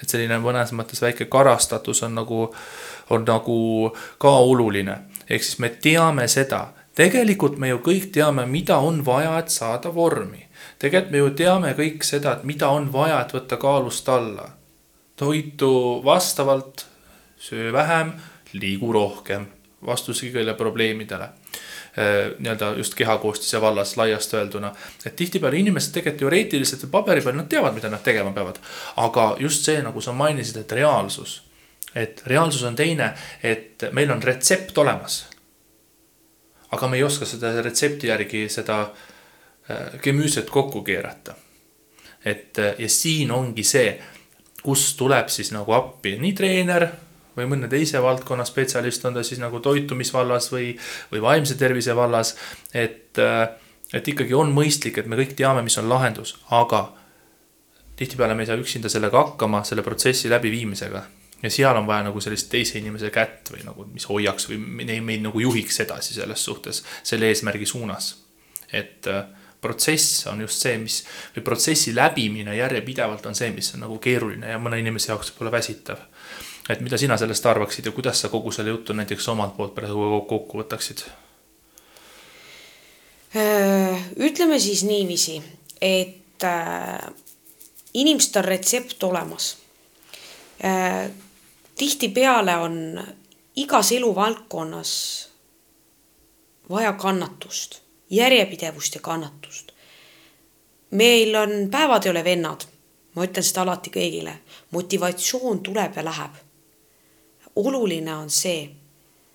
et 0.03 0.09
selline 0.09 0.39
mõnes 0.39 0.73
mõttes 0.73 1.01
väike 1.01 1.25
karastatus 1.25 2.03
on 2.03 2.15
nagu, 2.15 2.55
on 3.09 3.25
nagu 3.25 3.95
ka 4.17 4.29
oluline. 4.29 4.97
ehk 5.29 5.43
siis 5.43 5.59
me 5.59 5.69
teame 5.69 6.27
seda 6.27 6.67
tegelikult 6.99 7.55
me 7.61 7.71
ju 7.71 7.79
kõik 7.83 8.09
teame, 8.15 8.43
mida 8.49 8.79
on 8.83 8.99
vaja, 9.05 9.37
et 9.39 9.53
saada 9.53 9.91
vormi. 9.95 10.45
tegelikult 10.79 11.11
me 11.11 11.21
ju 11.21 11.29
teame 11.41 11.73
kõik 11.77 12.03
seda, 12.03 12.33
et 12.37 12.43
mida 12.43 12.69
on 12.75 12.89
vaja, 12.91 13.21
et 13.21 13.33
võtta 13.33 13.57
kaalust 13.57 14.09
alla. 14.09 14.49
toitu 15.15 16.01
vastavalt, 16.03 16.85
söö 17.39 17.71
vähem, 17.73 18.13
liigu 18.53 18.91
rohkem, 18.93 19.47
vastus 19.85 20.21
kõigile 20.23 20.53
probleemidele 20.57 21.23
äh, 21.23 22.35
nii-öelda 22.39 22.73
just 22.77 22.95
kehakoostise 22.95 23.61
vallas 23.61 23.95
laiast 23.97 24.33
öelduna. 24.33 24.73
et 25.05 25.15
tihtipeale 25.15 25.57
inimesed 25.57 25.93
tegelikult 25.93 26.19
teoreetiliselt 26.19 26.91
paberi 26.91 27.21
peal, 27.21 27.35
nad 27.35 27.47
teavad, 27.47 27.73
mida 27.73 27.89
nad 27.89 28.03
tegema 28.03 28.31
peavad. 28.31 28.59
aga 28.95 29.35
just 29.39 29.63
see, 29.63 29.81
nagu 29.81 30.01
sa 30.01 30.11
mainisid, 30.11 30.57
et 30.57 30.71
reaalsus, 30.71 31.41
et 31.95 32.23
reaalsus 32.25 32.63
on 32.63 32.75
teine, 32.75 33.13
et 33.43 33.91
meil 33.91 34.11
on 34.11 34.23
retsept 34.23 34.77
olemas 34.77 35.28
aga 36.71 36.87
me 36.87 36.97
ei 36.97 37.03
oska 37.03 37.25
seda 37.25 37.53
retsepti 37.61 38.09
järgi 38.09 38.45
seda 38.49 38.81
äh, 38.81 39.99
gemüüset 40.01 40.49
kokku 40.49 40.83
keerata. 40.83 41.35
et 42.25 42.59
äh, 42.59 42.75
ja 42.77 42.89
siin 42.89 43.31
ongi 43.31 43.63
see, 43.63 43.99
kus 44.63 44.95
tuleb 44.99 45.29
siis 45.29 45.51
nagu 45.55 45.71
appi 45.71 46.17
nii 46.19 46.33
treener 46.35 46.87
või 47.37 47.47
mõne 47.47 47.69
teise 47.71 48.01
valdkonna 48.03 48.45
spetsialist, 48.45 49.05
on 49.05 49.15
ta 49.15 49.23
siis 49.23 49.39
nagu 49.39 49.59
toitumisvallas 49.63 50.51
või, 50.51 50.73
või 51.11 51.21
vaimse 51.21 51.55
tervise 51.55 51.95
vallas. 51.95 52.35
et, 52.73 53.17
äh, 53.17 53.49
et 53.93 54.07
ikkagi 54.07 54.33
on 54.33 54.51
mõistlik, 54.53 54.97
et 54.97 55.07
me 55.07 55.15
kõik 55.15 55.35
teame, 55.35 55.61
mis 55.61 55.77
on 55.77 55.89
lahendus, 55.89 56.37
aga 56.51 56.91
tihtipeale 57.95 58.35
me 58.35 58.43
ei 58.43 58.51
saa 58.51 58.59
üksinda 58.59 58.89
sellega 58.89 59.23
hakkama, 59.23 59.63
selle 59.63 59.83
protsessi 59.83 60.29
läbiviimisega 60.29 61.03
ja 61.43 61.49
seal 61.49 61.77
on 61.77 61.87
vaja 61.87 62.03
nagu 62.09 62.21
sellist 62.21 62.49
teise 62.51 62.79
inimese 62.79 63.11
kätt 63.13 63.51
või 63.53 63.63
nagu, 63.65 63.85
mis 63.93 64.07
hoiaks 64.09 64.49
või 64.49 64.59
meid, 64.59 65.23
nagu 65.23 65.39
juhiks 65.39 65.79
edasi 65.85 66.15
selles 66.17 66.43
suhtes, 66.45 66.83
selle 67.03 67.29
eesmärgi 67.31 67.65
suunas. 67.65 68.15
et 68.73 69.07
äh, 69.07 69.23
protsess 69.61 70.27
on 70.27 70.41
just 70.41 70.61
see, 70.63 70.77
mis 70.77 71.01
või 71.35 71.43
protsessi 71.43 71.95
läbimine 71.95 72.55
järjepidevalt 72.55 73.25
on 73.25 73.35
see, 73.35 73.51
mis 73.51 73.73
on 73.75 73.83
nagu 73.85 73.97
keeruline 73.99 74.51
ja 74.53 74.59
mõne 74.59 74.79
inimese 74.79 75.11
jaoks 75.11 75.31
võib-olla 75.31 75.57
väsitav. 75.57 76.03
et 76.69 76.81
mida 76.81 76.97
sina 76.97 77.17
sellest 77.17 77.45
arvaksid 77.45 77.85
ja 77.85 77.91
kuidas 77.91 78.21
sa 78.21 78.29
kogu 78.29 78.51
selle 78.51 78.69
jutu 78.69 78.93
näiteks 78.93 79.27
omalt 79.27 79.57
poolt 79.57 79.75
praegu 79.75 80.21
kokku 80.27 80.61
võtaksid? 80.63 81.05
Äh, 83.35 84.05
ütleme 84.17 84.59
siis 84.59 84.83
niiviisi, 84.83 85.41
et 85.81 86.43
äh, 86.43 87.09
inimestel 87.93 88.43
on 88.43 88.47
retsept 88.49 89.03
olemas 89.03 89.55
tihtipeale 91.79 92.57
on 92.57 93.03
igas 93.55 93.91
eluvaldkonnas 93.91 94.91
vaja 96.69 96.93
kannatust, 96.93 97.79
järjepidevust 98.09 98.95
ja 98.95 99.01
kannatust. 99.01 99.71
meil 100.91 101.35
on, 101.35 101.49
päevad 101.71 102.05
ei 102.05 102.11
ole 102.11 102.23
vennad, 102.23 102.65
ma 103.15 103.23
ütlen 103.25 103.45
seda 103.45 103.61
alati 103.61 103.91
kõigile, 103.93 104.33
motivatsioon 104.71 105.63
tuleb 105.63 105.95
ja 105.95 106.05
läheb. 106.05 106.33
oluline 107.55 108.15
on 108.15 108.29
see, 108.29 108.69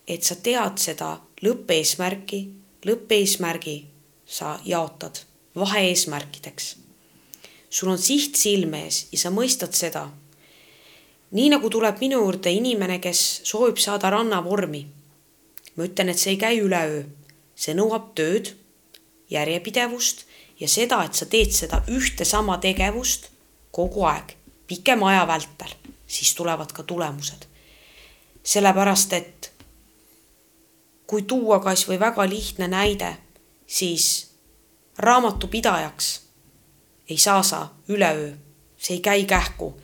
et 0.09 0.23
sa 0.23 0.37
tead 0.37 0.79
seda 0.79 1.21
lõppeesmärki, 1.43 2.41
lõppeesmärgi 2.87 3.77
sa 4.27 4.59
jaotad 4.65 5.25
vaheeesmärkideks. 5.57 6.77
sul 7.71 7.89
on 7.89 7.99
siht 7.99 8.37
silme 8.37 8.85
ees 8.85 9.07
ja 9.13 9.19
sa 9.19 9.31
mõistad 9.31 9.73
seda 9.73 10.11
nii 11.35 11.51
nagu 11.51 11.71
tuleb 11.71 11.99
minu 11.99 12.21
juurde 12.23 12.53
inimene, 12.55 13.01
kes 13.03 13.43
soovib 13.45 13.79
saada 13.83 14.11
rannavormi. 14.11 14.87
ma 15.77 15.85
ütlen, 15.85 16.09
et 16.09 16.19
see 16.19 16.37
ei 16.37 16.39
käi 16.39 16.61
üleöö, 16.63 17.03
see 17.59 17.75
nõuab 17.75 18.13
tööd, 18.15 18.53
järjepidevust 19.31 20.23
ja 20.61 20.69
seda, 20.71 21.01
et 21.03 21.19
sa 21.19 21.27
teed 21.27 21.51
seda 21.51 21.81
ühte 21.91 22.25
sama 22.25 22.61
tegevust 22.63 23.27
kogu 23.75 24.05
aeg, 24.07 24.37
pikema 24.71 25.11
aja 25.11 25.27
vältel, 25.27 25.75
siis 26.07 26.35
tulevad 26.35 26.73
ka 26.73 26.83
tulemused. 26.83 27.51
sellepärast, 28.45 29.13
et 29.13 29.53
kui 31.07 31.23
tuua 31.23 31.59
kasvõi 31.61 31.99
väga 31.99 32.29
lihtne 32.29 32.69
näide, 32.69 33.17
siis 33.67 34.31
raamatupidajaks 34.99 36.21
ei 37.09 37.19
saa 37.19 37.43
sa 37.43 37.69
üleöö, 37.89 38.37
see 38.79 38.95
ei 38.97 39.01
käi 39.01 39.25
kähku 39.25 39.75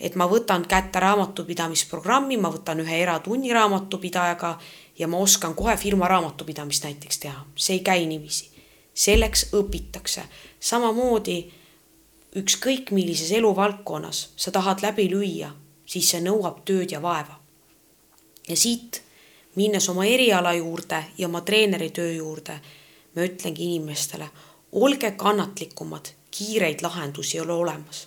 et 0.00 0.16
ma 0.16 0.26
võtan 0.28 0.64
kätte 0.68 1.00
raamatupidamisprogrammi, 1.00 2.36
ma 2.40 2.50
võtan 2.52 2.80
ühe 2.80 3.02
eratunni 3.02 3.52
raamatupidajaga 3.52 4.58
ja 4.98 5.08
ma 5.08 5.20
oskan 5.20 5.54
kohe 5.54 5.76
firma 5.76 6.08
raamatupidamist 6.08 6.84
näiteks 6.84 7.18
teha, 7.18 7.44
see 7.56 7.78
ei 7.78 7.84
käi 7.84 8.06
niiviisi. 8.06 8.50
selleks 8.94 9.46
õpitakse, 9.54 10.22
samamoodi 10.60 11.52
ükskõik 12.36 12.90
millises 12.90 13.30
eluvaldkonnas 13.32 14.28
sa 14.36 14.50
tahad 14.50 14.82
läbi 14.82 15.08
lüüa, 15.10 15.50
siis 15.86 16.10
see 16.10 16.20
nõuab 16.20 16.64
tööd 16.64 16.92
ja 16.92 17.02
vaeva. 17.02 17.40
ja 18.48 18.56
siit 18.56 19.02
minnes 19.56 19.88
oma 19.88 20.04
eriala 20.04 20.52
juurde 20.54 21.04
ja 21.18 21.26
oma 21.26 21.40
treeneri 21.40 21.90
töö 21.90 22.12
juurde, 22.12 22.60
ma 23.14 23.22
ütlengi 23.22 23.64
inimestele, 23.64 24.30
olge 24.72 25.10
kannatlikumad, 25.10 26.12
kiireid 26.30 26.82
lahendusi 26.82 27.36
ei 27.36 27.40
ole 27.40 27.52
olemas. 27.52 28.06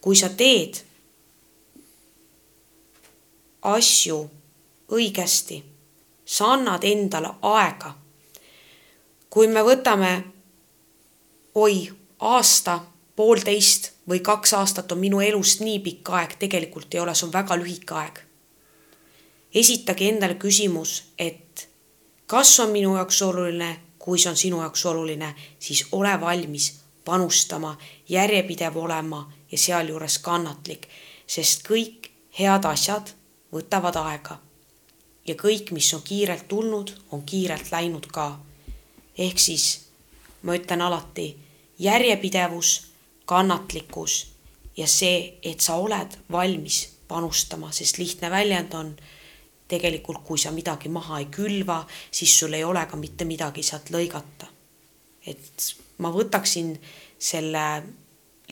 kui 0.00 0.16
sa 0.16 0.28
teed 0.28 0.89
asju 3.62 4.30
õigesti, 4.92 5.62
sa 6.24 6.52
annad 6.54 6.84
endale 6.84 7.34
aega. 7.42 7.94
kui 9.30 9.46
me 9.46 9.62
võtame, 9.62 10.24
oi, 11.54 11.90
aasta, 12.18 12.80
poolteist 13.16 13.92
või 14.08 14.20
kaks 14.20 14.54
aastat 14.58 14.92
on 14.92 14.98
minu 14.98 15.20
elust 15.20 15.60
nii 15.60 15.78
pikk 15.80 16.10
aeg, 16.10 16.34
tegelikult 16.38 16.94
ei 16.94 17.00
ole, 17.00 17.14
see 17.14 17.26
on 17.26 17.32
väga 17.32 17.56
lühike 17.56 17.94
aeg. 17.94 18.20
esitage 19.54 20.08
endale 20.08 20.34
küsimus, 20.34 21.02
et 21.18 21.68
kas 22.26 22.60
on 22.60 22.70
minu 22.70 22.96
jaoks 22.96 23.22
oluline, 23.22 23.80
kui 23.98 24.18
see 24.18 24.30
on 24.30 24.36
sinu 24.36 24.60
jaoks 24.60 24.86
oluline, 24.86 25.34
siis 25.58 25.86
ole 25.92 26.20
valmis 26.20 26.80
panustama, 27.04 27.76
järjepidev 28.08 28.76
olema 28.76 29.32
ja 29.50 29.58
sealjuures 29.58 30.18
kannatlik, 30.18 30.88
sest 31.26 31.66
kõik 31.68 32.10
head 32.38 32.64
asjad 32.64 33.19
võtavad 33.52 33.96
aega. 33.96 34.38
ja 35.26 35.34
kõik, 35.34 35.70
mis 35.72 35.94
on 35.94 36.02
kiirelt 36.02 36.48
tulnud, 36.48 36.92
on 37.10 37.22
kiirelt 37.22 37.70
läinud 37.72 38.06
ka. 38.06 38.40
ehk 39.18 39.38
siis 39.38 39.86
ma 40.42 40.54
ütlen 40.56 40.82
alati 40.82 41.36
järjepidevus, 41.78 42.86
kannatlikkus 43.24 44.26
ja 44.76 44.86
see, 44.86 45.38
et 45.42 45.60
sa 45.60 45.76
oled 45.76 46.16
valmis 46.32 46.88
panustama, 47.08 47.72
sest 47.72 47.98
lihtne 47.98 48.30
väljend 48.30 48.74
on 48.74 48.94
tegelikult, 49.70 50.22
kui 50.26 50.38
sa 50.38 50.50
midagi 50.50 50.88
maha 50.88 51.20
ei 51.20 51.28
külva, 51.30 51.84
siis 52.10 52.38
sul 52.38 52.54
ei 52.58 52.64
ole 52.64 52.82
ka 52.90 52.96
mitte 52.96 53.24
midagi 53.24 53.62
sealt 53.62 53.90
lõigata. 53.94 54.46
et 55.26 55.74
ma 55.98 56.08
võtaksin 56.10 56.78
selle 57.18 57.82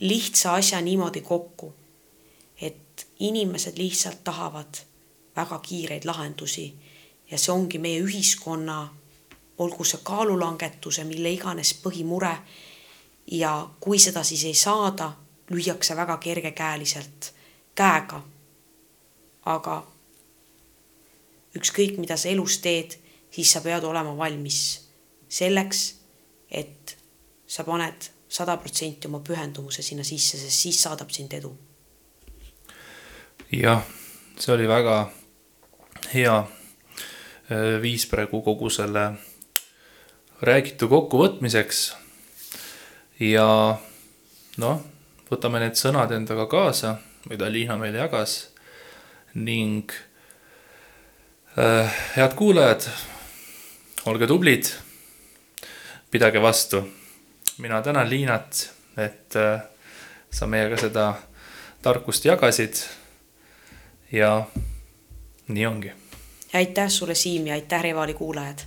lihtsa 0.01 0.55
asja 0.55 0.81
niimoodi 0.81 1.21
kokku, 1.21 1.73
et 2.61 3.07
inimesed 3.19 3.79
lihtsalt 3.79 4.21
tahavad 4.25 4.83
väga 5.39 5.59
kiireid 5.63 6.05
lahendusi 6.05 6.67
ja 7.31 7.39
see 7.39 7.53
ongi 7.53 7.79
meie 7.79 8.01
ühiskonna, 8.03 8.79
olgu 9.59 9.85
see 9.85 10.01
kaalulangetuse, 10.03 11.05
mille 11.05 11.33
iganes 11.33 11.75
põhimure. 11.83 12.37
ja 13.31 13.69
kui 13.81 13.99
seda 13.99 14.23
siis 14.25 14.45
ei 14.45 14.55
saada, 14.55 15.13
lüüakse 15.51 15.97
väga 15.97 16.17
kergekäeliselt 16.17 17.33
käega. 17.75 18.23
aga 19.45 19.87
ükskõik, 21.57 21.99
mida 21.99 22.17
sa 22.17 22.29
elus 22.29 22.59
teed, 22.59 22.99
siis 23.31 23.53
sa 23.53 23.61
pead 23.61 23.85
olema 23.85 24.17
valmis 24.17 24.89
selleks, 25.29 25.95
et 26.51 26.97
sa 27.47 27.65
paned 27.65 28.11
sada 28.29 28.57
protsenti 28.57 29.09
oma 29.09 29.21
pühendumuse 29.21 29.83
sinna 29.83 30.05
sisse, 30.05 30.39
sest 30.39 30.65
siis 30.65 30.83
saadab 30.83 31.11
sind 31.11 31.33
edu. 31.33 31.57
jah, 33.53 33.85
see 34.39 34.53
oli 34.53 34.69
väga 34.69 35.09
hea 36.15 36.37
äh, 36.39 37.83
viis 37.83 38.07
praegu 38.07 38.43
kogu 38.43 38.71
selle 38.71 39.13
räägitu 40.43 40.89
kokkuvõtmiseks. 40.89 41.97
ja 43.21 43.79
noh, 44.59 44.83
võtame 45.31 45.63
need 45.63 45.79
sõnad 45.79 46.13
endaga 46.15 46.47
kaasa, 46.47 46.97
mida 47.31 47.51
Liina 47.51 47.77
meile 47.77 47.99
jagas 47.99 48.49
ning 49.35 49.93
äh, 51.59 51.97
head 52.17 52.37
kuulajad, 52.39 52.87
olge 54.07 54.27
tublid, 54.27 54.71
pidage 56.11 56.43
vastu. 56.43 56.85
mina 57.59 57.83
tänan 57.83 58.09
Liinat, 58.09 58.71
et 58.97 59.37
äh, 59.37 59.61
sa 60.31 60.47
meiega 60.47 60.77
seda 60.77 61.15
tarkust 61.83 62.25
jagasid 62.25 62.79
ja 64.13 64.47
nii 65.49 65.67
ongi. 65.67 65.93
aitäh 66.55 66.89
sulle, 66.89 67.15
Siim 67.15 67.47
ja 67.47 67.55
aitäh, 67.55 67.83
Revali 67.83 68.15
kuulajad 68.15 68.59